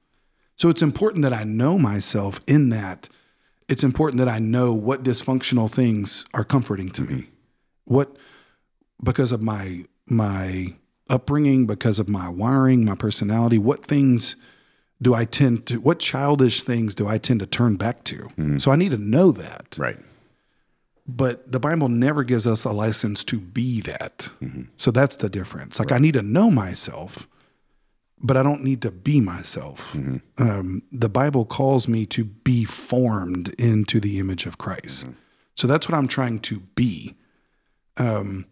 So 0.56 0.70
it's 0.70 0.82
important 0.82 1.22
that 1.22 1.32
I 1.32 1.44
know 1.44 1.78
myself 1.78 2.40
in 2.46 2.70
that 2.70 3.08
it's 3.68 3.84
important 3.84 4.18
that 4.18 4.28
I 4.28 4.38
know 4.38 4.72
what 4.72 5.02
dysfunctional 5.02 5.70
things 5.70 6.24
are 6.34 6.44
comforting 6.44 6.88
to 6.90 7.02
me. 7.02 7.14
Mm-hmm. 7.14 7.30
What 7.84 8.16
because 9.02 9.32
of 9.32 9.40
my 9.42 9.84
my 10.06 10.74
upbringing, 11.08 11.66
because 11.66 11.98
of 11.98 12.08
my 12.08 12.28
wiring, 12.28 12.84
my 12.84 12.94
personality, 12.94 13.58
what 13.58 13.84
things 13.84 14.36
do 15.00 15.14
I 15.14 15.24
tend 15.24 15.66
to 15.66 15.80
what 15.80 15.98
childish 16.00 16.62
things 16.62 16.94
do 16.94 17.06
I 17.06 17.18
tend 17.18 17.40
to 17.40 17.46
turn 17.46 17.76
back 17.76 18.04
to? 18.04 18.16
Mm-hmm. 18.16 18.58
So 18.58 18.70
I 18.72 18.76
need 18.76 18.90
to 18.92 18.98
know 18.98 19.32
that. 19.32 19.76
Right. 19.78 19.98
but 21.06 21.50
the 21.50 21.58
Bible 21.60 21.88
never 21.88 22.22
gives 22.24 22.46
us 22.46 22.64
a 22.64 22.72
license 22.72 23.24
to 23.24 23.40
be 23.40 23.80
that. 23.82 24.28
Mm-hmm. 24.42 24.64
So 24.76 24.90
that's 24.90 25.16
the 25.16 25.30
difference. 25.30 25.78
Like 25.78 25.90
I 25.92 25.98
need 25.98 26.14
to 26.14 26.22
know 26.22 26.50
myself, 26.50 27.26
but 28.20 28.36
I 28.36 28.42
don't 28.42 28.62
need 28.62 28.82
to 28.82 28.90
be 28.90 29.20
myself. 29.20 29.94
Um, 30.38 30.82
the 30.90 31.08
Bible 31.08 31.44
calls 31.44 31.88
me 31.88 32.06
to 32.06 32.24
be 32.24 32.64
formed 32.64 33.54
into 33.60 34.00
the 34.00 34.18
image 34.18 34.46
of 34.46 34.58
Christ. 34.58 35.06
So 35.54 35.66
that's 35.66 35.88
what 35.88 35.96
I'm 35.96 36.08
trying 36.08 36.38
to 36.40 36.60
be. 36.74 37.14
Um, 37.96 38.46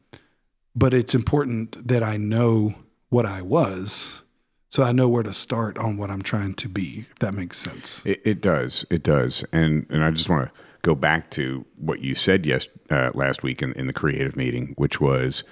but 0.75 0.93
it's 0.93 1.15
important 1.15 1.89
that 1.89 2.03
I 2.03 2.17
know 2.17 2.75
what 3.09 3.27
I 3.27 3.43
was, 3.43 4.23
so 4.69 4.83
I 4.83 4.93
know 4.93 5.09
where 5.09 5.23
to 5.23 5.33
start 5.33 5.79
on 5.79 5.97
what 5.97 6.11
I'm 6.11 6.23
trying 6.23 6.55
to 6.55 6.69
be. 6.69 7.07
If 7.11 7.19
that 7.21 7.33
makes 7.33 7.57
sense. 7.57 8.03
It, 8.05 8.21
it 8.25 8.41
does. 8.41 8.85
It 8.91 9.03
does. 9.03 9.45
And 9.53 9.87
and 9.89 10.05
I 10.05 10.11
just 10.11 10.29
want 10.29 10.47
to 10.47 10.53
go 10.83 10.95
back 10.95 11.31
to 11.33 11.65
what 11.77 12.01
you 12.01 12.15
said 12.15 12.47
yes 12.47 12.69
uh, 12.91 13.11
last 13.15 13.43
week 13.43 13.63
in, 13.63 13.73
in 13.73 13.87
the 13.87 13.93
creative 13.93 14.37
meeting, 14.37 14.75
which 14.77 15.01
was, 15.01 15.43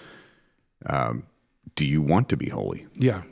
um, 0.86 1.24
do 1.74 1.86
you 1.86 2.02
want 2.02 2.28
to 2.28 2.36
be 2.36 2.50
holy? 2.50 2.86
Yeah. 2.94 3.22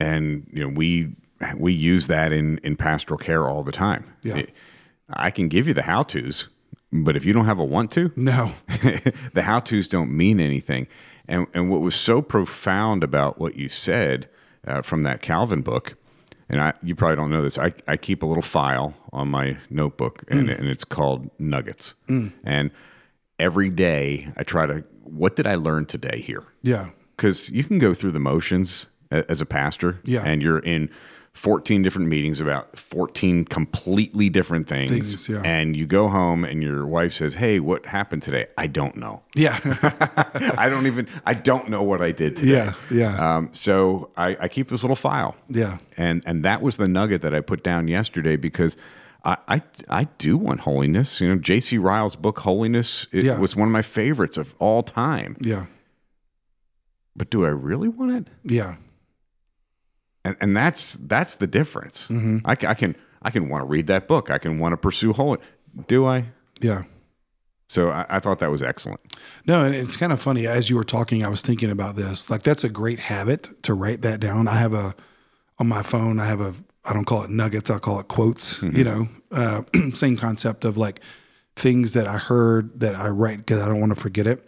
And 0.00 0.46
you 0.52 0.62
know 0.64 0.68
we 0.74 1.14
we 1.56 1.72
use 1.72 2.06
that 2.08 2.32
in 2.32 2.58
in 2.58 2.76
pastoral 2.76 3.18
care 3.18 3.48
all 3.48 3.62
the 3.62 3.72
time. 3.72 4.04
Yeah. 4.22 4.36
It- 4.38 4.52
I 5.12 5.30
can 5.32 5.48
give 5.48 5.66
you 5.66 5.74
the 5.74 5.82
how 5.82 6.04
tos, 6.04 6.46
but 6.92 7.16
if 7.16 7.24
you 7.26 7.32
don't 7.32 7.46
have 7.46 7.58
a 7.58 7.64
want 7.64 7.90
to, 7.92 8.12
No. 8.14 8.52
the 9.34 9.42
how 9.42 9.58
to's 9.58 9.88
don't 9.88 10.12
mean 10.12 10.38
anything. 10.38 10.86
And 11.26 11.46
and 11.52 11.68
what 11.68 11.80
was 11.80 11.94
so 11.96 12.22
profound 12.22 13.02
about 13.04 13.38
what 13.40 13.56
you 13.56 13.68
said 13.68 14.28
uh, 14.66 14.82
from 14.82 15.02
that 15.02 15.20
Calvin 15.20 15.62
book, 15.62 15.96
and 16.48 16.60
I 16.60 16.74
you 16.82 16.94
probably 16.94 17.16
don't 17.16 17.30
know 17.30 17.42
this. 17.42 17.58
I, 17.58 17.72
I 17.88 17.96
keep 17.96 18.22
a 18.22 18.26
little 18.26 18.42
file 18.42 18.94
on 19.12 19.28
my 19.28 19.56
notebook, 19.68 20.22
and, 20.30 20.48
and 20.48 20.68
it's 20.68 20.84
called 20.84 21.28
Nuggets. 21.40 21.94
And 22.44 22.70
every 23.38 23.70
day 23.70 24.28
I 24.36 24.44
try 24.44 24.66
to 24.66 24.84
what 25.02 25.34
did 25.36 25.46
I 25.46 25.56
learn 25.56 25.86
today 25.86 26.20
here? 26.20 26.44
Yeah. 26.62 26.90
because 27.16 27.50
you 27.50 27.64
can 27.64 27.78
go 27.80 27.94
through 27.94 28.12
the 28.12 28.20
motions 28.20 28.86
as 29.10 29.40
a 29.40 29.46
pastor, 29.46 29.98
Yeah. 30.04 30.22
and 30.24 30.40
you're 30.42 30.58
in 30.60 30.88
14 31.32 31.82
different 31.82 32.08
meetings 32.08 32.40
about 32.40 32.76
14 32.76 33.44
completely 33.44 34.28
different 34.28 34.66
things, 34.68 34.90
Things, 34.90 35.28
yeah. 35.28 35.40
and 35.44 35.76
you 35.76 35.86
go 35.86 36.08
home 36.08 36.44
and 36.44 36.60
your 36.62 36.84
wife 36.86 37.12
says, 37.12 37.34
"Hey, 37.34 37.60
what 37.60 37.86
happened 37.86 38.22
today?" 38.22 38.46
I 38.58 38.66
don't 38.66 38.96
know. 38.96 39.22
Yeah. 39.36 39.56
I 40.58 40.68
don't 40.68 40.86
even. 40.88 41.06
I 41.24 41.34
don't 41.34 41.68
know 41.68 41.82
what 41.84 42.02
I 42.02 42.10
did 42.10 42.34
today. 42.36 42.50
Yeah, 42.52 42.72
yeah. 42.90 43.36
Um, 43.36 43.48
so 43.52 44.10
I, 44.16 44.36
I 44.40 44.48
keep 44.48 44.68
this 44.70 44.82
little 44.82 44.96
file. 44.96 45.36
Yeah. 45.48 45.78
and 45.96 46.22
and 46.26 46.44
that 46.44 46.62
was 46.62 46.76
the 46.78 46.88
nugget 46.88 47.22
that 47.22 47.32
I 47.34 47.40
put 47.40 47.62
down 47.62 47.88
yesterday 47.88 48.36
because. 48.36 48.76
I, 49.22 49.36
I, 49.48 49.62
I 49.90 50.04
do 50.16 50.38
want 50.38 50.60
holiness. 50.60 51.20
You 51.20 51.28
know, 51.28 51.36
J.C. 51.36 51.76
Ryle's 51.76 52.16
book 52.16 52.38
"Holiness" 52.40 53.06
it 53.12 53.22
Yeah. 53.24 53.38
was 53.38 53.54
one 53.54 53.68
of 53.68 53.72
my 53.72 53.82
favorites 53.82 54.38
of 54.38 54.54
all 54.58 54.82
time. 54.82 55.36
yeah. 55.42 55.66
But 57.14 57.28
do 57.30 57.44
I 57.44 57.48
really 57.50 57.88
want 57.88 58.12
it? 58.12 58.28
Yeah. 58.44 58.76
And, 60.24 60.36
and 60.40 60.56
that's 60.56 60.94
that's 60.94 61.36
the 61.36 61.46
difference. 61.46 62.08
Mm-hmm. 62.08 62.38
I, 62.44 62.52
I 62.52 62.74
can 62.74 62.96
I 63.22 63.30
can 63.30 63.48
want 63.48 63.62
to 63.62 63.66
read 63.66 63.86
that 63.88 64.08
book. 64.08 64.30
I 64.30 64.38
can 64.38 64.58
want 64.58 64.72
to 64.72 64.76
pursue 64.76 65.12
holy. 65.12 65.38
Do 65.86 66.06
I? 66.06 66.26
Yeah. 66.60 66.84
So 67.68 67.90
I, 67.90 68.04
I 68.08 68.18
thought 68.18 68.40
that 68.40 68.50
was 68.50 68.64
excellent. 68.64 69.00
No, 69.46 69.62
and 69.62 69.74
it's 69.74 69.96
kind 69.96 70.12
of 70.12 70.20
funny. 70.20 70.46
As 70.46 70.68
you 70.68 70.76
were 70.76 70.84
talking, 70.84 71.24
I 71.24 71.28
was 71.28 71.40
thinking 71.40 71.70
about 71.70 71.94
this. 71.94 72.28
Like, 72.28 72.42
that's 72.42 72.64
a 72.64 72.68
great 72.68 72.98
habit 72.98 73.62
to 73.62 73.74
write 73.74 74.02
that 74.02 74.18
down. 74.18 74.48
I 74.48 74.56
have 74.56 74.74
a, 74.74 74.94
on 75.58 75.68
my 75.68 75.82
phone, 75.82 76.18
I 76.18 76.26
have 76.26 76.40
a, 76.40 76.54
I 76.84 76.92
don't 76.92 77.04
call 77.04 77.22
it 77.22 77.30
nuggets, 77.30 77.70
I 77.70 77.78
call 77.78 78.00
it 78.00 78.08
quotes, 78.08 78.60
you 78.62 78.82
know, 78.82 79.08
uh, 79.30 79.62
same 79.94 80.16
concept 80.16 80.64
of 80.64 80.78
like 80.78 80.98
things 81.54 81.92
that 81.92 82.08
I 82.08 82.16
heard 82.16 82.80
that 82.80 82.96
I 82.96 83.08
write 83.08 83.38
because 83.38 83.62
I 83.62 83.68
don't 83.68 83.78
want 83.78 83.94
to 83.94 84.00
forget 84.00 84.26
it. 84.26 84.44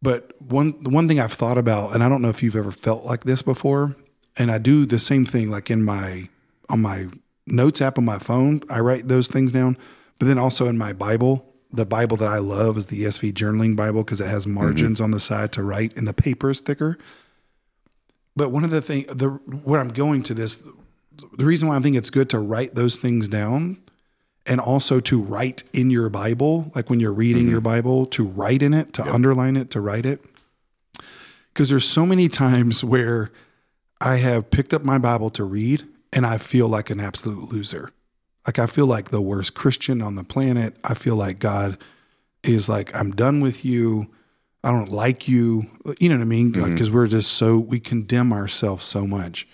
But 0.00 0.40
one, 0.40 0.80
the 0.80 0.90
one 0.90 1.08
thing 1.08 1.18
I've 1.18 1.32
thought 1.32 1.58
about, 1.58 1.92
and 1.92 2.04
I 2.04 2.08
don't 2.08 2.22
know 2.22 2.28
if 2.28 2.40
you've 2.40 2.56
ever 2.56 2.70
felt 2.70 3.04
like 3.04 3.24
this 3.24 3.42
before, 3.42 3.96
and 4.38 4.50
I 4.50 4.58
do 4.58 4.86
the 4.86 4.98
same 4.98 5.24
thing 5.24 5.50
like 5.50 5.70
in 5.70 5.82
my, 5.82 6.28
on 6.68 6.80
my 6.80 7.06
notes 7.46 7.80
app 7.80 7.98
on 7.98 8.04
my 8.04 8.18
phone, 8.18 8.60
I 8.70 8.80
write 8.80 9.08
those 9.08 9.28
things 9.28 9.52
down. 9.52 9.76
But 10.18 10.26
then 10.26 10.38
also 10.38 10.68
in 10.68 10.78
my 10.78 10.92
Bible, 10.92 11.52
the 11.72 11.86
Bible 11.86 12.16
that 12.18 12.28
I 12.28 12.38
love 12.38 12.76
is 12.76 12.86
the 12.86 13.02
ESV 13.02 13.32
journaling 13.32 13.74
Bible 13.74 14.04
because 14.04 14.20
it 14.20 14.28
has 14.28 14.44
mm-hmm. 14.44 14.54
margins 14.54 15.00
on 15.00 15.10
the 15.10 15.20
side 15.20 15.52
to 15.52 15.62
write 15.62 15.96
and 15.96 16.06
the 16.06 16.14
paper 16.14 16.50
is 16.50 16.60
thicker. 16.60 16.98
But 18.36 18.50
one 18.50 18.64
of 18.64 18.70
the 18.70 18.80
thing, 18.80 19.04
the 19.08 19.28
where 19.28 19.80
I'm 19.80 19.88
going 19.88 20.22
to 20.24 20.34
this, 20.34 20.66
the 21.36 21.44
reason 21.44 21.68
why 21.68 21.76
I 21.76 21.80
think 21.80 21.96
it's 21.96 22.10
good 22.10 22.30
to 22.30 22.38
write 22.38 22.74
those 22.74 22.98
things 22.98 23.28
down 23.28 23.80
and 24.46 24.60
also 24.60 25.00
to 25.00 25.20
write 25.20 25.64
in 25.72 25.90
your 25.90 26.08
Bible, 26.08 26.72
like 26.74 26.90
when 26.90 26.98
you're 26.98 27.12
reading 27.12 27.44
mm-hmm. 27.44 27.52
your 27.52 27.60
Bible, 27.60 28.06
to 28.06 28.24
write 28.24 28.62
in 28.62 28.74
it, 28.74 28.92
to 28.94 29.04
underline 29.04 29.56
it, 29.56 29.70
to 29.70 29.80
write 29.80 30.06
it. 30.06 30.20
Because 31.52 31.68
there's 31.68 31.84
so 31.84 32.06
many 32.06 32.28
times 32.28 32.82
where 32.82 33.30
I 34.04 34.16
have 34.16 34.50
picked 34.50 34.74
up 34.74 34.82
my 34.82 34.98
Bible 34.98 35.30
to 35.30 35.44
read 35.44 35.84
and 36.12 36.26
I 36.26 36.36
feel 36.36 36.66
like 36.66 36.90
an 36.90 36.98
absolute 36.98 37.52
loser. 37.52 37.92
Like 38.44 38.58
I 38.58 38.66
feel 38.66 38.86
like 38.86 39.10
the 39.10 39.20
worst 39.20 39.54
Christian 39.54 40.02
on 40.02 40.16
the 40.16 40.24
planet. 40.24 40.76
I 40.82 40.94
feel 40.94 41.14
like 41.14 41.38
God 41.38 41.78
is 42.42 42.68
like, 42.68 42.94
I'm 42.96 43.12
done 43.12 43.40
with 43.40 43.64
you. 43.64 44.08
I 44.64 44.72
don't 44.72 44.90
like 44.90 45.28
you. 45.28 45.66
You 46.00 46.08
know 46.08 46.16
what 46.16 46.22
I 46.22 46.24
mean? 46.24 46.50
Because 46.50 46.88
mm-hmm. 46.88 46.94
we're 46.96 47.06
just 47.06 47.32
so, 47.32 47.58
we 47.58 47.78
condemn 47.78 48.32
ourselves 48.32 48.84
so 48.84 49.06
much. 49.06 49.46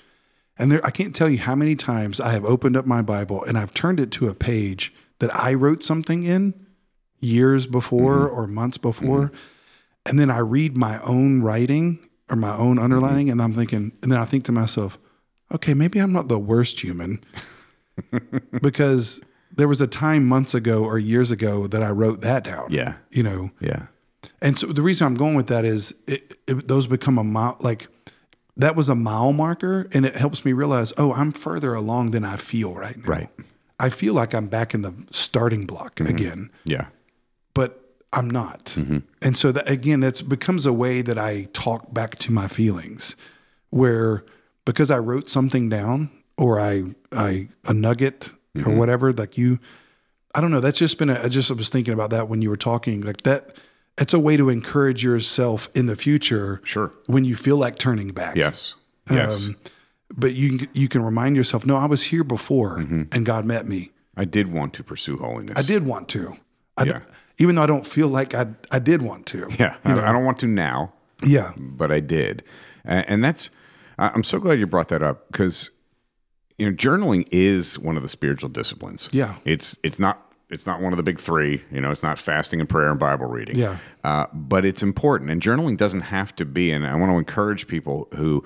And 0.59 0.73
there, 0.73 0.85
I 0.85 0.91
can't 0.91 1.15
tell 1.15 1.29
you 1.29 1.39
how 1.39 1.55
many 1.55 1.77
times 1.77 2.19
I 2.19 2.31
have 2.33 2.47
opened 2.47 2.77
up 2.77 2.87
my 2.87 3.03
Bible 3.03 3.45
and 3.45 3.59
I've 3.59 3.75
turned 3.75 4.01
it 4.01 4.11
to 4.13 4.29
a 4.29 4.35
page 4.35 4.95
that 5.19 5.35
I 5.37 5.53
wrote 5.53 5.83
something 5.83 6.23
in 6.25 6.55
years 7.21 7.67
before 7.67 8.27
mm-hmm. 8.27 8.35
or 8.35 8.47
months 8.47 8.79
mm-hmm. 8.79 8.89
before. 8.89 9.33
And 10.07 10.19
then 10.19 10.31
I 10.31 10.39
read 10.39 10.75
my 10.75 11.03
own 11.03 11.43
writing 11.43 12.08
or 12.31 12.37
my 12.37 12.55
own 12.57 12.79
underlining 12.79 13.27
mm-hmm. 13.27 13.33
and 13.33 13.43
I'm 13.43 13.55
thinking, 13.55 13.93
and 14.03 14.13
then 14.13 14.19
I 14.19 14.25
think 14.25 14.45
to 14.45 14.53
myself, 14.53 14.99
okay, 15.53 15.75
maybe 15.75 15.99
I'm 15.99 16.13
not 16.13 16.29
the 16.29 16.39
worst 16.39 16.81
human 16.81 17.25
because 18.63 19.21
there 19.55 19.69
was 19.69 19.81
a 19.81 19.87
time 19.87 20.27
months 20.27 20.55
ago 20.55 20.85
or 20.85 20.99
years 20.99 21.31
ago 21.31 21.67
that 21.67 21.83
I 21.83 21.91
wrote 21.91 22.21
that 22.21 22.45
down. 22.45 22.69
Yeah. 22.71 22.95
You 23.11 23.23
know, 23.23 23.51
Yeah. 23.61 23.87
and 24.43 24.59
so 24.59 24.69
the 24.69 24.83
reason 24.83 25.07
I'm 25.07 25.15
going 25.15 25.35
with 25.35 25.49
that 25.49 25.65
is 25.65 25.95
it, 26.07 26.35
it, 26.47 26.69
those 26.69 26.87
become 26.87 27.19
a 27.19 27.25
mile, 27.25 27.57
like 27.61 27.89
that 28.57 28.77
was 28.77 28.89
a 28.89 28.95
mile 28.95 29.33
marker, 29.33 29.89
and 29.93 30.05
it 30.05 30.17
helps 30.17 30.45
me 30.45 30.53
realize, 30.53 30.93
oh, 30.99 31.13
I'm 31.15 31.33
further 31.33 31.75
along 31.75 32.11
than 32.11 32.25
I 32.25 32.37
feel 32.37 32.75
right 32.75 32.97
now. 32.97 33.05
Right. 33.05 33.31
I 33.81 33.89
feel 33.89 34.13
like 34.15 34.35
I'm 34.35 34.49
back 34.49 34.75
in 34.75 34.83
the 34.83 34.93
starting 35.11 35.65
block 35.65 35.97
mm-hmm. 35.97 36.15
again, 36.15 36.51
Yeah. 36.65 36.87
but 37.55 37.88
I'm 38.13 38.31
not. 38.31 38.75
Mm-hmm. 38.77 38.99
And 39.21 39.37
so 39.37 39.53
that 39.53 39.69
again, 39.69 40.01
that's 40.01 40.23
becomes 40.23 40.67
a 40.67 40.73
way 40.73 41.03
that 41.03 41.19
I 41.19 41.49
talk 41.53 41.93
back 41.93 42.17
to 42.21 42.33
my 42.33 42.49
feelings, 42.49 43.17
where 43.71 44.25
because 44.65 44.91
I 44.91 44.99
wrote 44.99 45.29
something 45.29 45.69
down 45.69 46.11
or 46.37 46.59
I 46.59 46.95
I 47.13 47.49
a 47.67 47.75
nugget 47.75 48.31
or 48.57 48.61
mm-hmm. 48.61 48.77
whatever, 48.77 49.13
like 49.13 49.37
you, 49.37 49.59
I 50.35 50.41
don't 50.41 50.51
know. 50.51 50.61
That's 50.61 50.79
just 50.79 50.99
been 50.99 51.11
a, 51.11 51.23
I 51.23 51.29
just 51.29 51.51
was 51.51 51.69
thinking 51.69 51.95
about 51.95 52.11
that 52.11 52.29
when 52.29 52.43
you 52.43 52.49
were 52.49 52.57
talking, 52.57 53.03
like 53.03 53.23
that. 53.23 53.57
It's 54.01 54.15
a 54.15 54.19
way 54.21 54.37
to 54.37 54.49
encourage 54.49 55.03
yourself 55.03 55.69
in 55.75 55.87
the 55.87 55.97
future. 55.97 56.61
Sure. 56.63 56.93
When 57.07 57.25
you 57.25 57.35
feel 57.35 57.57
like 57.57 57.79
turning 57.79 58.13
back. 58.13 58.37
Yes. 58.37 58.75
Um, 59.11 59.17
yes. 59.17 59.47
Um, 59.47 59.57
but 60.17 60.35
you 60.35 60.69
you 60.73 60.89
can 60.89 61.03
remind 61.03 61.37
yourself, 61.37 61.67
no, 61.67 61.77
I 61.77 61.87
was 61.87 62.05
here 62.05 62.25
before, 62.25 62.79
mm-hmm. 62.79 63.03
and 63.13 63.27
God 63.27 63.45
met 63.45 63.67
me. 63.67 63.91
I 64.17 64.25
did 64.25 64.53
want 64.53 64.73
to 64.75 64.85
pursue 64.85 65.17
holiness. 65.17 65.59
I 65.59 65.63
did 65.63 65.85
want 65.85 66.09
to. 66.11 66.37
I 66.77 66.85
d- 66.85 66.91
Yeah. 66.91 67.01
Even 67.39 67.55
though 67.55 67.63
I 67.63 67.67
don't 67.67 67.87
feel 67.87 68.09
like 68.09 68.35
I 68.35 68.47
I 68.71 68.79
did 68.79 69.03
want 69.03 69.27
to. 69.27 69.49
Yeah. 69.59 69.77
I, 69.85 69.93
I 69.93 70.13
don't 70.13 70.25
want 70.25 70.39
to 70.39 70.47
now, 70.47 70.93
Yeah. 71.25 71.53
but 71.57 71.91
I 71.91 72.01
did, 72.01 72.43
and, 72.85 73.05
and 73.09 73.25
that's. 73.25 73.51
I'm 74.01 74.23
so 74.23 74.39
glad 74.39 74.61
you 74.61 74.67
brought 74.69 74.89
that 74.91 75.03
up 75.03 75.27
because, 75.33 75.71
you 76.57 76.71
know, 76.71 76.77
journaling 76.77 77.27
is 77.33 77.81
one 77.81 77.97
of 77.97 78.03
the 78.05 78.09
spiritual 78.09 78.49
disciplines. 78.49 79.09
Yeah. 79.13 79.35
It's 79.45 79.77
it's 79.83 79.99
not 79.99 80.33
it's 80.51 80.67
not 80.67 80.81
one 80.81 80.93
of 80.93 80.97
the 80.99 81.03
big 81.03 81.19
three. 81.19 81.65
You 81.73 81.81
know, 81.81 81.91
it's 81.91 82.05
not 82.05 82.17
fasting 82.17 82.61
and 82.61 82.69
prayer 82.69 82.91
and 82.91 82.99
Bible 83.01 83.27
reading. 83.27 83.57
Yeah. 83.57 83.79
Uh, 84.05 84.27
but 84.33 84.65
it's 84.65 84.85
important, 84.85 85.31
and 85.31 85.43
journaling 85.43 85.77
doesn't 85.77 86.03
have 86.03 86.35
to 86.37 86.45
be. 86.45 86.71
And 86.71 86.87
I 86.87 86.95
want 86.95 87.11
to 87.11 87.17
encourage 87.19 87.67
people 87.67 88.07
who 88.15 88.45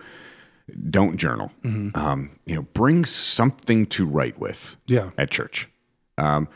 don't 0.88 1.18
journal. 1.18 1.52
Mm-hmm. 1.64 1.98
Um, 1.98 2.30
you 2.46 2.54
know, 2.54 2.62
bring 2.72 3.04
something 3.04 3.84
to 3.86 4.06
write 4.06 4.38
with. 4.38 4.76
Yeah. 4.86 5.10
At 5.18 5.30
church, 5.30 5.68
um, 6.16 6.48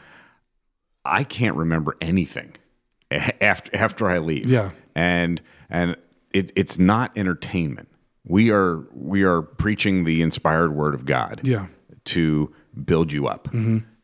I 1.06 1.24
can't 1.24 1.56
remember 1.56 1.96
anything 2.00 2.54
after 3.10 3.74
after 3.76 4.08
I 4.10 4.18
leave. 4.18 4.46
Yeah. 4.46 4.70
and 4.94 5.40
and 5.70 5.96
it, 6.32 6.52
it's 6.56 6.78
not 6.78 7.16
entertainment. 7.16 7.88
We 8.24 8.50
are 8.50 8.84
we 8.92 9.22
are 9.22 9.42
preaching 9.42 10.04
the 10.04 10.22
inspired 10.22 10.74
word 10.74 10.94
of 10.94 11.04
God 11.06 11.40
Yeah. 11.44 11.66
to 12.06 12.52
build 12.84 13.12
you 13.12 13.26
up. 13.26 13.48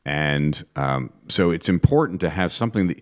And 0.04 0.64
um, 0.74 1.10
so 1.28 1.50
it's 1.50 1.68
important 1.68 2.20
to 2.22 2.30
have 2.30 2.52
something 2.52 2.88
that 2.88 3.00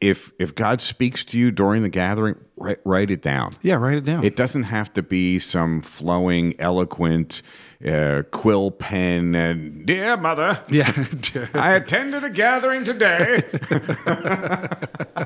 if 0.00 0.32
if 0.38 0.54
God 0.54 0.80
speaks 0.80 1.24
to 1.26 1.38
you 1.38 1.50
during 1.50 1.82
the 1.82 1.88
gathering, 1.88 2.36
write, 2.56 2.78
write 2.84 3.10
it 3.10 3.22
down. 3.22 3.52
Yeah, 3.62 3.76
write 3.76 3.98
it 3.98 4.04
down. 4.04 4.24
It 4.24 4.36
doesn't 4.36 4.64
have 4.64 4.92
to 4.94 5.02
be 5.02 5.38
some 5.38 5.80
flowing, 5.82 6.54
eloquent 6.58 7.42
uh, 7.86 8.22
quill 8.30 8.70
pen 8.70 9.34
and 9.34 9.84
dear 9.86 10.16
mother. 10.16 10.60
yeah. 10.68 10.90
I 11.54 11.72
attended 11.74 12.24
a 12.24 12.30
gathering 12.30 12.84
today. 12.84 13.40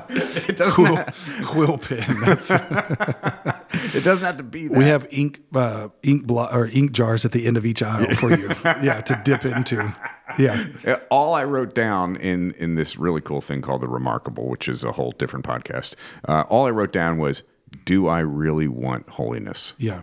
it 0.09 0.57
doesn't. 0.57 0.73
quill, 0.73 0.95
Have, 0.95 1.41
quill 1.45 1.77
pen. 1.77 2.03
That's, 2.25 2.49
it 2.51 4.03
doesn't 4.03 4.25
have 4.25 4.37
to 4.37 4.43
be 4.43 4.67
that. 4.67 4.77
we 4.77 4.85
have 4.85 5.07
ink 5.11 5.41
uh, 5.53 5.89
ink 6.03 6.25
blo- 6.25 6.49
or 6.51 6.67
ink 6.67 6.91
jars 6.91 7.25
at 7.25 7.31
the 7.31 7.45
end 7.47 7.57
of 7.57 7.65
each 7.65 7.81
aisle 7.81 8.13
for 8.15 8.31
you. 8.31 8.49
yeah, 8.83 9.01
to 9.01 9.21
dip 9.23 9.45
into. 9.45 9.93
Yeah. 10.37 10.65
Uh, 10.85 10.97
All 11.09 11.33
I 11.33 11.43
wrote 11.43 11.73
down 11.73 12.15
in 12.17 12.51
in 12.53 12.75
this 12.75 12.97
really 12.97 13.21
cool 13.21 13.41
thing 13.41 13.61
called 13.61 13.81
the 13.81 13.87
Remarkable, 13.87 14.47
which 14.47 14.67
is 14.67 14.83
a 14.83 14.91
whole 14.91 15.11
different 15.11 15.45
podcast. 15.45 15.95
Uh, 16.27 16.43
all 16.49 16.67
I 16.67 16.71
wrote 16.71 16.91
down 16.93 17.17
was, 17.17 17.43
"Do 17.85 18.07
I 18.07 18.19
really 18.19 18.67
want 18.67 19.09
holiness?" 19.09 19.73
Yeah. 19.77 20.01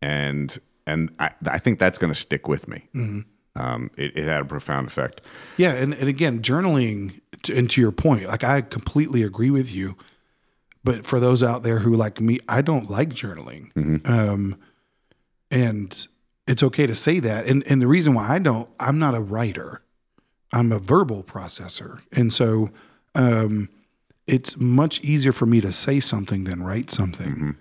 And 0.00 0.56
and 0.88 1.10
I, 1.18 1.30
I 1.46 1.58
think 1.58 1.78
that's 1.78 1.98
going 1.98 2.12
to 2.12 2.18
stick 2.18 2.48
with 2.48 2.66
me. 2.66 2.88
Um, 3.54 3.90
it, 3.96 4.16
it 4.16 4.24
had 4.24 4.40
a 4.40 4.44
profound 4.44 4.86
effect. 4.86 5.28
Yeah, 5.56 5.72
and, 5.72 5.92
and 5.94 6.08
again, 6.08 6.42
journaling, 6.42 7.20
to, 7.42 7.56
and 7.56 7.68
to 7.70 7.80
your 7.80 7.92
point, 7.92 8.24
like 8.26 8.44
I 8.44 8.60
completely 8.62 9.22
agree 9.22 9.50
with 9.50 9.72
you. 9.74 9.96
But 10.84 11.04
for 11.06 11.20
those 11.20 11.42
out 11.42 11.64
there 11.64 11.80
who 11.80 11.94
like 11.94 12.20
me, 12.20 12.38
I 12.48 12.62
don't 12.62 12.88
like 12.88 13.10
journaling, 13.10 13.72
um, 14.08 14.56
and 15.50 16.06
it's 16.46 16.62
okay 16.62 16.86
to 16.86 16.94
say 16.94 17.18
that. 17.20 17.46
And 17.46 17.66
and 17.66 17.82
the 17.82 17.88
reason 17.88 18.14
why 18.14 18.28
I 18.28 18.38
don't, 18.38 18.70
I'm 18.80 18.98
not 18.98 19.14
a 19.14 19.20
writer, 19.20 19.82
I'm 20.52 20.72
a 20.72 20.78
verbal 20.78 21.24
processor, 21.24 22.00
and 22.12 22.32
so 22.32 22.70
um, 23.14 23.68
it's 24.26 24.56
much 24.56 25.00
easier 25.02 25.32
for 25.32 25.46
me 25.46 25.60
to 25.60 25.72
say 25.72 26.00
something 26.00 26.44
than 26.44 26.62
write 26.62 26.90
something. 26.90 27.56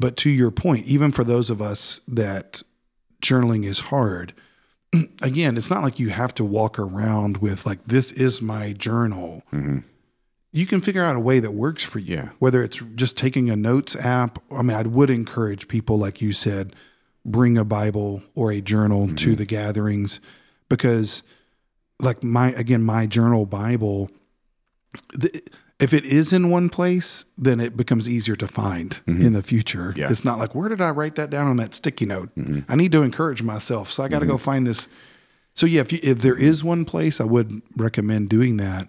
But 0.00 0.16
to 0.18 0.30
your 0.30 0.50
point, 0.50 0.86
even 0.86 1.12
for 1.12 1.24
those 1.24 1.50
of 1.50 1.60
us 1.60 2.00
that 2.08 2.62
journaling 3.20 3.66
is 3.66 3.80
hard, 3.80 4.32
again, 5.22 5.58
it's 5.58 5.70
not 5.70 5.82
like 5.82 6.00
you 6.00 6.08
have 6.08 6.34
to 6.36 6.44
walk 6.44 6.78
around 6.78 7.36
with 7.36 7.66
like 7.66 7.84
this 7.86 8.10
is 8.10 8.40
my 8.40 8.72
journal. 8.72 9.42
Mm-hmm. 9.52 9.80
You 10.52 10.66
can 10.66 10.80
figure 10.80 11.04
out 11.04 11.16
a 11.16 11.20
way 11.20 11.38
that 11.38 11.52
works 11.52 11.84
for 11.84 11.98
you. 11.98 12.16
Yeah. 12.16 12.28
Whether 12.38 12.62
it's 12.64 12.78
just 12.94 13.16
taking 13.18 13.50
a 13.50 13.56
notes 13.56 13.94
app. 13.94 14.38
I 14.50 14.62
mean, 14.62 14.76
I 14.76 14.82
would 14.82 15.10
encourage 15.10 15.68
people, 15.68 15.98
like 15.98 16.22
you 16.22 16.32
said, 16.32 16.74
bring 17.24 17.58
a 17.58 17.64
Bible 17.64 18.22
or 18.34 18.50
a 18.50 18.62
journal 18.62 19.06
to 19.06 19.14
mm-hmm. 19.14 19.34
the 19.34 19.44
gatherings 19.44 20.18
because, 20.70 21.22
like 22.00 22.24
my 22.24 22.52
again, 22.52 22.82
my 22.82 23.06
journal 23.06 23.44
Bible. 23.44 24.10
The, 25.12 25.42
if 25.80 25.94
it 25.94 26.04
is 26.04 26.32
in 26.32 26.50
one 26.50 26.68
place, 26.68 27.24
then 27.38 27.60
it 27.60 27.76
becomes 27.76 28.08
easier 28.08 28.36
to 28.36 28.46
find 28.46 29.00
mm-hmm. 29.06 29.22
in 29.22 29.32
the 29.32 29.42
future. 29.42 29.94
Yeah. 29.96 30.10
It's 30.10 30.24
not 30.24 30.38
like 30.38 30.54
where 30.54 30.68
did 30.68 30.80
I 30.80 30.90
write 30.90 31.14
that 31.16 31.30
down 31.30 31.48
on 31.48 31.56
that 31.56 31.74
sticky 31.74 32.06
note? 32.06 32.34
Mm-hmm. 32.36 32.70
I 32.70 32.76
need 32.76 32.92
to 32.92 33.02
encourage 33.02 33.42
myself, 33.42 33.90
so 33.90 34.02
I 34.02 34.08
got 34.08 34.20
to 34.20 34.26
go 34.26 34.34
mm-hmm. 34.34 34.44
find 34.44 34.66
this. 34.66 34.88
So 35.54 35.66
yeah, 35.66 35.80
if 35.80 35.92
you, 35.92 35.98
if 36.02 36.18
there 36.18 36.36
is 36.36 36.62
one 36.62 36.84
place, 36.84 37.20
I 37.20 37.24
would 37.24 37.62
recommend 37.76 38.28
doing 38.28 38.56
that. 38.58 38.88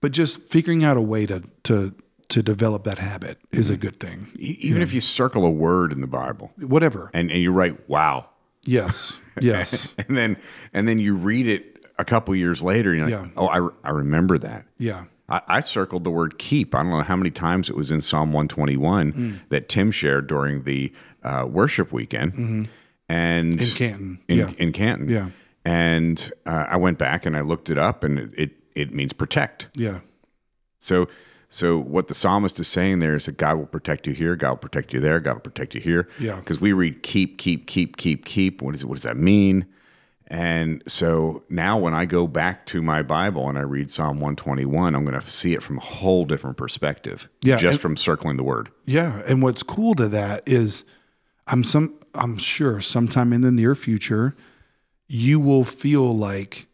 But 0.00 0.12
just 0.12 0.42
figuring 0.42 0.84
out 0.84 0.96
a 0.96 1.00
way 1.00 1.26
to 1.26 1.42
to 1.64 1.94
to 2.28 2.42
develop 2.42 2.84
that 2.84 2.98
habit 2.98 3.38
is 3.50 3.70
a 3.70 3.76
good 3.76 3.98
thing. 3.98 4.28
Even 4.36 4.82
if 4.82 4.92
you 4.92 5.00
circle 5.00 5.44
a 5.44 5.50
word 5.50 5.92
in 5.92 6.02
the 6.02 6.06
Bible 6.06 6.52
Whatever. 6.58 7.10
and, 7.14 7.30
and 7.30 7.40
you 7.40 7.50
write 7.52 7.88
"Wow," 7.88 8.28
Yes. 8.64 9.18
Yes. 9.40 9.92
and 9.96 10.16
then 10.16 10.36
and 10.72 10.86
then 10.86 10.98
you 10.98 11.14
read 11.14 11.46
it 11.46 11.86
a 11.98 12.04
couple 12.04 12.34
years 12.34 12.62
later, 12.62 12.90
and 12.92 13.08
you're 13.08 13.18
like, 13.18 13.28
Yeah. 13.28 13.32
"Oh, 13.36 13.46
I, 13.48 13.88
I 13.88 13.90
remember 13.90 14.38
that." 14.38 14.66
yeah. 14.78 15.04
I, 15.28 15.40
I 15.48 15.60
circled 15.60 16.04
the 16.04 16.10
word 16.10 16.38
keep. 16.38 16.74
I 16.74 16.82
don't 16.82 16.90
know 16.90 17.02
how 17.02 17.16
many 17.16 17.30
times 17.30 17.68
it 17.68 17.76
was 17.76 17.90
in 17.90 18.00
Psalm 18.00 18.32
121 18.32 19.12
Mm. 19.12 19.38
that 19.50 19.68
Tim 19.68 19.90
shared 19.90 20.26
during 20.26 20.64
the 20.64 20.92
uh, 21.22 21.46
worship 21.48 21.92
weekend. 21.92 22.68
And 23.08 23.52
Mm-hmm. 23.54 23.60
In 23.62 23.70
Canton. 23.76 24.18
In, 24.28 24.38
Yeah. 24.38 24.52
in 24.58 24.72
Canton. 24.72 25.08
Yeah. 25.08 25.30
And 25.64 26.32
uh, 26.46 26.66
I 26.68 26.76
went 26.76 26.98
back 26.98 27.26
and 27.26 27.36
I 27.36 27.40
looked 27.42 27.68
it 27.70 27.78
up 27.78 28.04
and 28.04 28.18
it, 28.18 28.30
it, 28.38 28.50
it 28.74 28.92
means 28.94 29.12
protect. 29.12 29.68
Yeah. 29.74 30.00
So, 30.78 31.08
so 31.50 31.78
what 31.78 32.08
the 32.08 32.14
psalmist 32.14 32.58
is 32.60 32.68
saying 32.68 32.98
there 33.00 33.14
is 33.14 33.26
that 33.26 33.36
God 33.38 33.56
will 33.58 33.66
protect 33.66 34.06
you 34.06 34.12
here, 34.14 34.36
God 34.36 34.50
will 34.50 34.56
protect 34.58 34.92
you 34.92 35.00
there, 35.00 35.18
God 35.20 35.34
will 35.34 35.40
protect 35.40 35.74
you 35.74 35.80
here. 35.80 36.08
Yeah. 36.20 36.36
Because 36.36 36.60
we 36.60 36.72
read 36.72 37.02
keep, 37.02 37.38
keep, 37.38 37.66
keep, 37.66 37.96
keep, 37.96 38.24
keep. 38.24 38.62
What 38.62 38.74
is 38.74 38.82
it? 38.82 38.86
What 38.86 38.94
does 38.94 39.02
that 39.04 39.16
mean? 39.16 39.66
And 40.30 40.82
so 40.86 41.42
now 41.48 41.78
when 41.78 41.94
I 41.94 42.04
go 42.04 42.26
back 42.26 42.66
to 42.66 42.82
my 42.82 43.02
Bible 43.02 43.48
and 43.48 43.56
I 43.56 43.62
read 43.62 43.90
Psalm 43.90 44.16
121, 44.20 44.94
I'm 44.94 45.04
going 45.06 45.18
to 45.18 45.26
see 45.26 45.54
it 45.54 45.62
from 45.62 45.78
a 45.78 45.80
whole 45.80 46.26
different 46.26 46.58
perspective. 46.58 47.30
Yeah, 47.42 47.56
Just 47.56 47.74
and- 47.74 47.80
from 47.80 47.96
circling 47.96 48.36
the 48.36 48.42
word. 48.42 48.68
Yeah, 48.84 49.22
and 49.26 49.42
what's 49.42 49.62
cool 49.62 49.94
to 49.94 50.06
that 50.08 50.42
is 50.46 50.84
I'm 51.46 51.64
some 51.64 51.94
I'm 52.14 52.36
sure 52.36 52.80
sometime 52.82 53.32
in 53.32 53.40
the 53.40 53.52
near 53.52 53.74
future 53.74 54.36
you 55.08 55.40
will 55.40 55.64
feel 55.64 56.14
like 56.14 56.66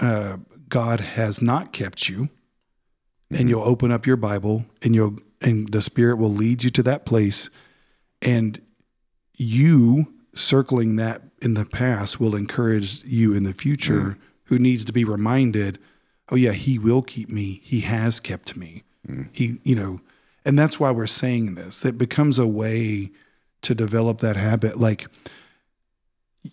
uh, 0.00 0.36
God 0.68 1.00
has 1.00 1.42
not 1.42 1.72
kept 1.72 2.08
you, 2.08 2.28
and 3.30 3.48
you'll 3.48 3.64
open 3.64 3.90
up 3.90 4.06
your 4.06 4.16
Bible 4.16 4.66
and 4.82 4.94
you'll 4.94 5.16
and 5.40 5.68
the 5.70 5.82
Spirit 5.82 6.18
will 6.18 6.32
lead 6.32 6.62
you 6.62 6.70
to 6.70 6.82
that 6.84 7.04
place, 7.04 7.50
and 8.22 8.60
you 9.36 10.14
circling 10.34 10.94
that 10.96 11.22
in 11.40 11.54
the 11.54 11.64
past 11.64 12.20
will 12.20 12.34
encourage 12.34 13.04
you 13.04 13.34
in 13.34 13.44
the 13.44 13.54
future 13.54 14.00
mm. 14.00 14.16
who 14.44 14.58
needs 14.58 14.84
to 14.84 14.92
be 14.92 15.04
reminded, 15.04 15.78
oh 16.30 16.36
yeah, 16.36 16.52
He 16.52 16.78
will 16.78 17.02
keep 17.02 17.28
me. 17.28 17.60
He 17.64 17.80
has 17.80 18.20
kept 18.20 18.56
me. 18.56 18.84
Mm. 19.06 19.28
He, 19.32 19.58
you 19.64 19.74
know, 19.74 20.00
and 20.44 20.58
that's 20.58 20.80
why 20.80 20.90
we're 20.90 21.06
saying 21.06 21.54
this. 21.54 21.84
It 21.84 21.98
becomes 21.98 22.38
a 22.38 22.46
way 22.46 23.10
to 23.62 23.74
develop 23.74 24.18
that 24.20 24.36
habit. 24.36 24.78
Like 24.78 25.06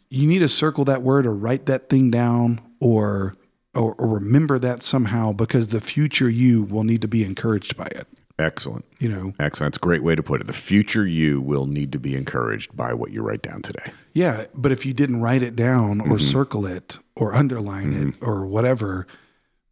you 0.09 0.27
need 0.27 0.39
to 0.39 0.49
circle 0.49 0.85
that 0.85 1.01
word 1.01 1.25
or 1.25 1.35
write 1.35 1.65
that 1.67 1.89
thing 1.89 2.11
down 2.11 2.61
or, 2.79 3.35
or 3.73 3.93
or 3.95 4.07
remember 4.07 4.57
that 4.59 4.83
somehow 4.83 5.31
because 5.31 5.67
the 5.67 5.81
future 5.81 6.29
you 6.29 6.63
will 6.63 6.83
need 6.83 7.01
to 7.01 7.07
be 7.07 7.23
encouraged 7.23 7.77
by 7.77 7.85
it. 7.87 8.07
Excellent. 8.37 8.83
You 8.99 9.07
know, 9.09 9.33
Excellent. 9.39 9.73
That's 9.73 9.77
a 9.81 9.85
great 9.85 10.03
way 10.03 10.13
to 10.15 10.21
put 10.23 10.41
it. 10.41 10.47
The 10.47 10.53
future 10.53 11.07
you 11.07 11.39
will 11.39 11.67
need 11.67 11.91
to 11.93 11.99
be 11.99 12.15
encouraged 12.15 12.75
by 12.75 12.93
what 12.93 13.11
you 13.11 13.21
write 13.21 13.41
down 13.41 13.61
today. 13.61 13.91
yeah. 14.13 14.45
But 14.53 14.71
if 14.73 14.85
you 14.85 14.93
didn't 14.93 15.21
write 15.21 15.41
it 15.41 15.55
down 15.55 16.01
or 16.01 16.19
circle 16.19 16.65
it 16.65 16.99
or 17.15 17.33
underline 17.33 17.93
it 17.93 18.15
or 18.21 18.45
whatever, 18.45 19.07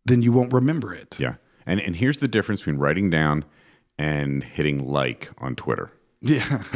then 0.06 0.22
you 0.22 0.32
won't 0.32 0.54
remember 0.54 0.94
it. 0.94 1.20
Yeah. 1.20 1.36
And 1.66 1.80
and 1.82 1.96
here's 1.96 2.20
the 2.22 2.28
difference 2.28 2.62
between 2.62 2.78
writing 2.78 3.10
down 3.10 3.44
and 3.98 4.44
hitting 4.44 4.86
like 4.88 5.30
on 5.40 5.56
Twitter. 5.56 5.92
Yeah. 6.22 6.64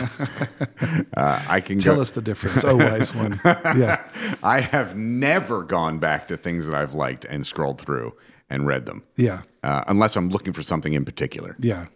Uh, 1.16 1.42
I 1.48 1.62
can 1.62 1.80
Tell 1.80 1.96
go, 1.96 2.02
us 2.02 2.12
the 2.12 2.22
difference. 2.22 2.64
Oh, 2.64 2.76
wise 2.78 3.14
one. 3.16 3.40
Yeah. 3.46 4.04
I 4.44 4.60
have 4.60 4.96
never 4.96 5.64
gone 5.64 5.98
back 6.00 6.28
to 6.28 6.38
things 6.38 6.68
that 6.68 6.76
I've 6.76 6.94
liked 6.94 7.26
and 7.26 7.46
scrolled 7.46 7.82
through 7.82 8.14
and 8.50 8.66
read 8.66 8.86
them, 8.86 9.04
Yeah. 9.16 9.42
uh, 9.64 9.84
unless 9.88 10.16
I'm 10.16 10.30
looking 10.30 10.54
for 10.54 10.64
something 10.64 10.94
in 10.94 11.04
particular. 11.06 11.56
Yeah. 11.60 11.88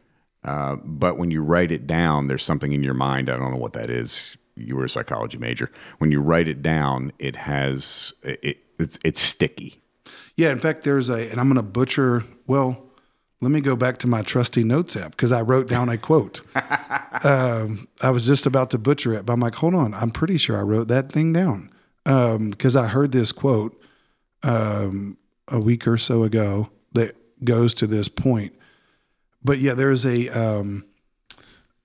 Uh, 0.43 0.76
but 0.84 1.18
when 1.18 1.32
you 1.32 1.41
write 1.43 1.72
it 1.72 1.86
down, 1.88 2.28
there's 2.28 2.43
something 2.43 2.74
in 2.74 2.84
your 2.84 2.93
mind. 2.95 3.30
I 3.30 3.38
don't 3.38 3.52
know 3.52 3.58
what 3.58 3.74
that 3.74 3.89
is. 3.89 4.38
You 4.56 4.76
were 4.76 4.86
a 4.86 4.89
psychology 4.89 5.38
major. 5.38 5.72
When 5.99 6.12
you 6.12 6.20
write 6.20 6.47
it 6.47 6.62
down, 6.62 7.12
it 7.20 7.36
has 7.36 8.12
it, 8.24 8.58
it's 8.80 8.97
it's 9.04 9.22
sticky. 9.22 9.80
Yeah, 10.36 10.52
in 10.52 10.60
fact, 10.60 10.84
there's 10.84 11.10
a, 11.10 11.30
and 11.30 11.39
I'm 11.39 11.47
going 11.47 11.56
to 11.58 11.62
butcher. 11.64 12.24
Well, 12.47 12.84
let 13.39 13.52
me 13.52 13.62
go 13.62 13.76
back 13.76 13.97
to 13.99 14.08
my 14.08 14.24
trusty 14.24 14.64
notes 14.64 14.95
app 14.97 15.12
because 15.12 15.32
I 15.32 15.41
wrote 15.41 15.68
down 15.68 15.89
a 15.89 15.97
quote. 15.97 16.41
um, 17.24 17.88
I 18.02 18.10
was 18.10 18.26
just 18.26 18.45
about 18.45 18.72
to 18.72 18.78
butcher 18.78 19.14
it, 19.14 19.26
but 19.26 19.34
I'm 19.34 19.39
like, 19.39 19.56
hold 19.56 19.76
on, 19.76 19.93
I'm 19.93 20.12
pretty 20.12 20.38
sure 20.38 20.58
I 20.58 20.62
wrote 20.62 20.88
that 20.89 21.12
thing 21.12 21.34
down 21.34 21.70
because 22.04 22.76
I 22.76 22.88
heard 22.88 23.12
this 23.12 23.32
quote 23.32 23.80
um, 24.43 25.18
a 25.52 25.60
week 25.60 25.88
or 25.88 25.97
so 25.97 26.24
ago 26.24 26.70
that 26.93 27.16
goes 27.43 27.74
to 27.76 27.88
this 27.88 28.08
point. 28.08 28.54
But 29.43 29.60
yeah, 29.60 29.74
there's 29.74 30.06
a 30.06 30.30
um, 30.30 30.86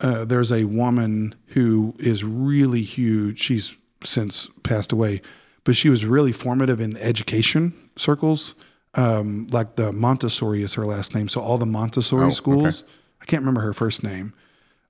uh, 0.00 0.24
there's 0.24 0.52
a 0.52 0.64
woman 0.64 1.34
who 1.48 1.94
is 1.98 2.22
really 2.24 2.82
huge. 2.82 3.40
She's 3.40 3.76
since 4.04 4.48
passed 4.62 4.92
away, 4.92 5.22
but 5.64 5.74
she 5.76 5.88
was 5.88 6.04
really 6.04 6.32
formative 6.32 6.80
in 6.80 6.96
education 6.98 7.72
circles. 7.96 8.54
Um, 8.94 9.46
like 9.50 9.76
the 9.76 9.92
Montessori 9.92 10.62
is 10.62 10.74
her 10.74 10.86
last 10.86 11.14
name, 11.14 11.28
so 11.28 11.40
all 11.40 11.58
the 11.58 11.66
Montessori 11.66 12.26
Oh, 12.26 12.30
schools. 12.30 12.84
I 13.20 13.24
can't 13.26 13.42
remember 13.42 13.60
her 13.62 13.72
first 13.74 14.02
name. 14.02 14.32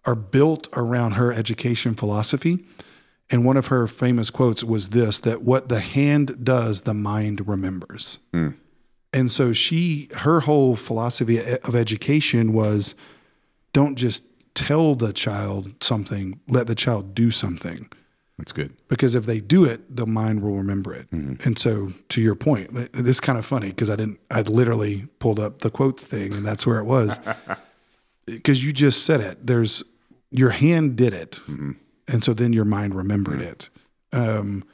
Are 0.05 0.14
built 0.14 0.68
around 0.77 1.12
her 1.12 1.33
education 1.33 1.95
philosophy. 1.95 2.64
And 3.29 3.45
one 3.45 3.57
of 3.57 3.66
her 3.68 3.89
famous 3.89 4.31
quotes 4.31 4.62
was 4.62 4.91
this 4.91 5.18
that 5.20 5.43
what 5.43 5.68
the 5.68 5.81
hand 5.81 6.45
does, 6.45 6.83
the 6.83 6.95
mind 6.95 7.49
remembers. 7.49 8.18
And 9.17 9.33
so 9.33 9.53
she, 9.53 10.09
her 10.19 10.41
whole 10.41 10.77
philosophy 10.77 11.39
of 11.41 11.75
education 11.75 12.53
was 12.53 12.95
don't 13.73 13.97
just 13.97 14.25
tell 14.55 14.95
the 14.95 15.12
child 15.12 15.83
something, 15.83 16.39
let 16.49 16.67
the 16.67 16.75
child 16.75 17.14
do 17.14 17.31
something. 17.31 17.89
That's 18.39 18.53
good. 18.53 18.77
because 18.89 19.14
if 19.14 19.25
they 19.25 19.41
do 19.41 19.64
it, 19.64 19.97
the 19.97 20.07
mind 20.07 20.43
will 20.43 20.57
remember 20.57 20.93
it. 20.93 21.11
Mm-hmm. 21.11 21.47
And 21.49 21.59
so, 21.59 21.93
to 22.11 22.21
your 22.21 22.35
point, 22.35 22.75
this 22.75 22.91
it's 22.95 23.21
kind 23.21 23.39
of 23.39 23.47
funny 23.47 23.69
because 23.69 23.89
I 23.89 23.97
didn't. 23.97 24.21
I 24.31 24.43
literally 24.43 25.09
pulled 25.21 25.41
up 25.41 25.61
the 25.62 25.71
quotes 25.71 26.05
thing, 26.05 26.35
and 26.35 26.45
that's 26.45 26.67
where 26.67 26.79
it 26.79 26.85
was. 26.85 27.19
Because 28.27 28.64
you 28.64 28.73
just 28.73 29.05
said 29.07 29.21
it. 29.21 29.47
There's 29.47 29.85
your 30.33 30.51
hand 30.51 30.97
did 30.97 31.14
it, 31.14 31.41
Mm-hmm. 31.49 31.73
and 32.09 32.25
so 32.25 32.35
then 32.35 32.53
your 32.53 32.64
mind 32.64 32.95
remembered 32.95 33.41
it. 33.41 33.71
Um, 34.12 34.64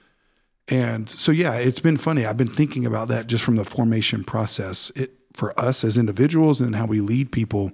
and 0.72 1.10
so, 1.10 1.32
yeah, 1.32 1.56
it's 1.56 1.80
been 1.80 1.98
funny. 1.98 2.24
I've 2.24 2.38
been 2.38 2.48
thinking 2.48 2.86
about 2.86 3.08
that 3.08 3.26
just 3.26 3.44
from 3.44 3.56
the 3.56 3.64
formation 3.64 4.24
process. 4.24 4.90
It 4.96 5.10
for 5.34 5.58
us 5.60 5.84
as 5.84 5.98
individuals 5.98 6.62
and 6.62 6.76
how 6.76 6.86
we 6.86 7.00
lead 7.00 7.30
people. 7.30 7.72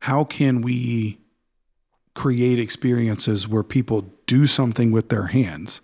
How 0.00 0.22
can 0.22 0.60
we 0.60 1.18
create 2.14 2.60
experiences 2.60 3.48
where 3.48 3.64
people 3.64 4.12
do 4.26 4.46
something 4.46 4.92
with 4.92 5.08
their 5.08 5.26
hands, 5.26 5.80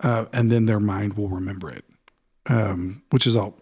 uh, 0.00 0.26
and 0.32 0.50
then 0.50 0.66
their 0.66 0.80
mind 0.80 1.14
will 1.14 1.28
remember 1.28 1.70
it, 1.70 1.84
um, 2.46 3.02
which 3.10 3.24
is 3.24 3.36
a 3.36 3.52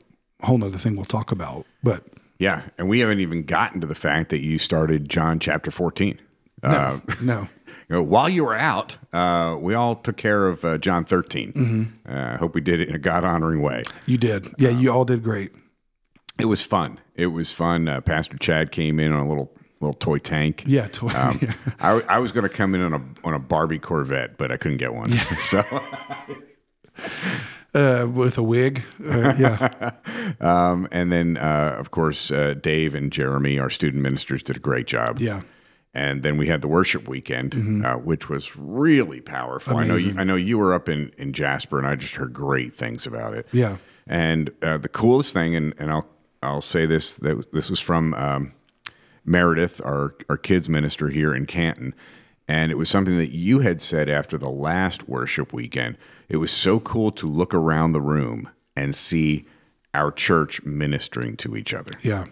whole 0.42 0.56
nother 0.56 0.78
thing 0.78 0.96
we'll 0.96 1.04
talk 1.04 1.30
about. 1.30 1.66
But 1.82 2.04
Yeah, 2.38 2.62
and 2.78 2.88
we 2.88 3.00
haven't 3.00 3.20
even 3.20 3.42
gotten 3.42 3.82
to 3.82 3.86
the 3.86 3.94
fact 3.94 4.30
that 4.30 4.40
you 4.40 4.56
started 4.56 5.10
John 5.10 5.38
chapter 5.38 5.70
14. 5.70 6.18
Uh, 6.62 7.00
no, 7.22 7.48
you 7.88 7.96
know, 7.96 8.02
while 8.02 8.28
you 8.28 8.44
were 8.44 8.54
out, 8.54 8.98
uh, 9.12 9.56
we 9.60 9.74
all 9.74 9.96
took 9.96 10.16
care 10.16 10.46
of 10.48 10.64
uh, 10.64 10.78
John 10.78 11.04
13. 11.04 11.52
Mm-hmm. 11.52 12.12
Uh, 12.12 12.34
I 12.34 12.36
hope 12.36 12.54
we 12.54 12.60
did 12.60 12.80
it 12.80 12.88
in 12.88 12.94
a 12.94 12.98
God 12.98 13.24
honoring 13.24 13.62
way. 13.62 13.84
you 14.06 14.18
did. 14.18 14.52
Yeah, 14.58 14.70
you 14.70 14.92
all 14.92 15.04
did 15.04 15.22
great. 15.22 15.52
It 16.38 16.46
was 16.46 16.62
fun. 16.62 16.98
It 17.16 17.26
was 17.28 17.52
fun. 17.52 17.88
Uh, 17.88 18.00
Pastor 18.00 18.38
Chad 18.38 18.72
came 18.72 18.98
in 19.00 19.12
on 19.12 19.20
a 19.26 19.28
little 19.28 19.52
little 19.80 19.94
toy 19.94 20.18
tank. 20.18 20.62
Yeah, 20.66 20.88
to- 20.88 21.08
Um, 21.08 21.38
yeah. 21.42 21.52
I, 21.80 22.02
I 22.08 22.18
was 22.18 22.32
going 22.32 22.42
to 22.42 22.54
come 22.54 22.74
in 22.74 22.82
on 22.82 22.92
a 22.94 23.02
on 23.26 23.34
a 23.34 23.38
Barbie 23.38 23.78
Corvette, 23.78 24.36
but 24.38 24.50
I 24.52 24.56
couldn't 24.56 24.78
get 24.78 24.92
one. 24.94 25.10
Yeah. 25.10 25.24
So 25.36 25.62
uh, 27.74 28.06
with 28.12 28.36
a 28.36 28.42
wig. 28.42 28.82
Uh, 29.04 29.34
yeah, 29.38 29.90
Um, 30.40 30.88
and 30.90 31.12
then, 31.12 31.36
uh, 31.36 31.76
of 31.78 31.90
course, 31.90 32.30
uh, 32.30 32.54
Dave 32.54 32.94
and 32.94 33.12
Jeremy, 33.12 33.58
our 33.58 33.70
student 33.70 34.02
ministers, 34.02 34.42
did 34.42 34.56
a 34.56 34.60
great 34.60 34.86
job. 34.86 35.20
yeah, 35.20 35.42
And 35.92 36.22
then 36.22 36.36
we 36.38 36.46
had 36.46 36.60
the 36.60 36.68
worship 36.68 37.08
weekend, 37.08 37.84
uh, 37.84 37.96
which 37.96 38.28
was 38.28 38.56
really 38.56 39.20
powerful. 39.20 39.76
I 39.76 39.84
know 39.84 39.96
you, 39.96 40.14
I 40.16 40.22
know 40.22 40.36
you 40.36 40.56
were 40.56 40.72
up 40.72 40.88
in, 40.88 41.10
in 41.18 41.32
Jasper, 41.32 41.78
and 41.78 41.86
I 41.86 41.96
just 41.96 42.14
heard 42.14 42.32
great 42.32 42.74
things 42.74 43.06
about 43.06 43.34
it. 43.34 43.46
yeah, 43.52 43.78
And 44.06 44.52
uh, 44.62 44.78
the 44.78 44.88
coolest 44.88 45.34
thing, 45.34 45.56
and, 45.56 45.74
and 45.78 45.90
I'll 45.90 46.06
I'll 46.42 46.60
say 46.60 46.86
this 46.86 47.14
that 47.16 47.52
this 47.52 47.68
was 47.70 47.80
from 47.80 48.14
um, 48.14 48.52
Meredith, 49.24 49.80
our 49.84 50.14
our 50.28 50.36
kids 50.36 50.68
minister 50.68 51.08
here 51.08 51.34
in 51.34 51.46
Canton, 51.46 51.94
and 52.46 52.70
it 52.70 52.76
was 52.76 52.88
something 52.88 53.18
that 53.18 53.30
you 53.34 53.58
had 53.58 53.82
said 53.82 54.08
after 54.08 54.38
the 54.38 54.48
last 54.48 55.08
worship 55.08 55.52
weekend. 55.52 55.96
It 56.28 56.36
was 56.36 56.52
so 56.52 56.78
cool 56.78 57.10
to 57.12 57.26
look 57.26 57.52
around 57.52 57.92
the 57.92 58.00
room 58.00 58.48
and 58.76 58.94
see 58.94 59.44
our 59.92 60.12
church 60.12 60.62
ministering 60.62 61.36
to 61.36 61.56
each 61.56 61.74
other 61.74 61.90
yeah, 62.00 62.26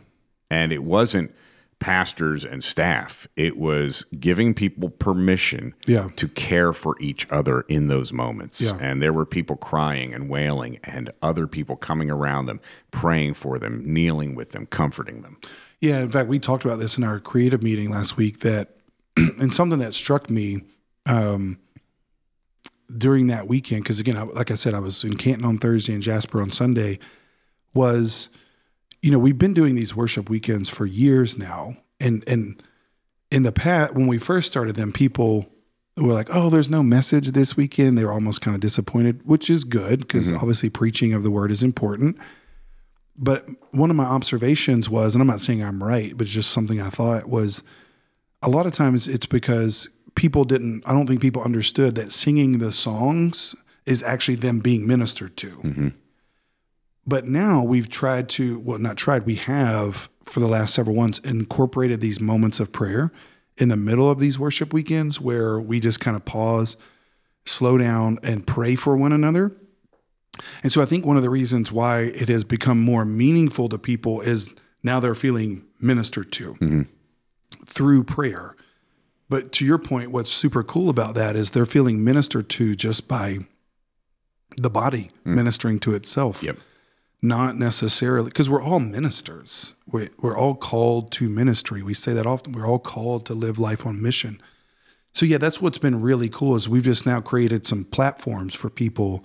and 0.48 0.72
it 0.72 0.84
wasn't 0.84 1.34
pastors 1.80 2.44
and 2.44 2.64
staff 2.64 3.28
it 3.36 3.56
was 3.56 4.04
giving 4.18 4.52
people 4.52 4.88
permission 4.90 5.72
Yeah. 5.86 6.08
to 6.16 6.26
care 6.28 6.72
for 6.72 6.96
each 7.00 7.26
other 7.30 7.60
in 7.68 7.86
those 7.86 8.12
moments 8.12 8.60
Yeah. 8.60 8.76
and 8.80 9.00
there 9.00 9.12
were 9.12 9.24
people 9.24 9.54
crying 9.56 10.12
and 10.12 10.28
wailing 10.28 10.80
and 10.82 11.12
other 11.22 11.46
people 11.46 11.76
coming 11.76 12.10
around 12.10 12.46
them 12.46 12.60
praying 12.90 13.34
for 13.34 13.58
them 13.60 13.82
kneeling 13.86 14.34
with 14.34 14.50
them 14.50 14.66
comforting 14.66 15.22
them 15.22 15.36
yeah. 15.80 16.00
In 16.00 16.10
fact, 16.10 16.28
we 16.28 16.40
talked 16.40 16.64
about 16.64 16.80
this 16.80 16.98
in 16.98 17.04
our 17.04 17.20
creative 17.20 17.62
meeting 17.62 17.88
last 17.88 18.16
week. 18.16 18.40
That 18.40 18.70
and 19.16 19.54
something 19.54 19.78
that 19.78 19.94
struck 19.94 20.28
me 20.28 20.62
um, 21.06 21.56
during 22.96 23.28
that 23.28 23.46
weekend, 23.46 23.84
because 23.84 24.00
again, 24.00 24.16
I, 24.16 24.22
like 24.22 24.50
I 24.50 24.54
said, 24.54 24.74
I 24.74 24.80
was 24.80 25.04
in 25.04 25.16
Canton 25.16 25.44
on 25.44 25.58
Thursday 25.58 25.92
and 25.94 26.02
Jasper 26.02 26.42
on 26.42 26.50
Sunday. 26.50 26.98
Was 27.74 28.28
you 29.02 29.10
know 29.10 29.18
we've 29.18 29.38
been 29.38 29.54
doing 29.54 29.74
these 29.74 29.94
worship 29.94 30.28
weekends 30.28 30.68
for 30.68 30.86
years 30.86 31.38
now, 31.38 31.76
and 32.00 32.26
and 32.28 32.62
in 33.30 33.42
the 33.42 33.52
past 33.52 33.94
when 33.94 34.06
we 34.06 34.18
first 34.18 34.50
started 34.50 34.76
them, 34.76 34.92
people 34.92 35.48
were 35.96 36.12
like, 36.12 36.28
"Oh, 36.30 36.50
there's 36.50 36.70
no 36.70 36.82
message 36.82 37.28
this 37.28 37.56
weekend." 37.56 37.96
They 37.98 38.04
were 38.04 38.12
almost 38.12 38.40
kind 38.40 38.54
of 38.54 38.60
disappointed, 38.60 39.20
which 39.24 39.50
is 39.50 39.64
good 39.64 40.00
because 40.00 40.28
mm-hmm. 40.28 40.36
obviously 40.36 40.70
preaching 40.70 41.12
of 41.12 41.22
the 41.22 41.30
word 41.30 41.50
is 41.50 41.62
important. 41.62 42.16
But 43.16 43.46
one 43.72 43.90
of 43.90 43.96
my 43.96 44.04
observations 44.04 44.88
was, 44.88 45.14
and 45.14 45.20
I'm 45.20 45.28
not 45.28 45.40
saying 45.40 45.62
I'm 45.62 45.82
right, 45.82 46.16
but 46.16 46.26
it's 46.26 46.34
just 46.34 46.52
something 46.52 46.80
I 46.80 46.88
thought 46.88 47.28
was 47.28 47.64
a 48.42 48.48
lot 48.48 48.66
of 48.66 48.72
times 48.72 49.08
it's 49.08 49.26
because 49.26 49.88
people 50.14 50.44
didn't, 50.44 50.84
I 50.86 50.92
don't 50.92 51.06
think 51.06 51.20
people 51.20 51.42
understood 51.42 51.96
that 51.96 52.12
singing 52.12 52.58
the 52.58 52.72
songs 52.72 53.56
is 53.86 54.02
actually 54.02 54.36
them 54.36 54.60
being 54.60 54.86
ministered 54.86 55.36
to. 55.38 55.48
Mm-hmm. 55.48 55.88
But 57.08 57.24
now 57.24 57.62
we've 57.62 57.88
tried 57.88 58.28
to, 58.30 58.60
well, 58.60 58.78
not 58.78 58.98
tried, 58.98 59.24
we 59.24 59.36
have 59.36 60.10
for 60.26 60.40
the 60.40 60.46
last 60.46 60.74
several 60.74 60.94
months 60.94 61.18
incorporated 61.20 62.02
these 62.02 62.20
moments 62.20 62.60
of 62.60 62.70
prayer 62.70 63.10
in 63.56 63.70
the 63.70 63.78
middle 63.78 64.10
of 64.10 64.18
these 64.18 64.38
worship 64.38 64.74
weekends 64.74 65.18
where 65.18 65.58
we 65.58 65.80
just 65.80 66.00
kind 66.00 66.18
of 66.18 66.26
pause, 66.26 66.76
slow 67.46 67.78
down, 67.78 68.18
and 68.22 68.46
pray 68.46 68.74
for 68.74 68.94
one 68.94 69.12
another. 69.12 69.56
And 70.62 70.70
so 70.70 70.82
I 70.82 70.84
think 70.84 71.06
one 71.06 71.16
of 71.16 71.22
the 71.22 71.30
reasons 71.30 71.72
why 71.72 72.00
it 72.00 72.28
has 72.28 72.44
become 72.44 72.78
more 72.78 73.06
meaningful 73.06 73.70
to 73.70 73.78
people 73.78 74.20
is 74.20 74.54
now 74.82 75.00
they're 75.00 75.14
feeling 75.14 75.64
ministered 75.80 76.30
to 76.32 76.54
mm-hmm. 76.56 76.82
through 77.64 78.04
prayer. 78.04 78.54
But 79.30 79.50
to 79.52 79.64
your 79.64 79.78
point, 79.78 80.10
what's 80.10 80.30
super 80.30 80.62
cool 80.62 80.90
about 80.90 81.14
that 81.14 81.36
is 81.36 81.52
they're 81.52 81.64
feeling 81.64 82.04
ministered 82.04 82.50
to 82.50 82.76
just 82.76 83.08
by 83.08 83.38
the 84.58 84.68
body 84.68 85.10
mm. 85.24 85.34
ministering 85.34 85.78
to 85.80 85.94
itself. 85.94 86.42
Yep. 86.42 86.58
Not 87.20 87.56
necessarily, 87.56 88.28
because 88.30 88.48
we're 88.48 88.62
all 88.62 88.78
ministers. 88.78 89.74
We, 89.86 90.08
we're 90.18 90.38
all 90.38 90.54
called 90.54 91.10
to 91.12 91.28
ministry. 91.28 91.82
We 91.82 91.94
say 91.94 92.12
that 92.12 92.26
often. 92.26 92.52
We're 92.52 92.66
all 92.66 92.78
called 92.78 93.26
to 93.26 93.34
live 93.34 93.58
life 93.58 93.84
on 93.84 94.00
mission. 94.00 94.40
So 95.12 95.26
yeah, 95.26 95.38
that's 95.38 95.60
what's 95.60 95.78
been 95.78 96.00
really 96.00 96.28
cool 96.28 96.54
is 96.54 96.68
we've 96.68 96.84
just 96.84 97.06
now 97.06 97.20
created 97.20 97.66
some 97.66 97.84
platforms 97.84 98.54
for 98.54 98.70
people 98.70 99.24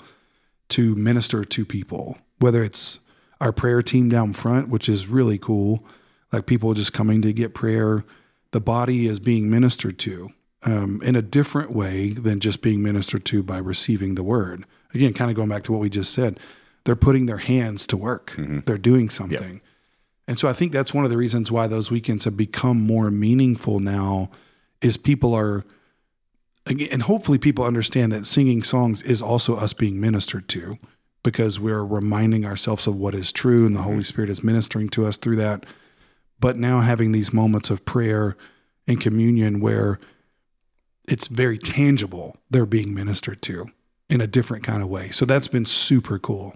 to 0.69 0.95
minister 0.95 1.45
to 1.45 1.65
people, 1.65 2.17
whether 2.39 2.63
it's 2.63 2.99
our 3.39 3.51
prayer 3.51 3.83
team 3.83 4.09
down 4.09 4.33
front, 4.33 4.69
which 4.69 4.89
is 4.89 5.05
really 5.05 5.37
cool, 5.37 5.85
like 6.31 6.47
people 6.47 6.73
just 6.73 6.93
coming 6.93 7.21
to 7.21 7.31
get 7.31 7.53
prayer. 7.53 8.05
The 8.51 8.61
body 8.61 9.05
is 9.05 9.19
being 9.19 9.51
ministered 9.51 9.99
to 9.99 10.31
um, 10.63 11.01
in 11.03 11.15
a 11.15 11.21
different 11.21 11.71
way 11.75 12.09
than 12.09 12.39
just 12.39 12.61
being 12.61 12.81
ministered 12.81 13.25
to 13.25 13.43
by 13.43 13.57
receiving 13.57 14.15
the 14.15 14.23
word. 14.23 14.65
Again, 14.93 15.13
kind 15.13 15.29
of 15.29 15.37
going 15.37 15.49
back 15.49 15.63
to 15.63 15.71
what 15.71 15.81
we 15.81 15.89
just 15.89 16.13
said, 16.13 16.39
they're 16.85 16.95
putting 16.95 17.25
their 17.25 17.37
hands 17.37 17.87
to 17.87 17.97
work, 17.97 18.31
mm-hmm. 18.31 18.59
they're 18.65 18.77
doing 18.77 19.09
something. 19.09 19.61
And 20.27 20.39
so 20.39 20.47
I 20.47 20.53
think 20.53 20.71
that's 20.71 20.93
one 20.93 21.03
of 21.03 21.11
the 21.11 21.17
reasons 21.17 21.51
why 21.51 21.67
those 21.67 21.91
weekends 21.91 22.25
have 22.25 22.37
become 22.37 22.79
more 22.79 23.11
meaningful 23.11 23.79
now 23.79 24.29
is 24.81 24.97
people 24.97 25.33
are 25.33 25.65
and 26.65 27.03
hopefully 27.03 27.37
people 27.37 27.65
understand 27.65 28.13
that 28.13 28.25
singing 28.25 28.63
songs 28.63 29.01
is 29.01 29.21
also 29.21 29.57
us 29.57 29.73
being 29.73 29.99
ministered 29.99 30.47
to 30.47 30.77
because 31.21 31.59
we're 31.59 31.83
reminding 31.83 32.45
ourselves 32.45 32.87
of 32.87 32.95
what 32.95 33.13
is 33.13 33.33
true 33.33 33.65
and 33.65 33.75
the 33.75 33.81
mm-hmm. 33.81 33.89
Holy 33.89 34.03
Spirit 34.03 34.29
is 34.29 34.45
ministering 34.45 34.87
to 34.89 35.05
us 35.05 35.17
through 35.17 35.35
that. 35.37 35.65
But 36.39 36.55
now 36.55 36.79
having 36.79 37.11
these 37.11 37.33
moments 37.33 37.69
of 37.69 37.83
prayer 37.83 38.37
and 38.87 38.99
communion 38.99 39.59
where 39.59 39.99
it's 41.05 41.27
very 41.27 41.57
tangible, 41.57 42.37
they're 42.49 42.65
being 42.65 42.93
ministered 42.93 43.41
to 43.43 43.67
in 44.13 44.21
a 44.21 44.27
different 44.27 44.63
kind 44.63 44.83
of 44.83 44.89
way. 44.89 45.09
So 45.09 45.25
that's 45.25 45.47
been 45.47 45.65
super 45.65 46.19
cool. 46.19 46.53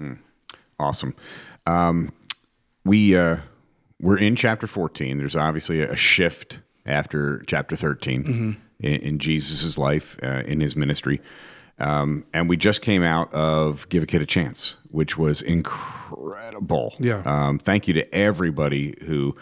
Awesome. 0.80 1.16
Um, 1.66 2.12
we 2.86 3.18
uh, 3.18 3.38
we're 3.99 4.20
in 4.20 4.36
chapter 4.36 4.68
fourteen. 4.68 5.18
There's 5.18 5.36
obviously 5.36 5.82
a 5.82 5.95
shift 5.95 6.60
after 6.86 7.43
chapter 7.47 7.76
13 7.76 8.55
in, 8.80 8.93
in 8.93 9.20
Jesus' 9.20 9.78
life, 9.78 10.18
uh, 10.24 10.43
in 10.45 10.62
his 10.62 10.78
ministry, 10.78 11.20
um, 11.80 12.24
and 12.34 12.47
we 12.47 12.55
just 12.55 12.84
came 12.84 13.01
out 13.01 13.34
of 13.34 13.89
"Give 13.89 14.03
a 14.03 14.05
Kid 14.05 14.22
a 14.22 14.26
Chance," 14.26 14.78
which 14.91 15.18
was 15.18 15.41
incredible. 15.41 16.93
Yeah. 16.99 17.24
Um, 17.26 17.58
thank 17.58 17.88
you 17.88 17.93
to 17.95 18.16
everybody 18.16 18.95
who. 19.05 19.36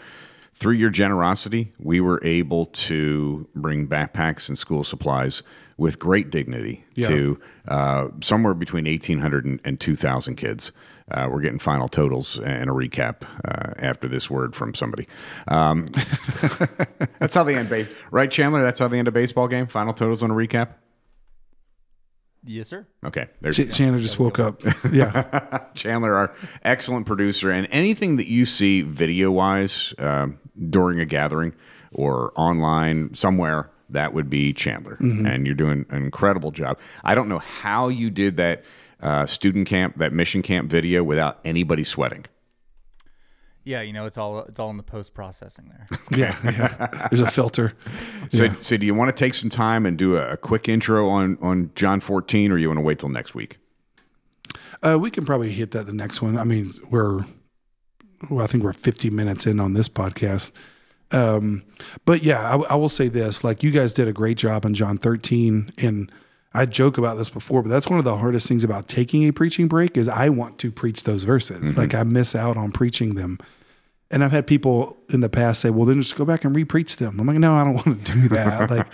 Through 0.58 0.76
your 0.76 0.88
generosity, 0.88 1.74
we 1.78 2.00
were 2.00 2.18
able 2.24 2.64
to 2.64 3.46
bring 3.54 3.86
backpacks 3.86 4.48
and 4.48 4.56
school 4.56 4.84
supplies 4.84 5.42
with 5.78 5.98
great 5.98 6.30
dignity 6.30 6.84
Yeah. 6.94 7.08
to 7.08 7.40
uh, 7.68 8.08
somewhere 8.22 8.54
between 8.54 8.84
1,800 8.86 9.44
and, 9.44 9.60
and 9.64 9.78
2,000 9.78 10.36
kids. 10.36 10.72
Uh, 11.10 11.28
we're 11.30 11.40
getting 11.42 11.58
final 11.58 11.86
totals 11.86 12.38
and 12.38 12.68
a 12.68 12.72
recap 12.72 13.22
uh, 13.44 13.74
after 13.78 14.08
this 14.08 14.28
word 14.30 14.56
from 14.56 14.74
somebody. 14.74 15.06
Um, 15.48 15.88
that's 17.20 17.34
how 17.34 17.44
they 17.44 17.56
end 17.56 17.68
base, 17.68 17.88
right, 18.10 18.30
Chandler? 18.30 18.62
That's 18.62 18.80
how 18.80 18.88
they 18.88 18.98
end 18.98 19.06
a 19.06 19.12
baseball 19.12 19.46
game. 19.48 19.66
Final 19.66 19.92
totals 19.94 20.22
on 20.22 20.30
a 20.30 20.34
recap. 20.34 20.70
Yes, 22.48 22.68
sir. 22.68 22.86
Okay, 23.04 23.26
there's 23.40 23.56
Ch- 23.56 23.72
Chandler 23.72 24.00
just 24.00 24.18
woke 24.18 24.38
up. 24.38 24.62
Yeah. 24.92 25.64
Chandler, 25.74 26.14
our 26.14 26.32
excellent 26.62 27.06
producer, 27.06 27.50
and 27.50 27.66
anything 27.70 28.16
that 28.16 28.28
you 28.28 28.44
see 28.44 28.82
video 28.82 29.30
wise 29.30 29.92
um, 29.98 30.38
during 30.70 31.00
a 31.00 31.04
gathering 31.04 31.54
or 31.92 32.32
online 32.36 33.14
somewhere 33.14 33.70
that 33.90 34.12
would 34.12 34.28
be 34.30 34.52
Chandler. 34.52 34.96
And 35.00 35.46
you're 35.46 35.54
doing 35.54 35.86
an 35.90 36.02
incredible 36.02 36.50
job. 36.50 36.78
I 37.04 37.14
don't 37.14 37.28
know 37.28 37.38
how 37.38 37.88
you 37.88 38.10
did 38.10 38.36
that 38.38 38.64
uh, 39.00 39.26
student 39.26 39.66
camp, 39.68 39.98
that 39.98 40.12
mission 40.12 40.42
camp 40.42 40.70
video 40.70 41.02
without 41.04 41.38
anybody 41.44 41.84
sweating. 41.84 42.24
Yeah, 43.64 43.80
you 43.82 43.92
know, 43.92 44.06
it's 44.06 44.16
all 44.16 44.40
it's 44.44 44.60
all 44.60 44.70
in 44.70 44.76
the 44.76 44.84
post 44.84 45.12
processing 45.12 45.68
there. 45.70 45.86
Yeah, 46.16 46.36
yeah. 46.44 47.08
There's 47.10 47.20
a 47.20 47.28
filter. 47.28 47.72
So, 48.30 48.44
Yeah. 48.44 48.54
so 48.60 48.76
do 48.76 48.86
you 48.86 48.94
want 48.94 49.08
to 49.14 49.24
take 49.24 49.34
some 49.34 49.50
time 49.50 49.84
and 49.84 49.98
do 49.98 50.16
a, 50.16 50.32
a 50.32 50.36
quick 50.36 50.68
intro 50.68 51.08
on, 51.08 51.36
on 51.42 51.72
John 51.74 51.98
14, 52.00 52.52
or 52.52 52.58
you 52.58 52.68
want 52.68 52.78
to 52.78 52.82
wait 52.82 53.00
till 53.00 53.08
next 53.08 53.34
week? 53.34 53.58
Uh, 54.84 54.98
we 55.00 55.10
can 55.10 55.24
probably 55.24 55.50
hit 55.50 55.72
that 55.72 55.86
the 55.86 55.94
next 55.94 56.22
one. 56.22 56.38
I 56.38 56.44
mean, 56.44 56.72
we're, 56.90 57.24
well, 58.30 58.44
I 58.44 58.46
think 58.46 58.62
we're 58.62 58.72
50 58.72 59.10
minutes 59.10 59.46
in 59.48 59.58
on 59.58 59.72
this 59.72 59.88
podcast. 59.88 60.52
Um, 61.12 61.62
but 62.04 62.22
yeah, 62.22 62.40
I, 62.56 62.72
I 62.72 62.74
will 62.74 62.88
say 62.88 63.08
this: 63.08 63.44
like 63.44 63.62
you 63.62 63.70
guys 63.70 63.92
did 63.92 64.08
a 64.08 64.12
great 64.12 64.36
job 64.36 64.64
in 64.64 64.74
John 64.74 64.98
13, 64.98 65.72
and 65.78 66.10
I 66.52 66.66
joke 66.66 66.98
about 66.98 67.16
this 67.18 67.28
before, 67.28 67.62
but 67.62 67.68
that's 67.68 67.88
one 67.88 67.98
of 67.98 68.04
the 68.04 68.16
hardest 68.16 68.48
things 68.48 68.64
about 68.64 68.88
taking 68.88 69.26
a 69.28 69.32
preaching 69.32 69.68
break 69.68 69.96
is 69.96 70.08
I 70.08 70.30
want 70.30 70.58
to 70.58 70.72
preach 70.72 71.04
those 71.04 71.22
verses. 71.24 71.76
Like 71.76 71.94
I 71.94 72.02
miss 72.02 72.34
out 72.34 72.56
on 72.56 72.72
preaching 72.72 73.14
them. 73.14 73.38
And 74.10 74.22
I've 74.22 74.30
had 74.30 74.46
people 74.46 74.96
in 75.10 75.20
the 75.20 75.28
past 75.28 75.60
say, 75.60 75.70
"Well, 75.70 75.84
then 75.84 76.00
just 76.00 76.16
go 76.16 76.24
back 76.24 76.44
and 76.44 76.54
re-preach 76.54 76.96
them." 76.96 77.18
I'm 77.18 77.26
like, 77.26 77.38
"No, 77.38 77.56
I 77.56 77.64
don't 77.64 77.74
want 77.74 78.06
to 78.06 78.12
do 78.12 78.28
that." 78.28 78.70
like, 78.70 78.86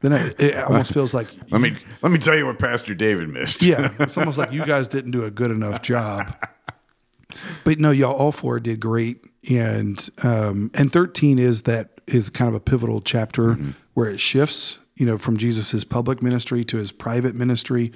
then 0.00 0.12
it, 0.12 0.40
it 0.40 0.56
almost 0.56 0.92
feels 0.92 1.14
like 1.14 1.28
Let 1.50 1.60
me 1.60 1.76
let 2.02 2.10
me 2.10 2.18
tell 2.18 2.36
you 2.36 2.46
what 2.46 2.58
Pastor 2.58 2.92
David 2.94 3.28
missed. 3.28 3.62
yeah, 3.64 3.92
it's 4.00 4.18
almost 4.18 4.36
like 4.36 4.50
you 4.52 4.64
guys 4.66 4.88
didn't 4.88 5.12
do 5.12 5.24
a 5.24 5.30
good 5.30 5.52
enough 5.52 5.80
job. 5.82 6.34
But 7.64 7.78
no, 7.78 7.90
y'all 7.90 8.14
all 8.14 8.32
four 8.32 8.58
did 8.58 8.80
great, 8.80 9.22
and 9.50 10.08
um, 10.22 10.70
and 10.74 10.90
thirteen 10.90 11.38
is 11.38 11.62
that 11.62 12.00
is 12.06 12.30
kind 12.30 12.48
of 12.48 12.54
a 12.54 12.60
pivotal 12.60 13.02
chapter 13.02 13.58
where 13.92 14.08
it 14.08 14.18
shifts, 14.18 14.78
you 14.96 15.04
know, 15.04 15.18
from 15.18 15.36
Jesus's 15.36 15.84
public 15.84 16.22
ministry 16.22 16.64
to 16.64 16.78
his 16.78 16.90
private 16.90 17.34
ministry, 17.34 17.92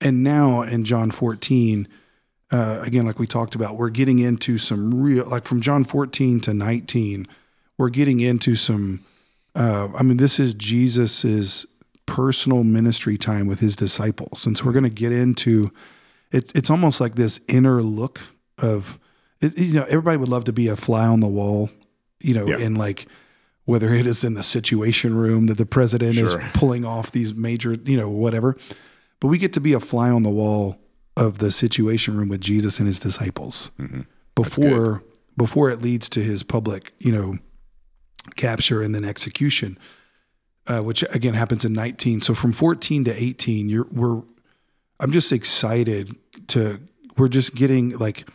and 0.00 0.24
now 0.24 0.62
in 0.62 0.84
John 0.84 1.12
fourteen, 1.12 1.86
uh, 2.50 2.80
again, 2.82 3.06
like 3.06 3.20
we 3.20 3.28
talked 3.28 3.54
about, 3.54 3.76
we're 3.76 3.90
getting 3.90 4.18
into 4.18 4.58
some 4.58 5.02
real, 5.02 5.24
like 5.26 5.44
from 5.44 5.60
John 5.60 5.84
fourteen 5.84 6.40
to 6.40 6.52
nineteen, 6.52 7.28
we're 7.78 7.90
getting 7.90 8.18
into 8.18 8.56
some. 8.56 9.04
Uh, 9.54 9.88
I 9.96 10.02
mean, 10.02 10.16
this 10.16 10.40
is 10.40 10.52
Jesus's 10.52 11.64
personal 12.06 12.64
ministry 12.64 13.16
time 13.16 13.46
with 13.46 13.60
his 13.60 13.76
disciples, 13.76 14.46
and 14.46 14.58
so 14.58 14.64
we're 14.64 14.72
going 14.72 14.82
to 14.82 14.90
get 14.90 15.12
into 15.12 15.70
it. 16.32 16.50
It's 16.56 16.70
almost 16.70 17.00
like 17.00 17.14
this 17.14 17.38
inner 17.46 17.80
look 17.80 18.20
of, 18.58 18.98
it, 19.40 19.56
you 19.58 19.74
know, 19.74 19.84
everybody 19.84 20.16
would 20.16 20.28
love 20.28 20.44
to 20.44 20.52
be 20.52 20.68
a 20.68 20.76
fly 20.76 21.06
on 21.06 21.20
the 21.20 21.26
wall, 21.28 21.70
you 22.20 22.34
know, 22.34 22.46
Yeah. 22.46 22.58
in 22.58 22.74
like 22.74 23.06
whether 23.66 23.94
it 23.94 24.06
is 24.06 24.22
in 24.24 24.34
the 24.34 24.42
situation 24.42 25.14
room 25.14 25.46
that 25.46 25.56
the 25.58 25.66
president 25.66 26.14
Sure. 26.16 26.24
is 26.40 26.44
pulling 26.52 26.84
off 26.84 27.10
these 27.12 27.34
major, 27.34 27.76
you 27.84 27.96
know, 27.96 28.08
whatever. 28.10 28.56
But 29.20 29.28
we 29.28 29.38
get 29.38 29.52
to 29.54 29.60
be 29.60 29.72
a 29.72 29.80
fly 29.80 30.10
on 30.10 30.22
the 30.22 30.30
wall 30.30 30.78
of 31.16 31.38
the 31.38 31.50
situation 31.50 32.16
room 32.16 32.28
with 32.28 32.40
Jesus 32.42 32.78
and 32.78 32.86
his 32.86 32.98
disciples 32.98 33.70
before 34.34 35.02
before 35.36 35.68
it 35.70 35.80
leads 35.82 36.08
to 36.10 36.20
his 36.22 36.42
public, 36.44 36.92
you 37.00 37.10
know, 37.10 37.38
capture 38.36 38.80
and 38.82 38.94
then 38.94 39.04
execution, 39.04 39.78
uh, 40.66 40.80
which 40.82 41.02
again 41.12 41.34
happens 41.34 41.64
in 41.64 41.72
19. 41.72 42.20
So 42.20 42.34
from 42.34 42.52
14 42.52 43.04
to 43.04 43.22
18, 43.22 43.68
you're 43.68 43.86
we're 43.90 44.22
I'm 45.00 45.10
just 45.12 45.32
excited 45.32 46.14
to 46.48 46.80
we're 47.16 47.28
just 47.28 47.54
getting 47.54 47.96
like 47.98 48.28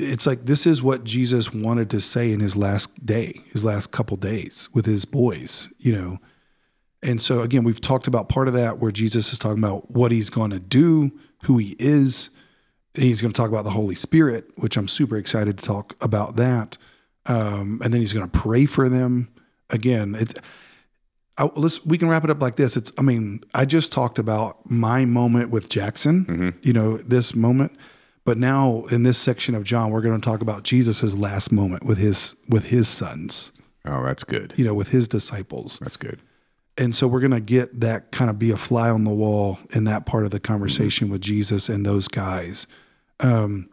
it's 0.00 0.26
like 0.26 0.46
this 0.46 0.66
is 0.66 0.82
what 0.82 1.04
Jesus 1.04 1.52
wanted 1.52 1.90
to 1.90 2.00
say 2.00 2.32
in 2.32 2.40
his 2.40 2.56
last 2.56 3.04
day, 3.04 3.42
his 3.52 3.64
last 3.64 3.92
couple 3.92 4.16
days 4.16 4.68
with 4.72 4.86
his 4.86 5.04
boys, 5.04 5.68
you 5.78 5.92
know. 5.92 6.18
And 7.02 7.20
so 7.20 7.40
again, 7.40 7.64
we've 7.64 7.80
talked 7.80 8.06
about 8.06 8.28
part 8.28 8.48
of 8.48 8.54
that 8.54 8.78
where 8.78 8.92
Jesus 8.92 9.32
is 9.32 9.38
talking 9.38 9.62
about 9.62 9.90
what 9.90 10.12
he's 10.12 10.30
going 10.30 10.50
to 10.50 10.60
do, 10.60 11.12
who 11.44 11.58
he 11.58 11.76
is. 11.78 12.30
He's 12.94 13.22
going 13.22 13.32
to 13.32 13.36
talk 13.36 13.50
about 13.50 13.64
the 13.64 13.70
Holy 13.70 13.94
Spirit, 13.94 14.50
which 14.56 14.76
I'm 14.76 14.88
super 14.88 15.16
excited 15.16 15.58
to 15.58 15.64
talk 15.64 15.96
about 16.02 16.36
that. 16.36 16.76
Um, 17.26 17.80
and 17.84 17.94
then 17.94 18.00
he's 18.00 18.12
going 18.12 18.28
to 18.28 18.38
pray 18.38 18.66
for 18.66 18.88
them. 18.88 19.28
Again, 19.70 20.16
it, 20.16 20.38
I, 21.38 21.48
let's 21.54 21.84
we 21.86 21.96
can 21.96 22.08
wrap 22.08 22.24
it 22.24 22.30
up 22.30 22.42
like 22.42 22.56
this. 22.56 22.76
It's 22.76 22.92
I 22.98 23.02
mean, 23.02 23.44
I 23.54 23.64
just 23.64 23.92
talked 23.92 24.18
about 24.18 24.68
my 24.70 25.04
moment 25.04 25.50
with 25.50 25.68
Jackson, 25.68 26.58
you 26.62 26.72
know, 26.72 26.96
this 26.98 27.34
moment. 27.34 27.72
But 28.24 28.38
now 28.38 28.84
in 28.90 29.02
this 29.02 29.18
section 29.18 29.54
of 29.54 29.64
John, 29.64 29.90
we're 29.90 30.02
going 30.02 30.20
to 30.20 30.24
talk 30.24 30.42
about 30.42 30.62
Jesus's 30.62 31.16
last 31.16 31.50
moment 31.50 31.84
with 31.84 31.98
his 31.98 32.36
with 32.48 32.66
his 32.66 32.86
sons, 32.88 33.50
Oh, 33.86 34.04
that's 34.04 34.24
good. 34.24 34.52
you 34.56 34.64
know, 34.64 34.74
with 34.74 34.90
his 34.90 35.08
disciples 35.08 35.78
That's 35.80 35.96
good. 35.96 36.20
and 36.76 36.94
so 36.94 37.08
we're 37.08 37.20
going 37.20 37.30
to 37.32 37.40
get 37.40 37.80
that 37.80 38.12
kind 38.12 38.28
of 38.30 38.38
be 38.38 38.50
a 38.50 38.56
fly 38.56 38.90
on 38.90 39.04
the 39.04 39.10
wall 39.10 39.58
in 39.70 39.84
that 39.84 40.04
part 40.06 40.24
of 40.24 40.30
the 40.32 40.40
conversation 40.40 41.08
with 41.08 41.22
Jesus 41.22 41.68
and 41.70 41.84
those 41.86 42.08
guys. 42.08 42.66
Um, 43.20 43.70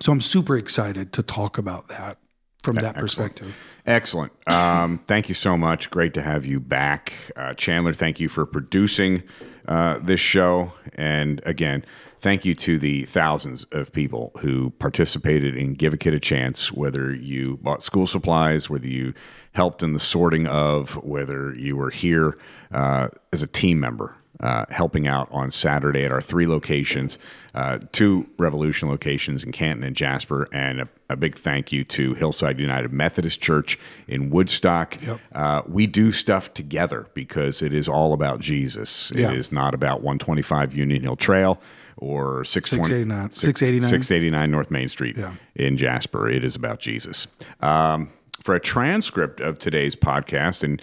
so 0.00 0.12
I'm 0.12 0.20
super 0.20 0.56
excited 0.56 1.12
to 1.14 1.22
talk 1.22 1.56
about 1.58 1.88
that 1.88 2.18
from 2.62 2.76
that 2.76 2.94
perspective. 2.94 3.56
Excellent. 3.86 4.32
Um, 4.46 5.00
thank 5.06 5.28
you 5.30 5.34
so 5.34 5.56
much. 5.56 5.90
Great 5.90 6.12
to 6.14 6.22
have 6.22 6.44
you 6.44 6.60
back. 6.60 7.12
Uh, 7.34 7.54
Chandler, 7.54 7.94
thank 7.94 8.20
you 8.20 8.28
for 8.28 8.44
producing 8.46 9.22
uh, 9.66 9.98
this 10.02 10.20
show. 10.20 10.72
And 10.94 11.40
again, 11.46 11.84
thank 12.20 12.44
you 12.44 12.54
to 12.54 12.78
the 12.78 13.04
thousands 13.04 13.64
of 13.72 13.92
people 13.92 14.32
who 14.40 14.70
participated 14.70 15.56
in 15.56 15.74
Give 15.74 15.94
a 15.94 15.96
Kid 15.96 16.14
a 16.14 16.20
Chance, 16.20 16.72
whether 16.72 17.12
you 17.14 17.58
bought 17.62 17.82
school 17.82 18.06
supplies, 18.06 18.68
whether 18.68 18.86
you 18.86 19.14
helped 19.52 19.82
in 19.82 19.94
the 19.94 19.98
sorting 19.98 20.46
of, 20.46 21.02
whether 21.02 21.54
you 21.54 21.76
were 21.76 21.90
here 21.90 22.36
uh, 22.72 23.08
as 23.32 23.42
a 23.42 23.46
team 23.46 23.80
member. 23.80 24.16
Uh, 24.38 24.64
helping 24.70 25.06
out 25.06 25.28
on 25.30 25.50
Saturday 25.50 26.02
at 26.02 26.10
our 26.10 26.22
three 26.22 26.46
locations, 26.46 27.18
uh, 27.54 27.78
two 27.92 28.26
Revolution 28.38 28.88
locations 28.88 29.44
in 29.44 29.52
Canton 29.52 29.84
and 29.84 29.94
Jasper, 29.94 30.48
and 30.50 30.80
a, 30.80 30.88
a 31.10 31.16
big 31.16 31.36
thank 31.36 31.72
you 31.72 31.84
to 31.84 32.14
Hillside 32.14 32.58
United 32.58 32.90
Methodist 32.90 33.42
Church 33.42 33.78
in 34.08 34.30
Woodstock. 34.30 34.96
Uh, 35.34 35.60
we 35.68 35.86
do 35.86 36.10
stuff 36.10 36.54
together 36.54 37.06
because 37.12 37.60
it 37.60 37.74
is 37.74 37.86
all 37.86 38.14
about 38.14 38.40
Jesus. 38.40 39.12
Yeah. 39.14 39.30
It 39.30 39.36
is 39.36 39.52
not 39.52 39.74
about 39.74 40.00
125 40.00 40.72
Union 40.72 41.02
Hill 41.02 41.16
Trail 41.16 41.60
or 42.00 42.42
689 42.44 43.30
689. 43.30 43.82
689 43.88 44.50
North 44.50 44.70
Main 44.70 44.88
Street 44.88 45.16
Yeah. 45.16 45.34
in 45.54 45.76
Jasper. 45.76 46.28
It 46.28 46.42
is 46.42 46.56
about 46.56 46.80
Jesus. 46.80 47.28
Um, 47.60 48.10
for 48.42 48.54
a 48.54 48.60
transcript 48.60 49.40
of 49.40 49.58
today's 49.58 49.94
podcast, 49.94 50.62
and 50.64 50.80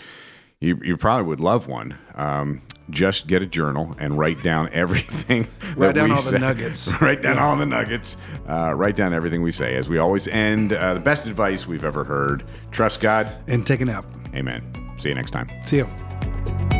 you, 0.59 0.79
you 0.83 0.95
probably 0.95 1.25
would 1.27 1.39
love 1.39 1.67
one, 1.67 1.97
um, 2.15 2.61
just 2.89 3.27
get 3.27 3.41
a 3.41 3.45
journal 3.45 3.95
and 3.99 4.17
write 4.17 4.41
down 4.43 4.69
everything. 4.73 5.47
Write 5.75 5.95
down 5.95 6.11
all 6.11 6.21
the 6.21 6.39
nuggets. 6.39 6.89
write 7.01 7.21
down 7.21 7.37
all 7.39 7.55
the 7.57 7.65
nuggets. 7.65 8.15
Uh, 8.47 8.73
write 8.75 8.95
down 8.95 9.13
everything 9.13 9.41
we 9.41 9.51
say. 9.51 9.75
As 9.75 9.89
we 9.89 9.97
always 9.97 10.27
end, 10.27 10.71
uh, 10.73 10.93
the 10.93 10.99
best 10.99 11.25
advice 11.25 11.67
we've 11.67 11.83
ever 11.83 12.03
heard 12.03 12.43
trust 12.71 13.01
God. 13.01 13.27
And 13.47 13.65
take 13.65 13.81
a 13.81 13.85
nap. 13.85 14.05
Amen. 14.35 14.63
See 14.99 15.09
you 15.09 15.15
next 15.15 15.31
time. 15.31 15.49
See 15.63 15.77
you. 15.77 16.76